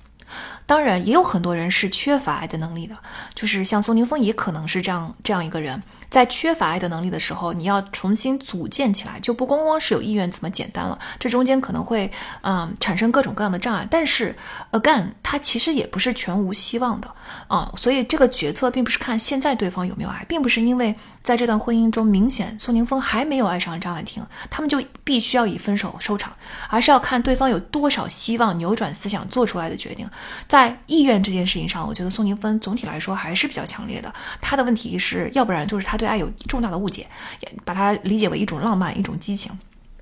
[0.69, 2.95] 当然，也有很多人是缺乏爱的能力的，
[3.33, 5.81] 就是像宋宁峰也可能是这样这样一个人。
[6.11, 10.97] 在缺乏爱的能力的时候，你要重新组建起来，就不光光是有意愿这么简单了。
[11.19, 13.87] 这中间可能会，嗯，产生各种各样的障碍。
[13.89, 14.35] 但是
[14.71, 17.15] ，again，它其实也不是全无希望的
[17.47, 17.71] 啊。
[17.75, 26.33] 所以这个决策并不是看现在对方有没有爱，并不是因为在这段婚姻中明显宋宁峰还没有爱上张婉婷，他们就必须要以分手收场，
[26.69, 30.09] 而是要看对方有多少希望扭转思想，做出来的决定。
[30.47, 34.11] 在在意愿这件事情上，我觉得宋宁峰总体来说还是比较强烈的。
[34.41, 35.99] 他的问题是要不然就是他。
[35.99, 37.05] 对爱有重大的误解，
[37.41, 39.51] 也把它理解为一种浪漫、一种激情，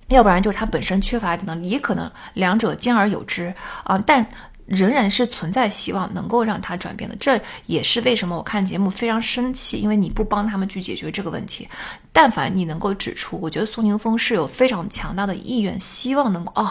[0.10, 3.52] 要不然就是他本身缺乏爱的能力，也可能两者兼而有之
[3.84, 3.98] 啊。
[4.06, 4.24] 但
[4.68, 11.68] 仍然是存在希望能够让他转变的，这也是为什么我看节目非常生气，因为你不帮他们去解决这个问题。
[12.14, 16.70] 但凡你能够指出，我觉得苏宁峰是有非常强大的意愿，希望能够哦，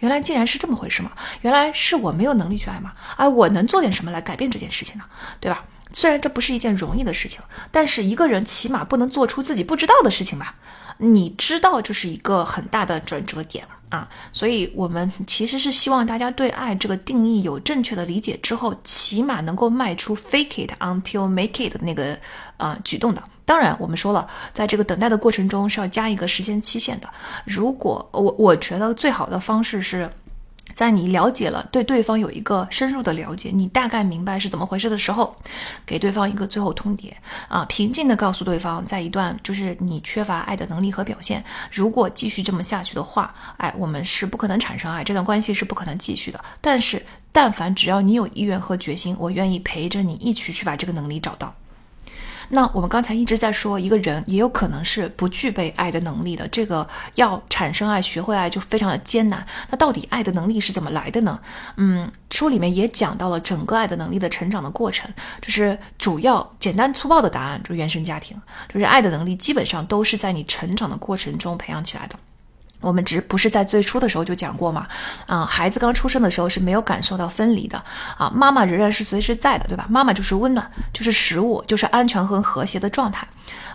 [0.00, 2.92] 原来竟然是这么回事嘛，原来是我没有能力去爱吗？
[3.16, 5.04] 哎，我能做点什么来改变这件事情呢？
[5.40, 5.64] 对吧？
[5.92, 7.40] 虽然这不是一件容易的事情，
[7.70, 10.54] 但是一个人起码不能做出自己不知道的事情吧？
[10.98, 14.08] 你知道，就是一个很大的转折点啊！
[14.32, 22.18] 所以，我们其实是希望大家对爱这个定义有正确的理解之后，起码能够迈出 fake it until make it 的那个
[22.56, 23.22] 呃举动的。
[23.48, 27.08] 当然，我们说了，在这个等待的过程中是要加一个时间期限的。
[27.46, 30.08] 如果我我觉得最好的方式是。
[30.74, 35.34] 在你了解了对对方有一个深入的了解，你大概明白是怎么回事的时候，
[35.84, 37.10] 给对方一个最后通牒
[37.48, 41.42] 啊，平静的告诉对方，在一段就是你缺乏爱的能力和表现，
[41.72, 46.38] 如果继续这么下去的话，哎，我们是不可能产生爱，这段关系是不可能继续的。
[46.60, 51.52] 但是，但凡只要你有意愿和决心，我愿意陪着你一起去把这个能力找到。
[52.50, 56.48] 那我们刚才一直在说，一个人也有可能是不具备爱的能力的。
[56.48, 59.46] 这个要产生爱、学会爱就非常的艰难。
[59.70, 61.38] 那到底爱的能力是怎么来的呢？
[61.76, 65.10] 嗯，书里面也讲到了整个爱的能力的成长的过程，
[65.40, 68.40] 就是主要简单粗暴的答案，就是原生家庭，
[68.72, 72.18] 就是爱的能力基本上都是在你成长的过程中培养起来的。
[72.80, 74.86] 我们只不是在最初的时候就讲过嘛，
[75.26, 77.82] 啊，孩子刚出生的时候是没有感受到分离的，
[78.16, 79.86] 啊，妈妈仍然是随时在的，对吧？
[79.90, 83.26] 妈妈就是温暖，就是食物，就是安全和和谐的状态，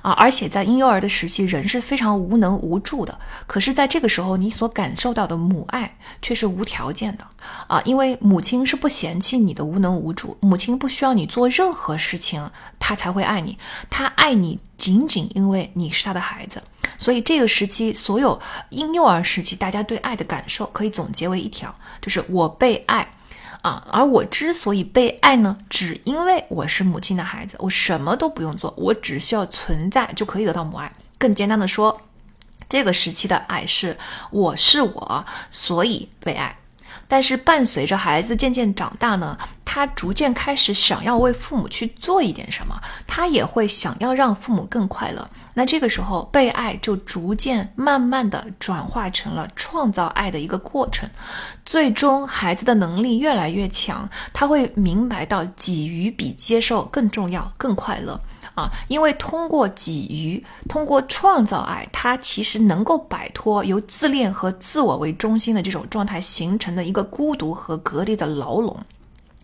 [0.01, 7.25] 啊，而且在婴幼儿的时期，人是非常无能无助的，可是在这个时候，你所感受到的母爱却是无条件的，
[7.67, 12.49] 啊，因为母亲是不嫌弃你的无能无助，母亲不需要你做任何事情，
[12.79, 13.57] 她才会爱你，
[13.89, 16.63] 她爱你仅仅因为你是她的孩子。
[16.97, 18.39] 所以这个时期，所有
[18.69, 23.11] 婴幼儿时期，大家对爱的感受可以总结为一条，就是我被爱，
[23.61, 23.85] 啊。
[23.91, 30.91] 而我之所以被爱呢，只因为我是母亲的孩子，我什么都不用做，我只需要存在就可以得到母爱。
[31.17, 32.01] 更简单的说，
[32.67, 33.97] 这个时期的爱是
[34.31, 36.57] 我是我，所以被爱。
[37.13, 42.75] 但是伴随着孩子渐渐长大呢，他逐渐开始想要为父母去做一点什么，
[43.05, 45.29] 他也会想要让父母更快乐。
[45.53, 51.07] 那这个时候，被爱就逐渐慢慢的转化成了创造爱的一个过程，
[51.63, 58.19] 最终孩子的能力越来越强，他会明白到给予比接受更重要、更快乐
[58.55, 58.71] 啊！
[58.87, 68.77] 因为通过给予，通过创造爱，它其实能够摆脱由自恋和自我为中心的这种状态形成的一个孤独和隔离的牢笼。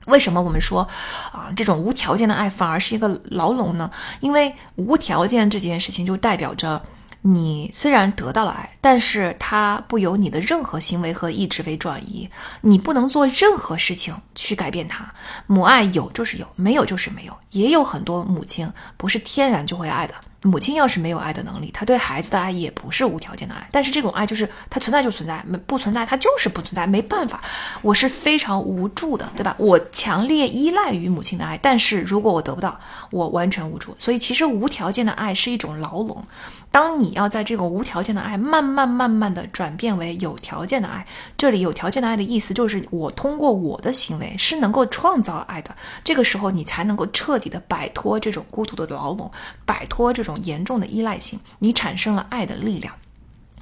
[0.06, 0.88] 为什么我们说
[1.31, 3.90] 啊，这种无条件的爱反而是一个牢笼呢？
[4.22, 6.81] 因为无条件这件事情就代表着
[7.21, 12.29] 你虽然得到了爱，但是它不由你的任何行为和意志为转移，
[12.61, 15.05] 你不能做任何事情去改变它。
[15.45, 17.37] 母爱有就是有，没有就是没有。
[17.51, 20.13] 也有很多母亲不是天然就会爱的。
[20.43, 23.67] 母亲要是没有爱的能力，她对孩子的爱也不是无条件的爱。
[23.73, 27.41] 但是这种爱就是它存在就存在，不存在它就是不存在，没办法，
[27.81, 29.53] 我是非常无助的，对吧？
[29.59, 32.79] 我强烈依赖于母亲的爱，但是如果我得不到，
[33.11, 33.93] 我完全无助。
[33.99, 36.25] 所以其实无条件的爱是一种牢笼。
[36.71, 41.05] 当你要在这个无条件的爱慢慢慢慢的转变为有条件的爱，
[41.35, 45.75] 这里有条件的爱的意思就是我通过我的行为是能够创造爱的。
[46.03, 49.31] 这个时候你才能够彻底的摆脱这种孤独的牢笼，
[49.65, 52.93] 摆脱这种严重的依赖性，你产生了爱的力量。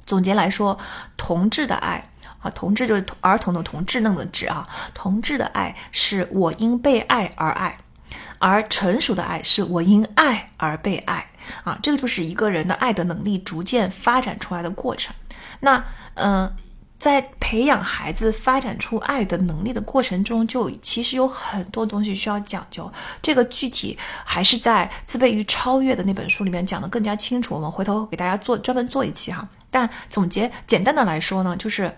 [0.04, 0.78] 总结来说，
[1.16, 2.10] 同志的爱
[2.40, 7.78] 啊，同志就是儿童的童，稚嫩的稚啊，同志的爱是我因被爱而爱。
[8.38, 11.28] 而成熟的爱是我因爱而被爱
[11.64, 15.14] 啊，这个就是一个人的爱的能力逐渐发展出来的过程。
[15.60, 15.84] 那
[16.14, 16.52] 嗯，
[16.98, 22.92] 在培养孩子发展出爱的能力的过程中，就其实有很多东西需要讲究。
[23.22, 27.54] 这个具体还是在《自卑与超越》的那本书里面讲的更加清楚。
[27.54, 29.48] 我们回头给大家做专门做一期哈。
[29.70, 31.94] 但总结简单的来说呢，就是。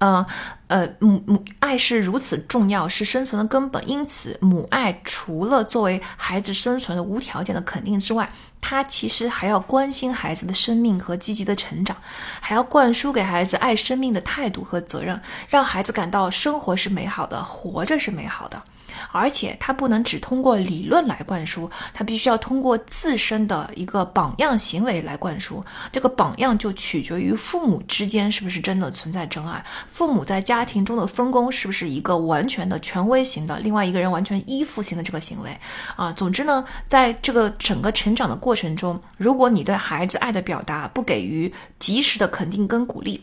[0.00, 0.26] 呃
[0.68, 3.88] 呃，母母爱是如此重要，是生存的根本。
[3.88, 11.96] 因此，母爱除了作为孩子生存的无条件的肯定之外，他其实还要关心孩子的生命和积极的成长，
[12.40, 18.62] 还要灌输给孩子爱生命的态度和责任，让孩子感到生活是美好的，活着是美好的。
[19.12, 25.64] 而且他不能只通过理论来灌输，他必须要通过自身的一个榜样行为来灌输。
[25.90, 35.56] 这个榜样就取决于父母之间是不是真的存在真爱，父母在家庭中的分工是不是一个完全的权威型的，另外一个人完全依附型的这个行为
[35.96, 36.12] 啊。
[36.12, 43.20] 总之呢，在这个整个成长的过程中，如果你对孩子爱的表达不给予及时的肯定跟鼓励。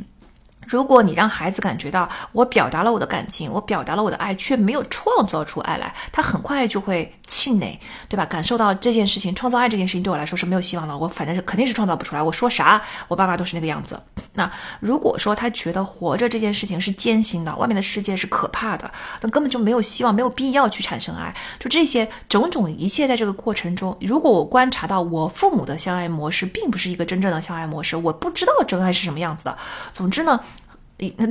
[0.68, 7.80] 如果你让孩子感觉到我表达了我的感情，我表达了我的爱，却没有创造出爱来，他很快就会气馁，
[8.10, 8.26] 对吧？
[8.26, 12.22] 感受到这件事情，创造爱这件事情对我来说是没有希望的，我反正是肯定是创造不出来。
[12.22, 13.99] 我说啥，我爸妈都是那个样子。
[14.34, 18.91] 那如果说他觉得活着这件事情是艰辛的，外面的世界是可怕的，
[19.22, 21.34] 那根本就没有希望，没有必要去产生爱。
[21.60, 29.57] 就这些种种一切，在这个过程中，如果我观察到我父母的相爱模式并不是一个真正的相爱模式，我不知道真爱是什么样子的。
[29.94, 30.39] 总之呢。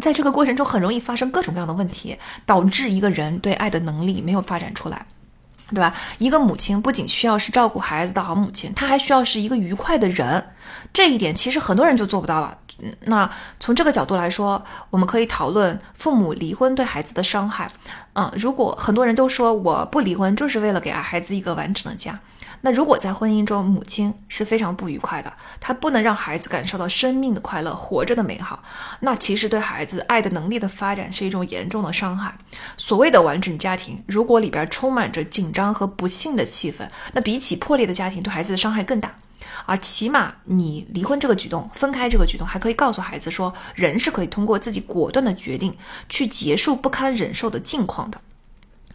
[0.01, 5.05] 在这个过程中，很容易发生各种各样的问题，导致一个人对爱的能力没有发展出来，
[5.70, 5.94] 对吧？
[6.18, 10.44] 一个母亲不仅需要是照顾孩子的好母亲，她还需要是一个愉快的人。
[10.93, 12.56] 这一点其实很多人就做不到了。
[13.06, 13.28] 那
[13.59, 17.70] 从这个角度来说，我们可以讨论父母离婚对孩子的伤害。
[18.12, 22.18] 嗯，如果很多人都说我不离婚就是为了给孩子一个完整的家。
[22.62, 28.62] 那如果在婚姻中，母亲是非常不愉快的，她不能让孩子感受到生命的快乐、活着的美好，
[29.00, 32.36] 那其实对孩子爱的能力的发展是一种严重的伤害。
[32.76, 39.16] 所谓的完整家庭，如果里边充满着紧张和不幸的气氛，那比起破裂的家庭，对孩子的伤害更大。
[39.64, 45.74] 而起码你离婚这个举动、分开这个举动，还可以告诉孩子说，人是可以通过自己果断的决定
[46.08, 48.20] 去结束不堪忍受的境况的。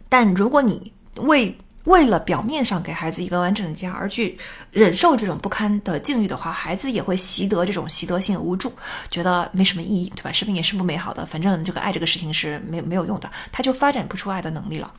[0.08, 4.38] 但如果你为为了表面上给孩子一个完整的家而去
[4.70, 8.72] 忍受这种不堪的境遇的话，孩子也会习得这种习得性无助，
[9.10, 10.32] 觉得没什么意义，对吧？
[10.32, 14.92] 生命也是不美好的，反正这个爱这个事情是没没有用的，他就发展不出爱的能力了。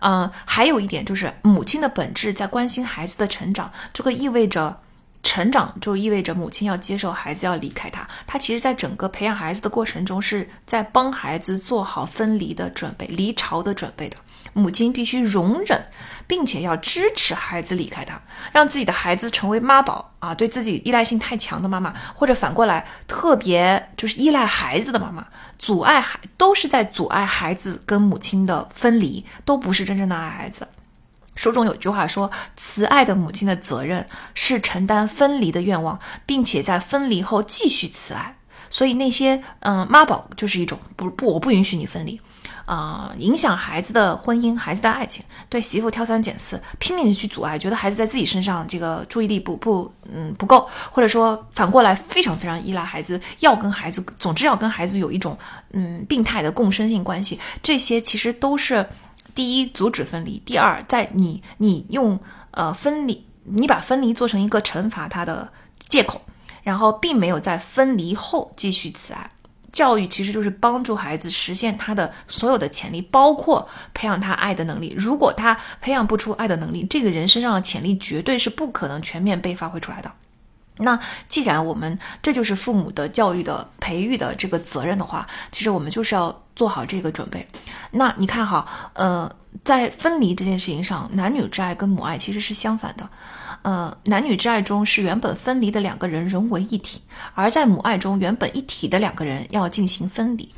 [0.00, 4.80] 嗯，还有一点就是母亲的本质在关心孩子的成长，这个意味着
[5.22, 14.16] 成长就意味着母亲要接受孩子要离开他，他其实在整个培养孩子的过程中是在帮孩子做好分离的准备、离巢的准备的。
[14.52, 15.86] 母亲必须容忍，
[16.26, 18.20] 并且要支持孩子离开他，
[18.52, 25.26] 让自己的孩子成为妈宝啊，对自己依赖性太强的妈妈，或者反过来特别就是依赖孩子的妈妈，
[25.58, 30.68] 阻碍孩都是在阻碍孩子跟母亲的分离，都不是真正的爱孩子。
[31.34, 38.36] 书中有句话说：“慈爱的母亲的责任是承担分离的愿望，并且在分离后继续慈爱。”
[38.68, 42.20] 所以那些嗯妈宝就是一种不不，我不允许你分离。
[42.64, 55.36] 啊，影响孩子的婚姻、孩子的爱情，对媳妇挑三拣四，拼命的去阻碍，觉得孩子在自己身上这个注意力不不嗯不够，或者说反过来非常非常依赖孩子，要跟孩子，总之要跟孩子有一种
[55.72, 58.88] 嗯病态的共生性关系，这些其实都是
[59.34, 62.18] 第一阻止分离，第二在你你用
[62.52, 65.52] 呃分离，你把分离做成一个惩罚他的
[65.88, 66.22] 借口，
[66.62, 69.31] 然后并没有在分离后继续慈爱。
[69.72, 74.94] 教育其实就是帮助孩子实现他的所有的潜力，包括培养他爱的能力。
[74.96, 80.12] 如果他培养不出爱的能力，这个人身上的潜力绝对是不可能全面被发挥出来的。
[80.78, 87.46] 那既然我们这就是父母的教育的培育的这个责任的话，其实我们就是要做好这个准备。
[87.90, 89.30] 那你看哈，呃，
[89.64, 93.08] 在分离这件事情上，男女之爱跟母爱其实是相反的。
[93.62, 97.00] 呃，男女之爱中是原本分离的两个人融为一体，
[97.34, 100.52] 而在母爱中，原本一体的两个人要进行分离。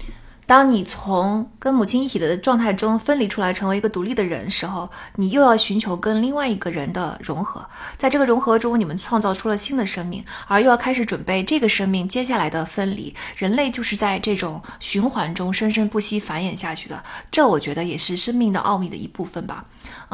[0.47, 7.67] 当你从跟母亲一体的状态中分离出来，成为一个独立的人时候，你又要寻求跟另外一个人的融合。
[7.97, 13.15] 在这个融合中，你们创造出了新的生命，而又要开始准备这个生命接下来的分离。
[13.39, 17.03] 人类就是在这种循环中生生不息繁衍下去的。
[17.31, 19.65] 这我觉得也是生命的奥秘的一部分吧。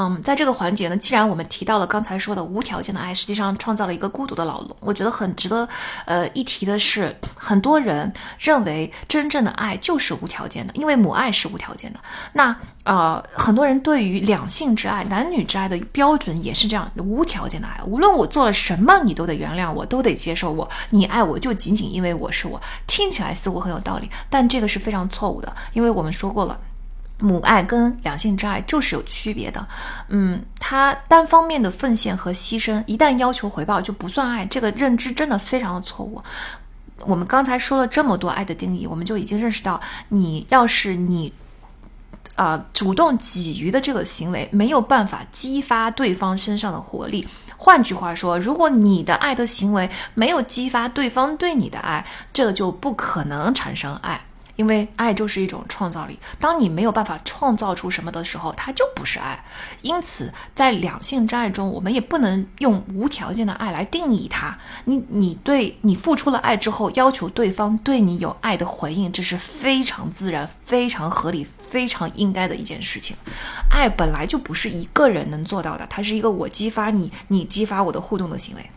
[0.03, 4.75] 嗯，在这个环节呢，既然我们提到了刚才说的无条件的爱，实际上创造了一个孤独的老龙。
[4.81, 5.69] 我觉得很值得，
[6.07, 12.01] 呃，一提的是，很多人认为真正的爱就是无条件的，因为母爱是无条件的。
[12.33, 22.59] 那呃，很多人对于两性之爱、男女之爱的标准也是这样，无条件的爱，无论我做了什么，你都得原谅我，都得接受我，你爱我就仅仅因为我是我。
[22.87, 26.59] 听起来似乎很有道理，但这个是非常错误的，因为我们说过了。
[27.21, 29.67] 母爱跟两性之爱就是有区别的，
[30.09, 36.23] 嗯，他单方面的奉献和牺牲，一旦要求回报就不算爱，这个认知真的非常的错误。
[37.05, 41.33] 我们刚才说了这么多爱的定义，我们就已经认识到，你要是你，
[42.37, 47.27] 啊，主动给予的这个行为没有办法激发对方身上的活力，
[47.57, 54.21] 换句话说，如果你的爱的行为没有激发对方对你的爱，这个就不可能产生爱。
[54.61, 59.43] 因为爱就是一种创造力，当你没有办法创造出什么的时候，它就不是爱。
[59.81, 64.59] 因此，在两性之爱中，我们也不能用无条件的爱来定义它。
[64.85, 73.17] 你你对你付出了爱之后，要求对方对你有爱的回应，这是非常自然、非常合理、非常应该的一件事情。
[73.71, 78.71] 爱本来就不是一个人能做到的，它是一个我激发你，你激发我的互动的行为。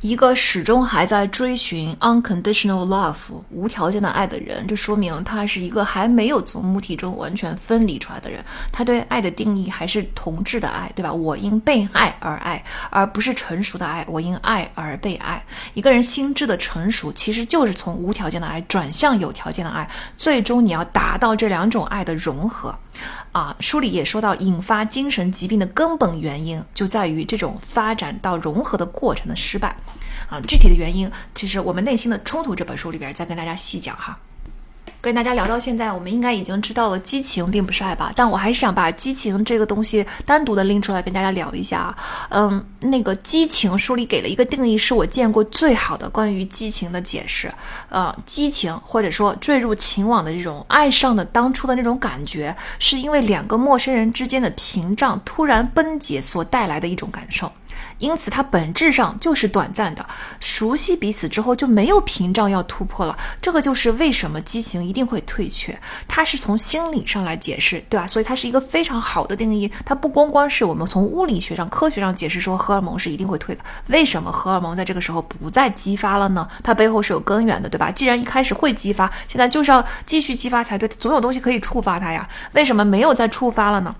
[0.00, 3.14] 一个始终还在追寻 unconditional love
[3.50, 8.42] 无条件的爱的人，就说明他是一个还没有从母体中完全分离出来的人。
[8.72, 11.12] 他对爱的定义还是同质的爱，对吧？
[11.12, 14.02] 我因被爱而爱，而不是成熟的爱。
[14.08, 15.44] 我因爱而被爱。
[15.74, 19.86] 一个人心智的成熟，其实就是从无条件的爱转向有条件的爱。
[20.16, 22.74] 最终你要达到这两种爱的融合。
[23.32, 29.76] 啊，书里也说到，引发精神疾病的根本原因就在于这种发展到融合的过程的失败。
[30.28, 34.18] 啊，具体的原因，其实我们内心的冲突这本书里边再跟大家细讲哈。
[35.00, 38.12] 跟大家聊到现在，我们应该已经知道了激情并不是爱吧？
[38.14, 41.96] 但我还是想把激情这个东西单独的拎出来跟大家聊一下啊。
[42.30, 47.50] 嗯，那个激情书里给了一个定义，是我见过最好的关于激情的解释。
[47.88, 57.50] 呃，激情或者说坠入情网的这种爱上的当初的那种感觉，是因为两个陌生人之间的屏障突然崩解所带来的一种感受。
[58.00, 60.04] 因此，它本质上就是短暂的。
[60.40, 63.16] 熟悉彼此之后，就没有屏障要突破了。
[63.40, 65.78] 这个就是为什么激情一定会退却。
[66.08, 68.06] 它是从心理上来解释，对吧？
[68.06, 69.70] 所以它是一个非常好的定义。
[69.84, 73.62] 它不光光是我们从物理学上、科学上解释说荷尔蒙是一定会退的。
[73.88, 76.48] 为什么荷尔蒙在这个时候不再激发了呢？
[76.64, 77.90] 它背后是有根源的，对吧？
[77.90, 80.88] 既然一开始会激发，现在就是要继续激发才对。
[80.88, 82.28] 总有东西可以触发它呀。
[82.52, 83.94] 为什么没有再触发了呢？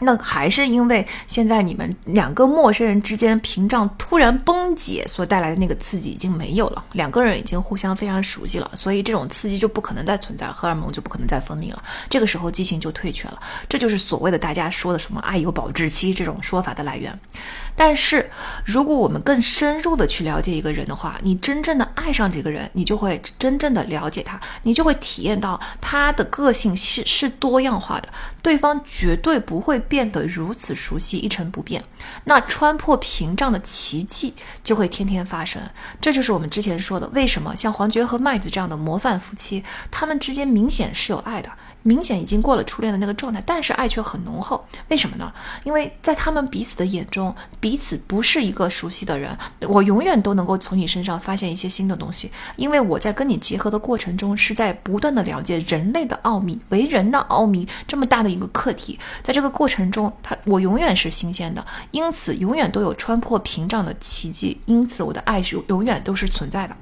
[0.00, 17.18] 那还是因为现在你们两个陌生人之间屏障突然崩解所带来的那个刺激已经没有了，两个人已经互相非常熟悉了，所以这种刺激就不可能再存在，荷尔蒙就不可能再分泌了，这个时候激情就退却了，这就是所谓的大家说的什么爱有保质期这种说法的来源。
[17.74, 18.30] 但是
[18.64, 28.08] 如果我们更深入的去了解一个人的话，你真正的爱上这个人，你就会真正的了解他，你就会体验到他的个性是是多样化的，
[28.40, 29.82] 对方绝对不会。
[29.88, 31.82] 变得如此熟悉，一成不变，
[32.24, 35.62] 那穿破屏障的奇迹就会天天发生。
[36.00, 41.50] 这就是我们之前说的，为什么像黄觉和麦子这样的模范夫妻，他们之间明显是有爱的。
[41.88, 44.62] 明显已经过了初恋的那个状态，但是爱却很浓厚。
[44.88, 45.32] 为什么呢？
[45.64, 49.34] 因为在他们彼此的眼中，彼此不是一个熟悉的人。
[49.60, 58.98] 我永远都能够从你身上发现一些新的东西，因为我在跟你结合的过程中，是在不断的了解人类的奥秘，为人的奥秘这么大的一个课题。
[59.22, 64.60] 在这个过程中，他我永远是新鲜的，因此永远都有穿破屏障的奇迹。
[64.66, 66.76] 因此，我的爱是永远都是存在的。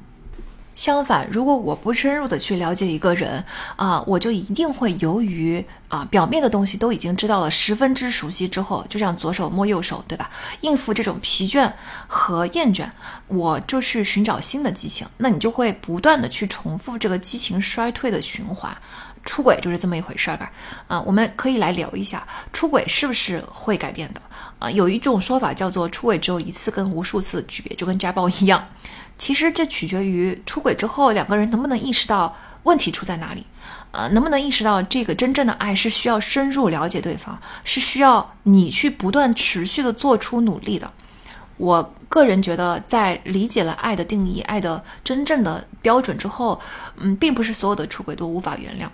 [0.77, 3.43] 相反，如果我不深入的去了解一个人
[3.77, 10.31] 啊，我就一定会由于啊表面的东西都已经知道了十分之熟悉之后，就像左手摸右手，对吧？
[10.61, 11.73] 应付这种疲倦
[12.07, 12.87] 和厌倦，
[13.27, 15.07] 我就去寻找新的激情。
[15.17, 18.77] 那你就会不断的去重复这个激情衰退的循环。
[19.25, 20.53] 出轨就是这么一回事儿吧？
[20.87, 24.21] 啊，我们可以来聊一下，出轨是不是会改变的？
[24.59, 28.65] 啊，有一种说法叫做出轨只有一次跟无数次的区别，就跟家暴一样。
[29.27, 32.33] 其实这取决于出轨之后两个人能不能意识到
[32.63, 33.45] 问题出在哪里，
[33.91, 40.93] 呃，能不能意识到这个真正的爱是需要深入了解对方，是需要你去不断持续的做出努力的。
[41.57, 46.61] 我个人觉得，在理解了爱的定义、爱的真正的标准之后，
[46.99, 48.87] 嗯，并不是所有的出轨都无法原谅。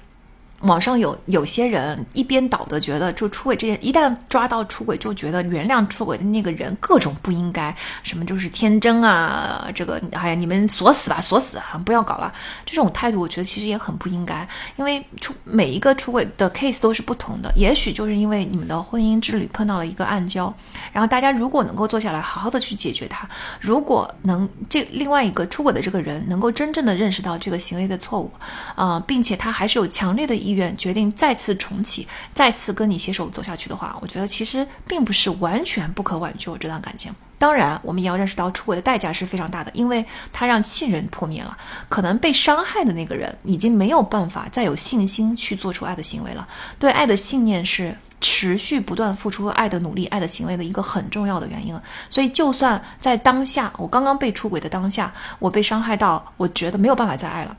[0.62, 7.74] 网上有有些人一边倒的觉得，就出轨这件，一旦抓到出轨，就觉得原谅出轨的那个人各种不应该，
[8.04, 12.32] 什么就是天真啊，这个哎呀，你们锁死吧，锁死啊，不要搞了。
[12.64, 20.52] 这种态度，我觉得其实也很不应该，因为出每一个出轨的 case 都是不同的，也许就是因为你们的婚姻之旅碰到了一个暗礁，
[20.92, 23.28] 然后大家如果能够坐下来好好的去解决它，
[23.60, 28.30] 如果能这另外一个出轨的这个人能够真正的认识到这个行为的错误，
[28.76, 30.51] 啊，并且他还是有强烈的意。
[30.52, 37.12] 意愿决定再次重启，再次跟你携手走下去的话，我觉得其实并不是完全不可挽救这段感情。
[37.38, 41.58] 当然，我们也要认识到出轨的代价是非常大的，因为它让信任破灭了，
[41.88, 46.46] 可能被伤害的那个人已经没有办法再有信心去做出爱的行为了。
[46.78, 51.76] 对爱的信念是持续不断付出爱的努力、爱的行为的一个很重要的原因。
[52.08, 57.56] 所以，就算在当下，我刚刚被出轨的当下，我被伤害到，我觉得没有办法再爱了。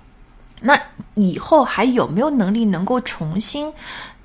[0.63, 0.79] 那
[1.15, 3.71] 以后还有没有能力能够重新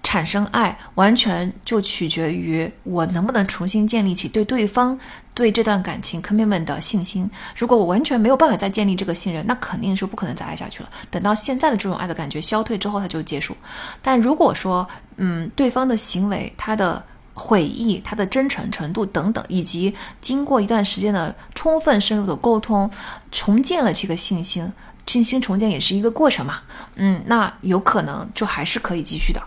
[0.03, 4.99] 产生爱，完全就取决于我能不能重新建立起对对方、
[5.35, 7.31] 对这段感情 commitment 的信心。
[7.57, 10.89] 如果我完全没有办法再建立这个信任，那肯定是不可能再爱下去了。
[11.11, 13.55] 等到现在的这种爱的感觉消退之后，它就结束。
[14.01, 17.05] 但如果说，嗯，对方的行为、他的
[17.35, 22.91] 悔意、他的真诚程度等等，以及经过一段时间的充分深入的沟通，
[23.31, 24.73] 重建了这个信心。
[25.09, 26.61] 信心重建也是一个过程嘛，
[26.97, 29.43] 嗯，那有可能就还是可以继续的。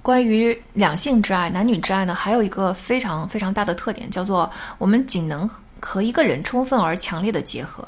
[0.00, 7.86] 关于两性之爱、男女之爱呢，还有一个非常非常大的特点，叫做我们仅能和一个人充分而强烈的结合。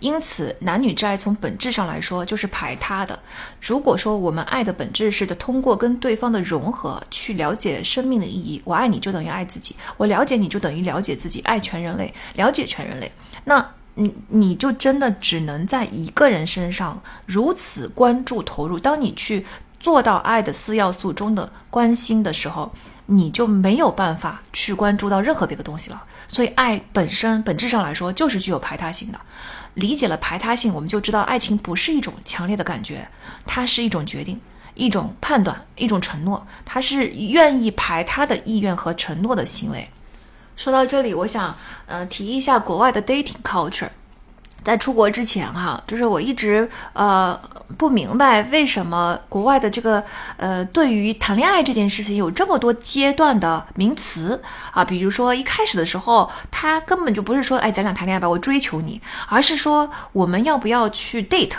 [0.00, 3.18] 因此，男女之爱从本质上来说就是排他的。
[3.62, 13.10] 如果说我们爱的本质是的通过跟对方的融合去了解生命的意义，我爱你就等于爱自己，我了解你就等于了解自己，爱全人类，了解全人类，
[13.44, 13.64] 那。
[13.94, 18.78] 你你就真的只能在一个人身上如此关注投入。
[18.78, 19.46] 当你去
[19.78, 22.72] 做到爱的四要素中的关心的时候，
[23.06, 26.02] 你就没有办法去关注到任何别的东西了。
[26.26, 29.20] 所以，爱本身本质上来说就是具有排他性的。
[29.74, 33.06] 理解了排他性，我们就知道爱情不是一种强烈的感觉，
[33.44, 34.40] 它是一种决定、
[34.74, 39.88] 一种判断、一种承诺，它是愿意排他的意愿和承诺的行为。
[40.56, 41.54] 说到这里，我想，
[41.86, 43.88] 呃，提一下国外的 dating culture。
[44.62, 47.38] 在出国之前，哈，就是我一直呃
[47.76, 50.02] 不明白为什么国外的这个
[50.38, 54.82] 呃对于谈恋爱这件事情有这么多阶段的名词啊。
[54.82, 58.98] 比如说一开始的时候，他根本就不是说，哎，咱俩谈恋爱吧，我追求你，
[59.28, 61.52] 而是说我们要不要去 date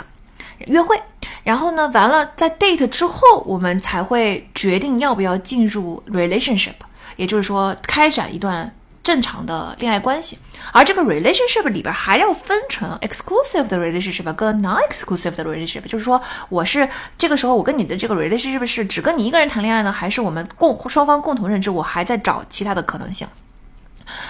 [0.66, 1.00] 约会。
[1.44, 6.74] 然后呢，完了在 date 之后，我们才会决定要不要进入 relationship，
[7.14, 8.74] 也就是说开展一段。
[9.06, 10.36] 正常的恋爱关系。
[10.72, 23.28] 而这个 relationship 里边还要分成 exclusive 的 relationship 跟 non-exclusive 的 relationship，就是说我是这个时候我跟你的这个 relationship 是只跟你一个人谈恋爱呢，还是我们共双方共同认知我还在找其他的可能性？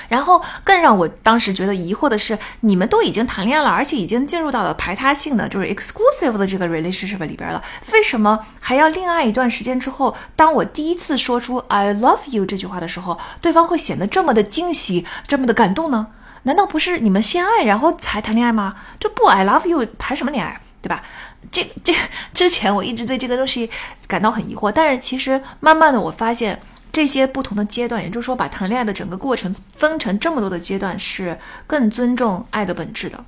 [0.09, 7.62] 然后更让我当时觉得疑惑的是，你们都已经谈恋爱了，而且已经进入到了排他性的，就是 exclusive 的这个 relationship 里边了，
[7.93, 16.09] 为什么还要恋爱一段时间之后，当我第一次说出 I love you 这句话的时候，对方会显得这么的惊喜，这么的感动呢？
[16.44, 18.74] 难道不是你们先爱然后才谈恋爱吗？
[18.98, 21.03] 这不 I love you 谈什么恋爱，对吧？
[21.51, 21.94] 这这
[22.32, 23.70] 之前我一直对这个东西
[24.09, 26.61] 感到很疑惑，但是其实慢慢的我发现。
[26.97, 33.23] 这些不同的阶段，也就是说，把谈恋爱的整个过程分成这么多的阶段，是更尊重爱的本质的。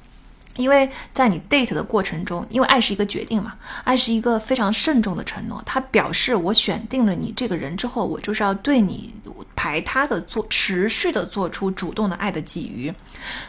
[0.56, 5.62] 因为在你 date 的过程中，因为爱是一个决定嘛，爱是一个非常慎重的承诺。
[5.66, 9.12] 它表示我选定了你这个人之后，我就是要对你
[9.54, 12.90] 排他的做，持续的做出主动的爱的给予。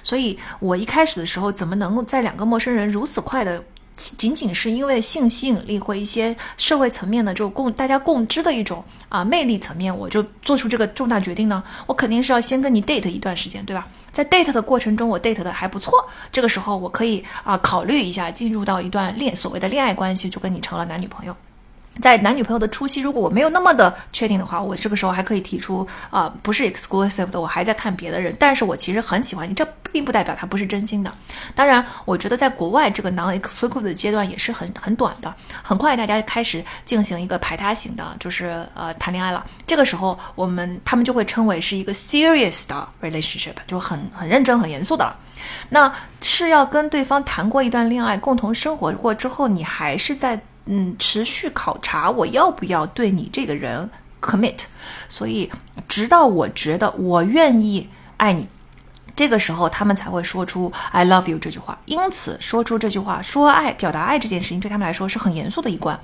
[0.03, 3.63] 所以我一开始的时候，怎么能够在两个陌生人如此快的？
[3.99, 11.61] 仅仅是因为性吸引力或一些社会层面的，就共大家共知的一种啊魅力层面，我就做出这个重大决定呢？
[11.85, 13.85] 我肯定是要先跟你 date 一段时间，对吧？
[14.11, 15.93] 在 date 的过程中，我 date 的还不错，
[16.31, 21.35] 这个时候我可以啊考虑一下进入到一段恋所谓的恋爱关系，就跟你成了男女朋友。
[22.01, 31.11] 在男女朋友的初期，如果我没有那么的确定的话，我这个时候还可以提出啊，不是 exclusive 的，我还在看别的人，但是我其实很喜欢你，这并不代表他不是真心的。
[31.53, 39.45] 当然，我觉得在国外这个 non-exclusive 的阶段也是很很短的，很快大家开始进行一个排他型的，就是呃谈恋爱了。
[39.65, 45.17] 这个时候，我们他们就会称为是一个 serious 的 relationship，就很很认真、很严肃的了。
[45.69, 50.39] 那是要跟对方谈过一段恋爱，共同生活过之后，你还是在。
[50.71, 53.89] 嗯，持续考察我要不要对你这个人
[54.21, 54.59] commit，
[55.07, 55.51] 所以
[55.87, 58.47] 直到我觉得我愿意爱你，
[59.15, 61.79] 这个时候他们才会说出 I love you 这句话。
[61.85, 65.99] 因此，说出这句话，说爱、表达爱这件事情对他们来说是很严肃的一关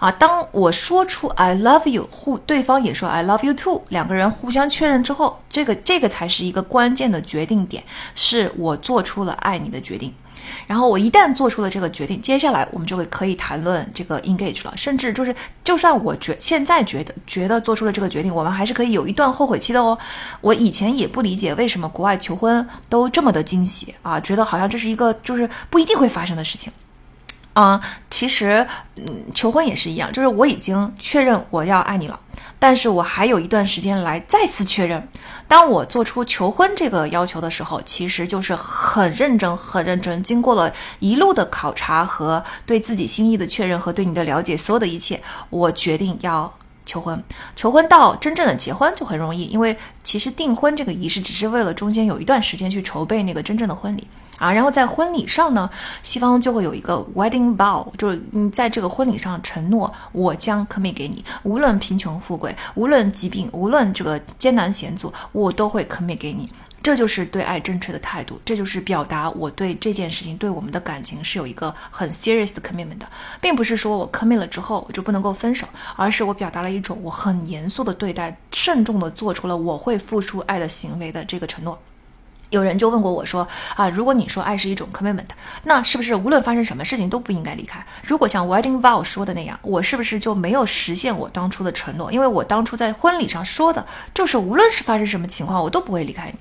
[0.00, 0.10] 啊。
[0.10, 10.14] 当我说出 I love you，互对方也说 I love you too，两个人互相确认之后，这个这个才是一个关键的决定点，是我做出了爱你的决定。
[10.66, 14.72] 然后我一旦做出了这个决定，接下来我们就会可以谈论这个 engage 了。
[14.76, 15.34] 甚至就是，
[15.64, 19.96] 就算我觉现在觉得觉得做出了这个决定，我们还是可以有一段后悔期的哦。
[20.40, 26.72] 我以前也不理解为什么国外求婚都这么的惊喜啊，觉得好像这是一个就是不一定会发生的事情。
[27.58, 28.64] 啊，其实，
[28.94, 32.20] 嗯，求婚也是一样，就是我已经确认我要爱你了，
[32.56, 35.08] 但是我还有一段时间来再次确认。
[35.48, 45.20] 当我做出求婚这个要求的时候，其实就是很认真、很认真，经过了一路的考察和对自己心意的确认和对你的了解，所有的一切，
[45.50, 46.54] 我决定要
[46.86, 47.20] 求婚。
[47.56, 54.06] 求婚到真正的结婚就很容易，因为其实订婚这个仪式只是为了中间有一段时间去筹备那个真正的婚礼。
[54.38, 55.68] 啊，然后在婚礼上呢，
[56.02, 66.48] 西方就会有一个 wedding vow，就是你在这个婚礼上承诺，我将 commit 给你，无论贫穷富贵，无论疾病，无论这个艰难险阻，我都会 commit 给你。
[66.80, 73.06] 这就是对爱正确的态度，这就是表达我对这件事情、对我们的感情是有一个很 serious 的 commitment 的，
[73.40, 75.66] 并不是说我 commit 了之后我就不能够分手，
[75.96, 81.76] 而是我表达了一种我很严肃的对待、慎重的做出了我会付出爱的行为的这个承诺。
[82.50, 83.46] 有人就问过我说
[83.76, 85.26] 啊，如果你说爱是一种 commitment，
[85.64, 87.84] 那是不是无论发生什么事情都不应该离开？
[88.02, 92.10] 如果像 wedding vow 说的那样，我是不是就没有实现我当初的承诺？
[92.10, 93.84] 因为我当初在婚礼上说的
[94.14, 96.38] 就是无论是发生什么情况，我都不会离开你。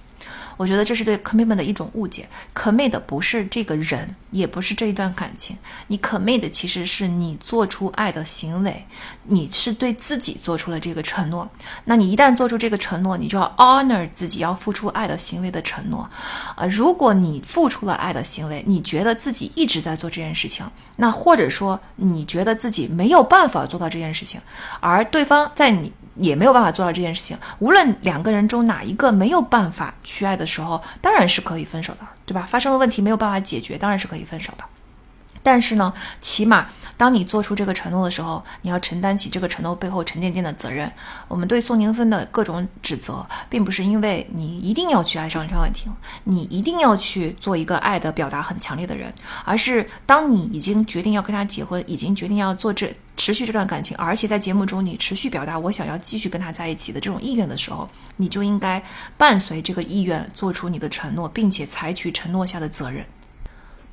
[0.58, 2.28] 我觉得这是对 commitment 的一种误解。
[2.54, 5.56] commit 不是这个人，也不是这一段感情。
[5.88, 8.86] 你 commit 其实是你做出爱的行为，
[9.24, 11.50] 你是对自己做出了这个承诺。
[11.86, 16.10] 那你一旦做出这个承诺，你就要 honor 自己要付出爱的行为的承诺。
[16.56, 20.66] 啊，如果你付出了爱的行为，你觉得自己一直在做这件事情，
[20.96, 24.42] 那或者说你觉得自己没有办法做到这件事情，
[24.80, 25.94] 而对方在你。
[26.20, 27.38] 也没有办法做到这件事情。
[27.60, 32.46] 无论两个人中哪一个没有办法去爱的时候，当然是可以分手的，对吧？
[32.48, 34.64] 发生了问题没有办法解决，当然是可以分手的。
[35.48, 36.66] 但是呢，起码
[36.98, 40.92] 当你做出这个承诺的时候，你要承担起这个承诺背后沉甸甸的责任。
[41.30, 45.90] 我们对宋宁芬的各种指责，并不是因为你一定要去爱上张婉婷，
[46.26, 49.14] 你一定要去做一个爱的表达很强烈的人，
[49.46, 57.88] 而是当你已经决定要跟他结婚，已经决定要做这持续这段感情，而且在节目中你持续表达我想要继续跟他在一起的这种意愿的时候，
[58.18, 58.84] 你就应该
[59.18, 63.06] 伴随这个意愿做出你的承诺，并且采取承诺下的责任。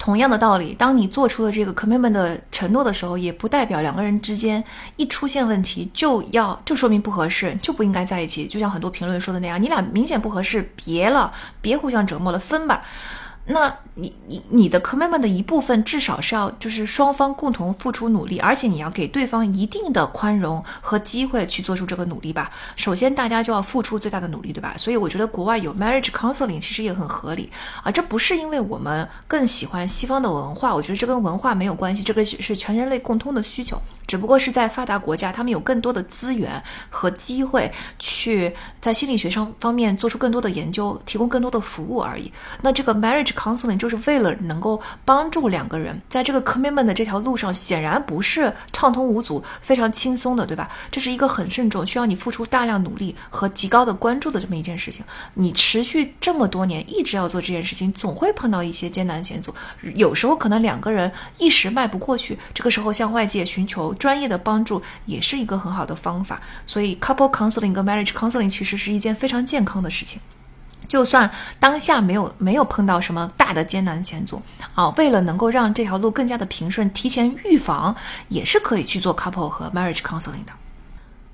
[0.04, 4.62] 同样的道理，当你做出了这个 commitment 的承诺的时候，也不代表两个人之间
[4.96, 8.46] 一出现问题就要就说明不合适，就不应该在一起。
[8.46, 11.32] 就像很多评论说的那样，你俩明显不合适，别了，
[11.62, 12.82] 别互相折磨了，分吧。
[13.46, 22.50] 那你你你的 commitment 的一部分至少是要就是双方共同付出努力，而且你要给对方一定的宽容和机会去做出这个努力吧。
[22.74, 24.74] 首先大家就要付出最大的努力，对吧？
[24.78, 27.50] 所以我觉得国外有 marriage counseling 其实也很合理
[27.82, 27.92] 啊。
[27.92, 33.80] 这不是因为我们更喜欢西方的文化，我觉得这跟文化没有关系，这个是全人类共通的需求。
[34.06, 42.30] 只不过是在发达国家，他们有更多的资源和机会去在心理学上方面做出更多的研究，提供更多的服务而已。
[42.60, 50.68] 那这个 marriage counseling 就是为了能够帮助两个人在这个 commitment 的这条路上，显然不是畅通无阻、非常轻松的，对吧？
[50.90, 55.04] 这是一个很慎重，需要你付出大量努力和极高的关注的这么一件事情。
[55.34, 59.54] 你持续这么多年一直要做这件事情，总会碰到一些艰难险阻，
[59.94, 63.94] 有时候可能两个人一时迈不过去，这个时候向外界寻求。
[63.94, 70.20] 专业的帮助也是一个很好的方法，所以 couple counseling 跟 marriage counseling 其实是一件非常健康的事情。
[70.88, 74.40] 就算当下没有没有碰到什么大的艰难险阻
[74.74, 77.94] 啊，为了能够让这条路更加的平顺，提前预防
[78.28, 80.52] 也是可以去做 couple 和 marriage counseling 的。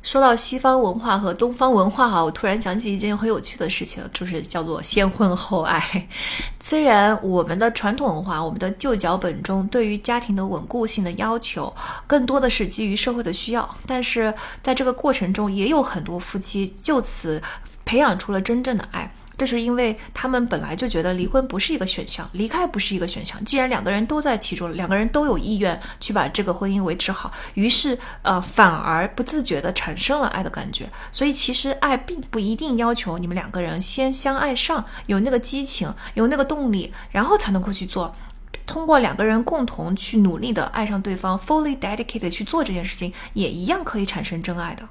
[0.02, 6.09] 说到西方文化和东方文化哈，我突然想起一件很有趣的事情，就是叫做先婚后爱。
[6.59, 11.70] 虽然我们的传统文化、我们的旧脚本中对于家庭的稳固性的要求，
[12.06, 14.32] 更多的是基于社会的需要，但是
[14.62, 17.43] 在这个过程中，也有很多夫妻就此
[17.85, 19.12] 培养出了真正的爱。
[19.40, 23.42] 这是因为他们本来就觉得离婚不是一个选项，离开不是一个选项。
[23.42, 30.86] 既然两个人都在其中，两个人都有意愿去把这个婚姻维持好，于是呃，反而不自觉地产生了爱的感觉。
[31.10, 38.14] 所以其实爱并不一定要求你们两个人先相爱上，有那个激情，有那个动力，然后才能够去做。
[38.66, 44.86] 通过两个人共同去努力的爱上对方，fully dedicated 去做这件事情，也一样可以产生真爱的。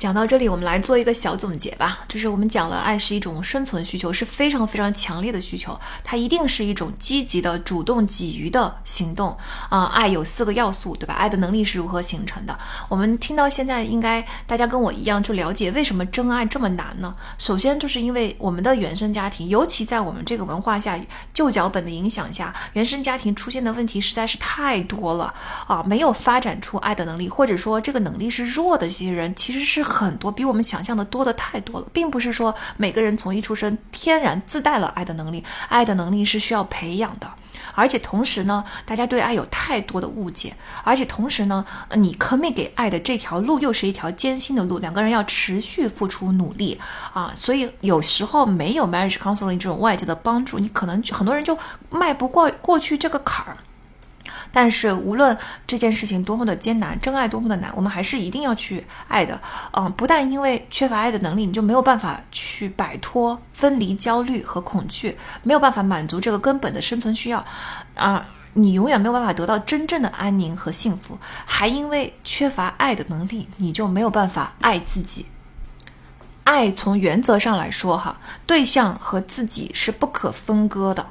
[0.00, 1.98] 讲到这里，我们来做一个小总结吧。
[2.08, 9.36] 就是我们讲了，爱是一种生存需求，是非常非常强烈的需求，它一定是一种积极的、主动给予的行动
[9.68, 9.84] 啊。
[9.92, 11.12] 爱有四个要素，对吧？
[11.12, 12.58] 爱的能力是如何形成的？
[12.88, 17.14] 我们听到现在，应该大家跟我一样，就了解为什么真爱这么难呢？
[17.36, 20.98] 首先，就是因为我们的原生家庭，尤其在我们这个文化下、
[21.34, 25.34] 旧脚本的影响下，原生家庭出现的问题实在是太多了
[25.66, 25.82] 啊！
[25.82, 29.89] 没有发展出爱的能力，或者说这个能力是弱的这些人，其实是。
[29.90, 37.28] 很多比我们想象的多的太多了，并不是说每个人从一出生天然自带了爱的能力，爱的能力是需要培养的。
[37.72, 41.64] 而且同时呢，大家对爱有太多的误解，而且同时呢，
[41.94, 46.78] 你 commit 给爱的这条路又是一条艰辛的路，两个人要持续付出努力
[47.12, 51.56] 啊，所以有时候没有 marriage counseling 这种外界的帮助，你可能很多人就
[51.90, 53.56] 迈不过过去这个坎儿。
[54.52, 55.36] 但是无论
[55.66, 59.40] 这件事情多么的艰难，真爱多么的难，我们还是一定要去爱的。
[59.72, 67.44] 嗯，不但因为缺乏爱的能力，你就没有办法去摆脱分离焦虑和恐惧，没有办法满足这个根本的生存需要，
[67.94, 71.18] 啊，你永远没有办法得到真正的安宁和幸福。
[71.44, 75.26] 还因为缺乏爱的能力，你就没有办法爱自己。
[76.42, 81.06] 爱从原则上来说，哈，对象和自己是不可分割的。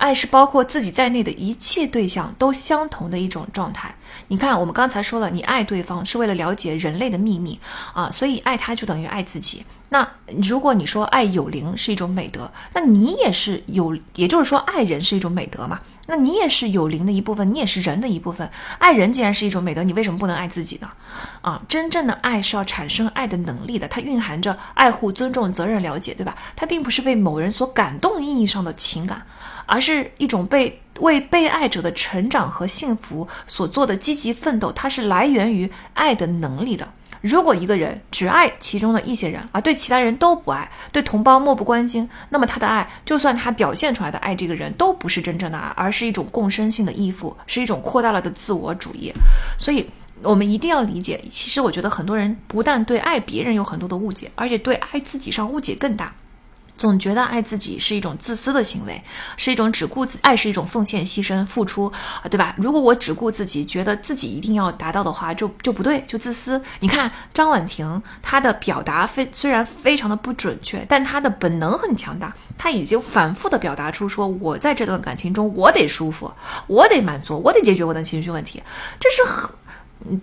[0.00, 3.94] 爱是包括自己在内的一切对象都相同的一种状态。
[4.28, 7.60] 你看，我们刚才说了，你爱对方是为了了解人类的秘密
[7.92, 9.62] 啊，所以爱他就等于爱自己。
[9.90, 10.08] 那
[10.42, 15.80] 如果你说爱有灵是一种美德，那你也是有，也就是说爱人是一种美德嘛？
[16.06, 18.48] 那你也是有灵的一部分，你也是人的一部分。
[18.78, 20.88] 爱人既然是一种美德，你为什么不能爱自己呢？
[21.42, 26.34] 啊，真正的爱是要产生爱的能力的，它蕴含着爱护、尊重、责任、了解，对吧？
[26.56, 29.22] 它并不是被某人所感动意义上的情感。
[29.70, 36.92] 而是一种被为被爱者的成长和幸福所做的积极奋斗，它是来源于爱的能力的。
[37.20, 49.12] 如果一个人只爱其中的一些人，而对其他人都不爱，对同胞漠不关心，那么他的爱，就算他表现出来的爱这个人，都不是真正的爱，而是一种共生性的依附，是一种扩大了的自我主义。
[49.56, 49.88] 所以，
[50.22, 56.12] 我们一定要理解，其实我觉得很多人不但对爱别人有很多的误解，而且对爱自己上误解更大。
[56.80, 59.04] 总觉得爱自己是一种自私的行为，
[59.36, 61.92] 是一种只顾自爱是一种奉献、牺牲、付出，
[62.30, 62.54] 对吧？
[62.56, 66.58] 如果我只顾自己，觉得自己一定要达到的话，就就不对，就自私。
[66.80, 76.32] 你看张婉婷，她的表达非虽然非常的不准确，但她的本能很强大，她已经反复的表达出说，我在这段感情中，我得舒服，
[76.66, 78.62] 我得满足，我得解决我的情绪问题。
[78.98, 79.50] 这是很，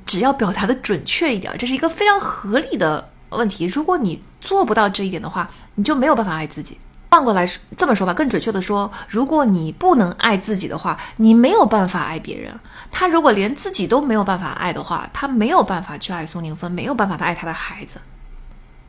[0.08, 3.12] 只要表达的准确一点，这是一个非常合理的。
[3.30, 6.80] 问题，如果你做不到这一点的话，你就没有办法爱自己。
[7.10, 12.60] 换过来这么说吧，更准确的说，如果你不能爱自己的话，你没有办法爱别人。
[12.92, 18.00] 他如果连自己都没有办法爱的话，他没有办法去爱宋宁峰，没有办法爱他的孩子。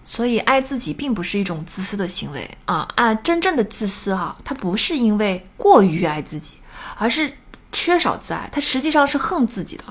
[0.05, 2.89] 所以，爱自己并不是一种自私的行为啊！
[2.97, 6.55] 啊，真正的自私哈，他不是因为过于爱自己，
[6.97, 7.35] 而是
[7.73, 9.85] 缺少自爱，他实际上是恨自己的。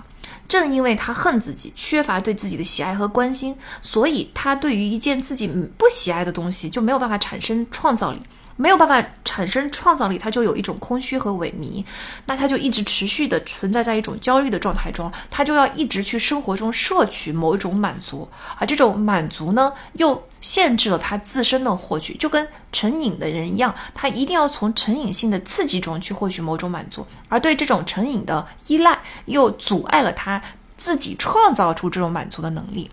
[0.48, 8.22] 正因为他恨自己，缺乏对自己的喜爱和关心，所以他对于一件自己不喜爱的东西就没有办法产生创造力。
[8.60, 11.86] 没有办法产生创造力，他就有一种空虚和萎靡，
[12.26, 30.42] 那他就一直持续的存在在一种焦虑的状态中，他就要一直去生活中摄取某一种满足，而这种满足呢，又限制了他自身的获取，就跟成瘾的人一样，他一定要从成瘾性的刺激中去获取某种满足，而对这种成瘾的依赖，又阻碍了他
[30.76, 32.92] 自己创造出这种满足的能力。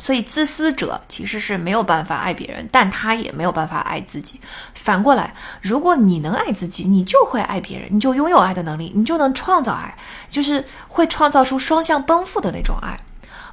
[0.00, 4.40] 所以，自私者其实是没有办法爱别人，但他也没有办法爱自己。
[4.72, 9.98] 反过来，如果你能爱自己，你就会爱别人，你就拥有爱的能力，你就能创造爱，
[10.30, 13.00] 就是会创造出双向奔赴的那种爱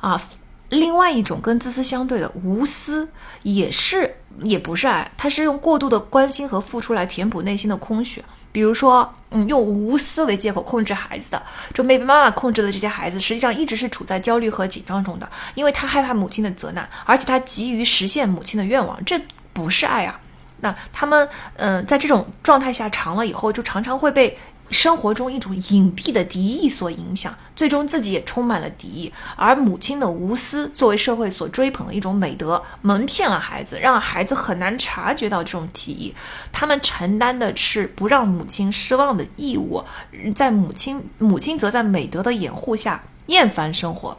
[0.02, 0.22] 啊。
[0.69, 3.07] 另外一种跟自私相对的无私，
[3.43, 8.23] 也是也不是爱，它是用过度的关心和付出来填补内心的空虚。
[8.51, 11.43] 比如说，嗯，用无私为借口控制孩子的，
[11.73, 19.19] 就没被妈妈控制的这些孩子，实际上一直是处在焦虑和紧张中的，因为他害怕母亲的责难，而且他急于实现母亲的愿望，这
[19.51, 20.19] 不是爱啊。
[20.61, 21.27] 那他们，
[21.57, 24.37] 嗯，在这种状态下长了以后，就常常会被。
[24.69, 29.13] 生活中一种隐蔽的敌意所影响，最终自己也充满了敌意。
[29.35, 36.13] 而母亲的无私作为社会所追捧的一种美德，蒙骗了孩子，让孩子很难察觉到这种敌意。
[36.51, 39.83] 他们承担的是不让母亲失望的义务，
[40.35, 44.17] 在母亲母亲则在美德的掩护下厌烦生活。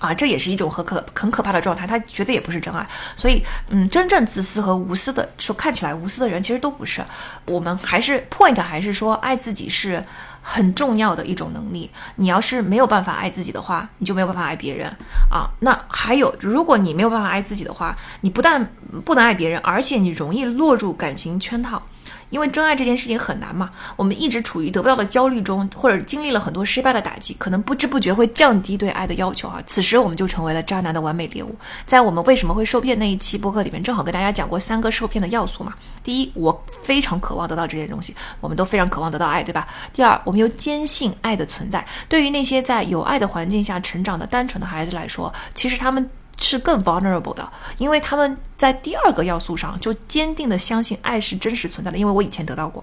[0.00, 2.84] 啊，这也是一种很可很可怕的状态，他绝对也不是真爱。
[3.14, 7.04] 所以，嗯，真正自私和无私的，说看起来无私的人，其实都不是。
[7.44, 10.02] 我们还是 point 还是说，爱自己是
[10.40, 11.90] 很重要的一种能力。
[12.16, 14.88] 你要是没有办法爱自己的话，你就没有办法爱别人
[15.30, 15.50] 啊。
[15.60, 18.66] 那还有，如果你没有办法爱自己的话，你不但
[19.04, 21.82] 不能爱别人，而且你容易落入感情圈套。
[22.30, 29.62] 因为真爱这件事情很难嘛，我们一直处于得不到的焦虑中，或者经历了很多失败的打击，可能不知不觉会降低对爱的要求啊。
[29.66, 31.54] 此时我们就成为了渣男的完美猎物。
[31.84, 35.74] 在我们为什么会受骗那一期播客里面，正好跟大家讲过三个受骗的要素嘛。
[36.02, 39.66] 第一，我非常渴望得到这些东西，我们都非常渴望得到爱，对吧？
[39.92, 41.84] 第二，我们又坚信爱的存在。
[42.08, 46.08] 对于那些在有爱的环境下成长的单纯的孩子来说，其实他们。
[46.40, 52.82] 是更 vulnerable 的，因为他们在第二个要素上就坚定的相信爱是真实存在的，因为我以前得到过。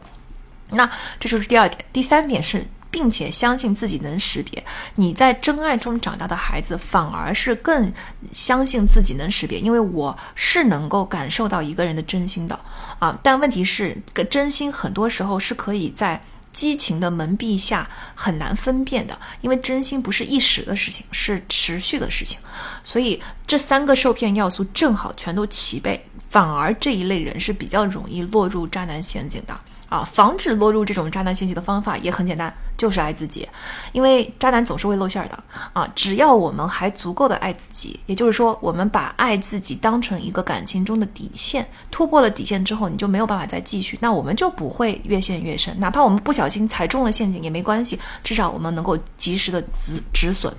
[0.69, 0.89] 那
[1.19, 4.63] 这就是第二点，第三点是，并且相信自己能识别。
[4.95, 7.91] 你在真爱中长大的孩子，反而是更
[8.31, 12.59] 相信自己能识别，因为我是能够感受到一个人的真心的
[12.99, 13.17] 啊。
[13.23, 16.21] 但问题是，个真心很多时候是可以在。
[16.57, 22.39] 激情的蒙蔽下很难分辨的，因为真心不是一时的事情，是持续的事情。
[22.83, 29.55] 所以这三个受骗要素正好全都齐备，反而这一类人是比较容易落入渣男陷阱的。
[29.89, 33.47] 啊，防止落入这种渣男陷阱的方法也很简单，就是爱自己。
[33.93, 35.43] 因为渣男总是会露馅的
[35.73, 35.89] 啊！
[35.95, 45.73] 只要我们还足够的爱自己，也就是说，我们把爱自己当成一个感情中的底线，突破了底线之后，你就没有办法再继续，那我们就不会越陷越深。
[45.79, 50.53] 哪怕我们不小心踩中了陷阱也没关系，至少我们能够及时的止止损。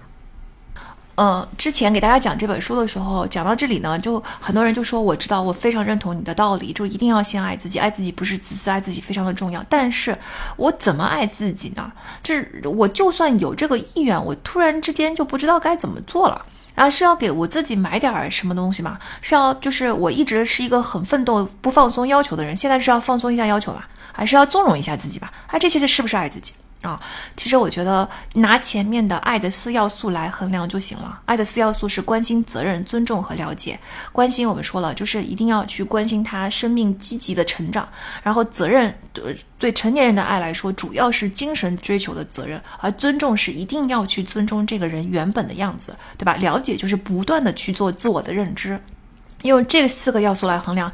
[1.21, 9.61] 嗯，之前给大家讲这本书的时候，讲到这里呢，就很多人就说，我知道，我非常认同你的道理，就一定要先爱自己，爱自己不是自私，爱自己非常的重要。
[9.69, 10.17] 但是
[10.57, 11.91] 我怎么爱自己呢？
[12.23, 16.47] 就是我就算有这个意愿，我突然之间就不知道该怎么做了。
[16.77, 18.97] 啊，是要给我自己买点什么东西吗？
[19.21, 25.33] 是要就是我一直是一个很奋斗不放松要求的人，现在是要放松一下要求吧，还是要纵容一下自己吧？
[25.49, 26.53] 啊，这些是不是爱自己？
[26.83, 27.01] 啊，
[27.37, 31.21] 其实我觉得拿前面的爱的四要素来衡量就行了。
[31.25, 33.77] 爱的四要素是关心、责任、尊重和了解。
[34.13, 37.89] 关心我们说了，就是一定要去关心他生命积极的成长。
[38.23, 42.63] 然后责任，对对成年人的爱来说，主要是精神追求的责任。
[42.79, 46.35] 而尊重是一定要去尊重这个人原本的样子，对吧？
[46.35, 48.81] 了解就是不断的去做自我的认知。
[49.43, 50.93] 用这四个要素来衡量，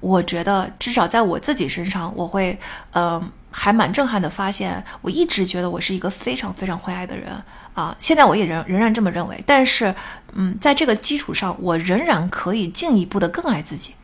[0.00, 2.58] 我觉得至少在我自己身上，我会，
[2.92, 3.32] 嗯。
[3.52, 7.30] 还蛮震撼的，发现我一直觉得我是一个非常非常会爱的人
[7.74, 9.40] 啊，现在我也仍仍然这么认为。
[9.46, 9.94] 但是，
[10.32, 13.94] 嗯，在这个基础上，我仍然可以进一步的更爱自己。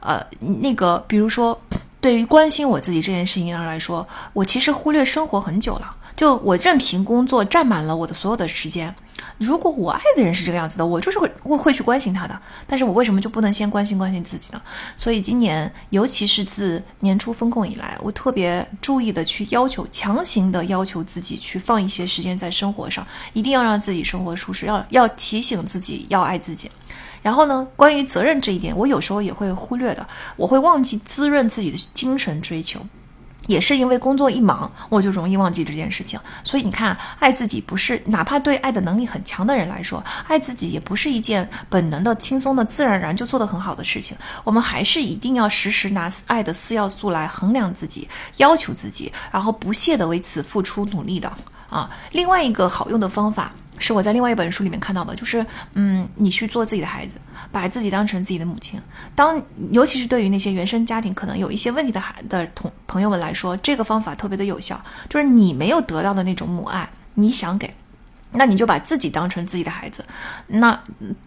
[0.00, 1.60] 呃，那个，比如说，
[2.00, 5.96] 对于关心我自己这件事情上来说，我其实忽略生活很久了。
[6.14, 8.94] 就我任凭工作占满了我的所有的时间。
[9.38, 12.40] 如果我爱的人是这个样子的，我就是会会会去关心他的。
[12.66, 14.60] 但是我为什么就不能先关心关心自己呢？
[14.96, 26.70] 所以今年，尤其是自年初风控以来，我特别注意的去要求，强行的要求自己去放一些时间在生活上，一定要让自己生活舒适，要要提醒自己要爱自己。
[27.22, 30.06] 然后呢，关于责任这一点，我有时候也会忽略的，
[30.36, 32.80] 我会忘记滋润自己的精神追求。
[33.46, 36.18] 也是因为工作一忙，我就容易忘记这件事情。
[36.44, 44.16] 所以你看，爱自己不是哪怕对爱的能力很强的人来说，爱自己也不是一件本能的、轻松的、自然而然就做得很好的事情。
[44.44, 51.32] 我们还是一定要时时拿爱的四要素来衡量自己、要求自己，然后不懈的为此付出努力的
[51.68, 51.90] 啊。
[52.12, 53.52] 另外一个好用的方法。
[53.82, 55.44] 是我在另外一本书里面看到的，就是，
[55.74, 57.14] 嗯，你去做自己的孩子，
[57.50, 58.80] 把自己当成自己的母亲。
[59.14, 59.42] 当
[59.72, 64.80] 尤其是对于那些原生家庭可能有一些问题的孩的同朋友们来说，这个方法特别的有效。
[65.08, 67.74] 就是你没有得到的那种母爱，你想给。
[68.32, 70.04] 那你就把自己当成自己的孩子，
[70.46, 70.78] 那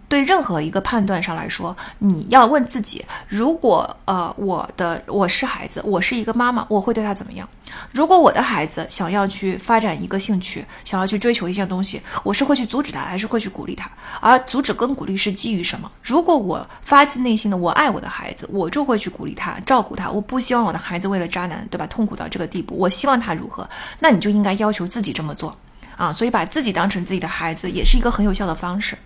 [0.08, 7.48] 对任何一个判断上来说，你要问自己：如果呃我的我是孩子，我是一个妈妈，我会对他怎么样？
[7.92, 13.90] 如果我的孩子想要去发展一个兴趣，想要去追求一件东西，我是会去阻止他，还是会去鼓励他？
[14.22, 15.92] 而阻止跟鼓励是基于什么？
[16.04, 20.10] 如果我发自内心的我爱我的孩子，我就会去鼓励他，照顾他。
[20.10, 21.86] 我不希望我的孩子为了渣男，对吧？
[21.88, 22.76] 痛苦到这个地步。
[22.78, 23.68] 我希望他如何？
[24.00, 25.58] 那你就应该要求自己这么做。
[25.98, 28.98] 啊，所以把自己当成自己的孩子，也是一个很有效的方式。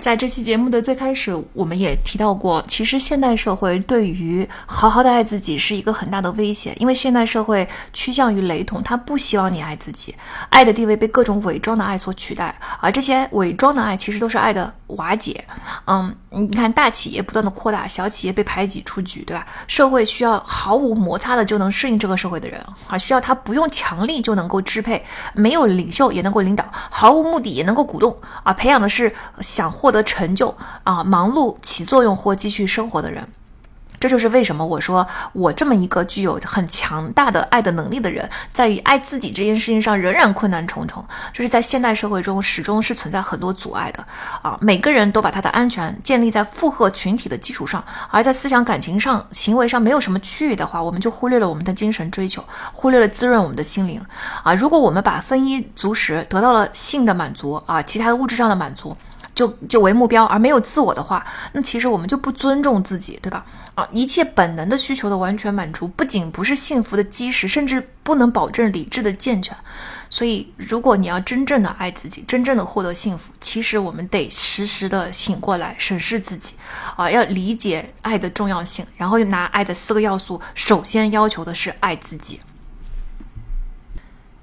[0.00, 10.14] 在这期节目的最开始，我们也提到过，其实现代社会对于好好的爱自己是一个很大的威胁，因为现代社会趋向于雷同，他不希望你爱自己，
[10.50, 15.44] 爱的地位被各种伪装的爱所取代，而这些伪装的爱其实都是爱的瓦解。
[15.88, 19.44] 嗯，你看大企业不断的扩大，小企业被排挤出局，对吧？
[19.66, 25.04] 社会需要毫无摩擦的就能适应这个社会的人啊，需要他不用强力就能够支配，
[25.34, 29.87] 没有领袖也能够领导，毫无目的也能够鼓动啊，培养的是想获。
[29.88, 30.54] 获得成就
[30.84, 33.26] 啊，忙碌起作用或继续生活的人，
[33.98, 41.02] 这就是为什么我说我这么一个具有很强大的爱的能力的人，在于爱自己这件事情上仍然困难重重。
[41.32, 44.06] 就是在现代社会中，始终是存在很多阻碍的
[44.42, 44.58] 啊。
[44.60, 52.44] 每个人都把他的安全建立在负荷群体的基础上，而在思想、感情上、行为上没有什么区域的话，我们就忽略了我们的精神追求，
[52.74, 54.00] 忽略了滋润我们的心灵
[54.44, 54.54] 啊。
[54.54, 58.94] 如果我们把丰衣足食得到了性的满足啊，其他的物质上的满足。
[59.38, 63.46] 就就为目标而没有自我的话，那其实我们就不尊重自己，对吧？
[63.76, 69.56] 啊，一切本能的需求的完全满足，不仅不是幸福的基石，甚至不能保证理智的健全。
[70.10, 76.54] 所以，如果你要真正的爱自己，真正的获得幸福，其实我们得时时的醒过来，审视自己，
[76.96, 82.40] 啊，要理解爱的重要性，然后拿爱的四个要素，首先要求的是爱自己。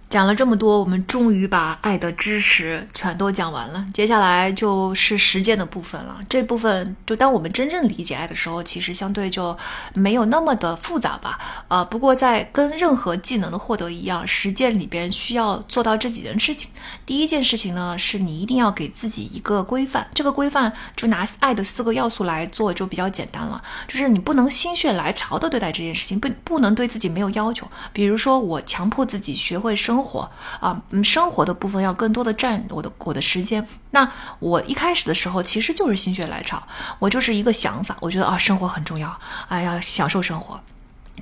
[0.07, 3.85] 讲了这么多，我们终于把爱的知识全都讲完了。
[3.93, 6.19] 接下来就是实践的部分了。
[6.29, 9.57] 这部分就当我们真正理解爱的时候，其实相对就
[9.93, 11.37] 没有那么的复杂吧。
[11.67, 16.71] 呃，不过在跟任何技能的获得一样，实践里边需要做到这几件事情。
[17.05, 20.07] 第一件事情呢，是你一定要给自己一个规范。
[20.13, 23.61] 这个规范就拿爱的四个要素来做，就比较简单了。
[23.87, 27.67] 就是你不能心血来潮的对待这件事情，不不能对自己没有要求。
[27.91, 30.04] 比如说，我强迫自己学会生。
[30.05, 30.29] 活
[30.59, 33.67] 啊，嗯，生活的部分要更多的占我的我的时间。
[33.91, 34.09] 那
[34.39, 36.61] 我一开始的时候其实就是心血来潮，
[36.99, 39.19] 我就是一个想法，我觉得啊，生活很重要，
[39.49, 40.61] 哎呀，享受生活。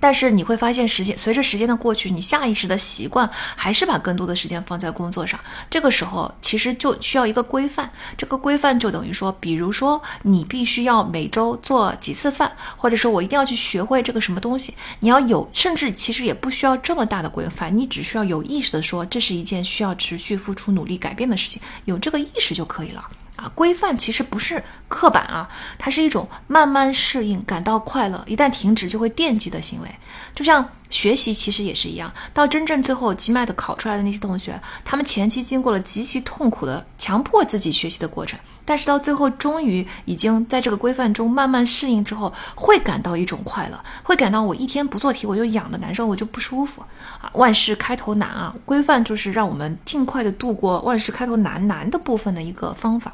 [0.03, 5.39] 但是你会发现，时间随着时间的过去，你下意识的习惯还是把更多的时间放在工作上。
[5.69, 7.89] 这个时候，其实就需要一个规范。
[8.17, 14.73] 这个规范就等于说，比如说，你必须要每周做几次饭，或者说我一定要去学会这个什么东西。
[14.99, 23.01] 你要有，甚至其实也不需要这么大的规范，你只需要有意识的说，这是一件需要持续付出努力改变的事情，有这个意识就可以了。
[23.35, 25.49] 啊，规范其实不是刻板啊，
[25.79, 29.89] 它是一种慢慢适应、感到快乐，一旦停止就会惦记的行为。
[30.35, 46.83] 就像学习其实也是一样，到真正最后急麦的考出来的那些同学，他们前期经过了极其痛苦的强迫自己学习的过程，但是到最后终于已经在这个规范中慢慢适应之后，会感到一种快乐，会感到我一天不做题我就痒的难受，我就不舒服
[47.19, 47.31] 啊。
[47.33, 53.11] 万事开头难啊，规范就是让我们尽快的度过万事开头难难的部分的一个方法。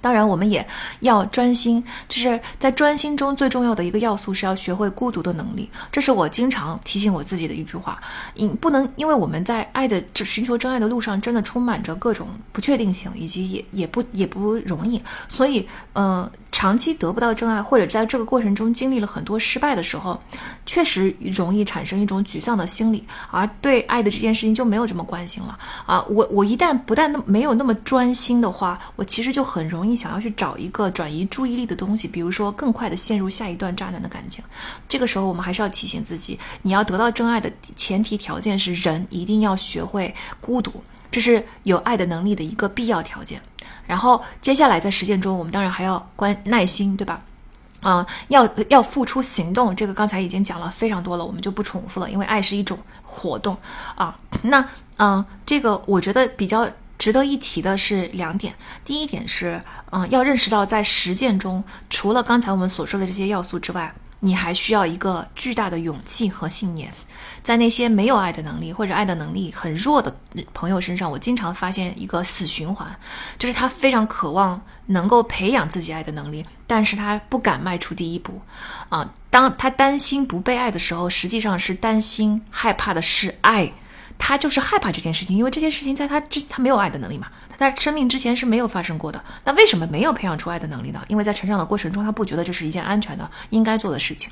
[0.00, 0.66] 当然，我们也
[1.00, 5.68] 要专心，就是在专心中最重要的一个要素是要学会孤独的能力。
[5.92, 8.00] 这是我经常提醒我自己的一句话。
[8.34, 15.02] 因不能，因为我们在爱的这寻求真爱的路上，真的充满着各种不确定性，以及也也不也不容易。
[15.28, 16.30] 所以，嗯。
[16.60, 20.20] 长期得不到真爱，或者在这个过程中经历了很多失败的时候，
[20.66, 26.04] 确实容易产生一种沮丧的心理，而对爱的这件事情就没有这么关心了啊！
[26.10, 34.44] 我我一旦不但没有那么专心的话，我其实就很容易想要去找一个转移注意力的东西，比如说更快的陷入下一段渣男的感情。
[34.86, 40.70] 这个时候，我们还是要提醒自己，你要得到真爱的前提条件是人一定要学会孤独，
[41.10, 43.40] 这是有爱的能力的一个必要条件。
[43.90, 47.20] 然后接下来在实践中，我们当然还要关耐心，对吧？
[47.82, 53.56] 嗯，要要付出行动，这个刚才已经讲了非常多了，我们就不重复了，因为爱是一种活动
[53.96, 54.16] 啊。
[54.42, 54.64] 那
[54.98, 58.54] 嗯，这个我觉得比较值得一提的是两点，
[58.84, 59.60] 第一点是
[59.90, 63.92] 嗯，要认识到在实践中，除了刚才我们所说的这些要素之外。
[64.22, 66.92] 你还需要一个巨大的勇气和信念，
[67.50, 70.14] 在那些没有爱的能力或者爱的能力很弱的
[70.54, 72.88] 朋友身上，我经常发现一个死循环，
[73.40, 78.40] 就是他非常渴望能够培养自己爱的能力，但是他不敢迈出第一步。
[78.88, 83.72] 啊，当他担心不被爱的时候，实际上是担心害怕的是爱。
[84.16, 89.20] 他就是害怕这件事情，因为这件事情在他之他没有爱的能力嘛，他在生命之前是没有发生过的。
[89.44, 91.02] 那为什么没有培养出爱的能力呢？
[91.08, 94.30] 因为在成长的过程中，他不觉得这是一件安全的、应该做的事情。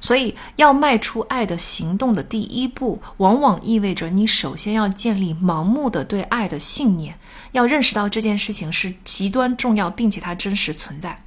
[0.00, 7.18] 所以，要迈出爱的行动的第一步，往往意味着你首先要建立盲目的对爱的信念，
[7.52, 11.20] 要认识到这件事情是极端重要，并且它真实存在。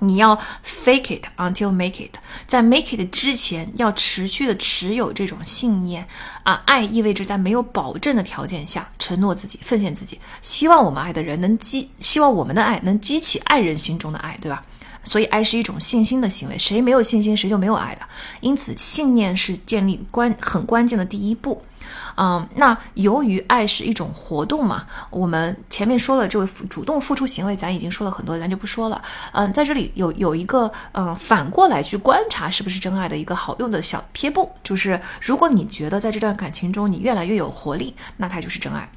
[0.00, 2.14] 你要 fake it until make it，
[2.46, 6.06] 在 make it 之前，要持续的持有这种信念
[6.44, 6.62] 啊。
[6.66, 14.64] 爱意味着在没有保证的条件下，承诺自己，奉献自己，希望我们爱的人能激，希望我们的爱能激起爱人心中的爱，对吧？
[15.08, 18.02] 所以，爱是一种信心的行为，谁没有信心，谁就没有爱的。
[18.40, 21.62] 因此，信念是建立关很关键的第一步。
[22.20, 29.00] 嗯，那由于爱是一种活动嘛，我们前面说了，这位主动付出行为，咱已经说了很多，咱就不说了。
[29.32, 38.90] 嗯，在这里有有一个，嗯，反过来去观察是不是真爱的一个好用的小撇步，就是如果你觉得在这段感情中你越来越有活力，那它就是真爱。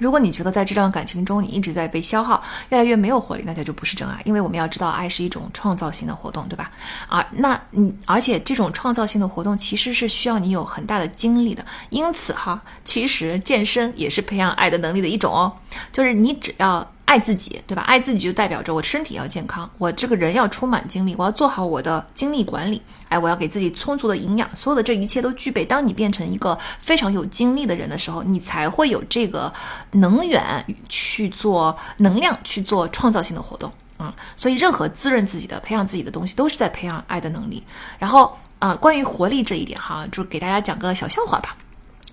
[0.00, 4.20] 如果你觉得在这段感情中你一直在被消耗，越来越没有活力，那它就不是真爱。
[4.24, 6.70] 因为我们要知道，爱是一种创造性的活动，对吧？
[7.06, 11.64] 啊，那你而且这种创造性的活动其实是需要你有很大的精力的。
[11.90, 15.52] 因此哈，其实健身也是培养爱的能力的一种哦，
[15.92, 16.90] 就是你只要。
[17.10, 17.82] 爱自己，对吧？
[17.88, 22.80] 爱自己就代表着我身体要健康，我这个人要充满精力，我要做好我的精力管理。
[23.08, 25.64] 哎，我要给自己充足的营养，所有的这一切都具备。
[25.64, 29.52] 当你变成一个非常有精力的人的时候，你才会有这个
[29.90, 34.14] 能源去做能量，去做创造性的活动啊。
[34.36, 37.60] 所以，任何滋润自己的、培养自己的东西，都是在培养爱的能力。
[37.98, 41.56] 然后啊，关于活力这一点哈，就给大家讲个小笑话吧。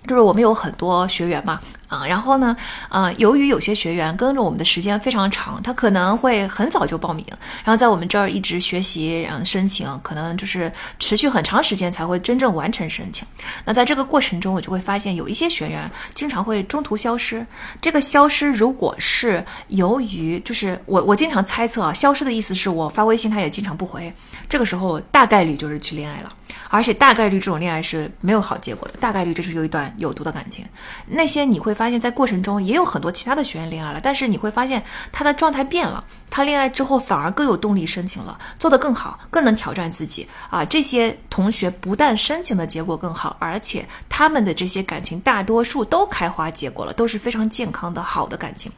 [0.06, 2.56] 就是我们有很多学员嘛，啊，然后呢，
[2.88, 7.24] 呃，由于有些学员跟着我们的时间非常长，他可能会很早就报名，
[7.62, 13.26] 然后在我们这儿一直学习，然后申请，可能就是持续很长时间才会真正完成申请。
[13.66, 17.46] 那在这个过程中，我就会发现有一些学员经常会中途消失。
[17.80, 24.10] 这个消失如果是由于，就是我我经常猜测啊，消失的意思是我发微信他也经常不回，
[24.48, 26.32] 这个时候大概率就是去恋爱了。
[26.70, 30.64] 而且大概率这种恋爱是没有好结果的，大概率这是有一段有毒的感情。
[31.06, 40.64] 那些你会发现在过程中也有很多其他的学员恋爱了，但是你会发现他的状态变了，他恋爱之后反而更有动力申请了，做得更好，更能挑战自己啊！
[40.64, 48.70] 这些同学不但申请的结果更好，而且他们的这些感情大多数都开花结果了，都是非常健康的好的感情。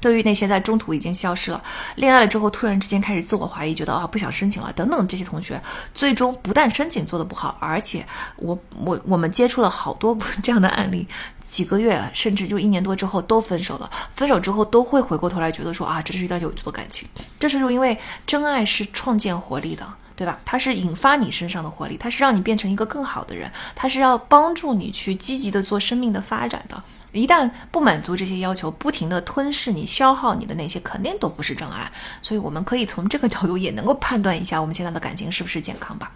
[0.00, 1.62] 对于那些在中途已经消失了、
[1.96, 5.60] 恋爱了之后突然之间开始自我怀疑、觉得啊不想申请了等等这些同学，
[5.94, 8.06] 最终不但申请做的不好，而且
[8.36, 11.06] 我我我们接触了好多这样的案例，
[11.46, 13.90] 几个月甚至就一年多之后都分手了。
[14.14, 17.08] 分手之后都会回过头来觉得说啊，这是一段有毒的感情。
[17.38, 19.86] 这是因为真爱是创建活力的，
[20.16, 20.38] 对吧？
[20.44, 26.82] 它是引发你身上的活力，它是让你变成一个更好的人，它是要帮助你去积极的做生命的发展的。
[27.14, 31.90] 一旦不满足这些要求，不停的吞噬你、消耗你的那些，肯定都不是真爱。
[32.20, 36.10] 所以我们可以从这个角度也能够判断一下我们现在的感情是不是健康吧。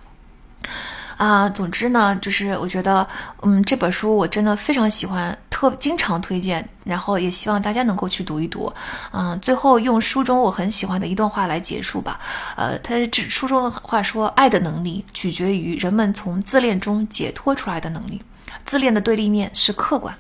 [1.17, 3.05] 啊，总之呢，就是我觉得，
[3.43, 8.73] 嗯，这本书我真的非常喜欢，特经常推荐，然后也希望大家能够去读一读。
[9.13, 12.21] 嗯，最后用书中我很喜欢的一段话来结束吧。
[12.55, 18.23] 呃，他这书中的话说，爱的能力取决于人们从自恋中解脱出来的能力。
[18.65, 20.17] 自恋的对立面是客观。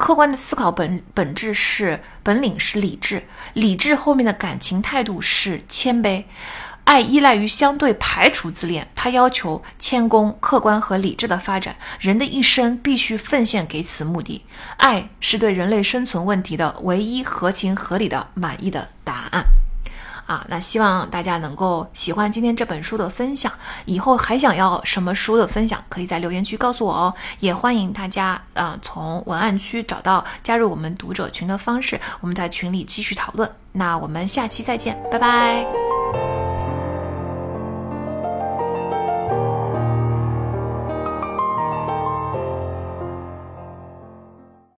[0.00, 3.22] 客观的思考本本质是本领是理智，
[3.52, 6.24] 理智后面的感情态度是谦卑，
[6.84, 11.76] 爱依赖于相对排除自恋，它要求谦恭、客观和理智的发展。
[12.00, 14.42] 人的一生必须奉献给此目的，
[14.78, 19.44] 爱是对人类生存问题的唯一合情合理的满意的答案。
[20.30, 20.46] 啊。
[20.48, 23.52] 那希望大家能够喜欢今天这本书的分享，
[23.84, 27.14] 以后还想要什么书的分享，可以在留言区告诉我哦。
[27.40, 33.50] 也欢迎大家，啊，从文案区找到加入我们读者群的方式，我们在群里继续讨论。
[33.72, 35.89] 那我们下期再见，拜拜。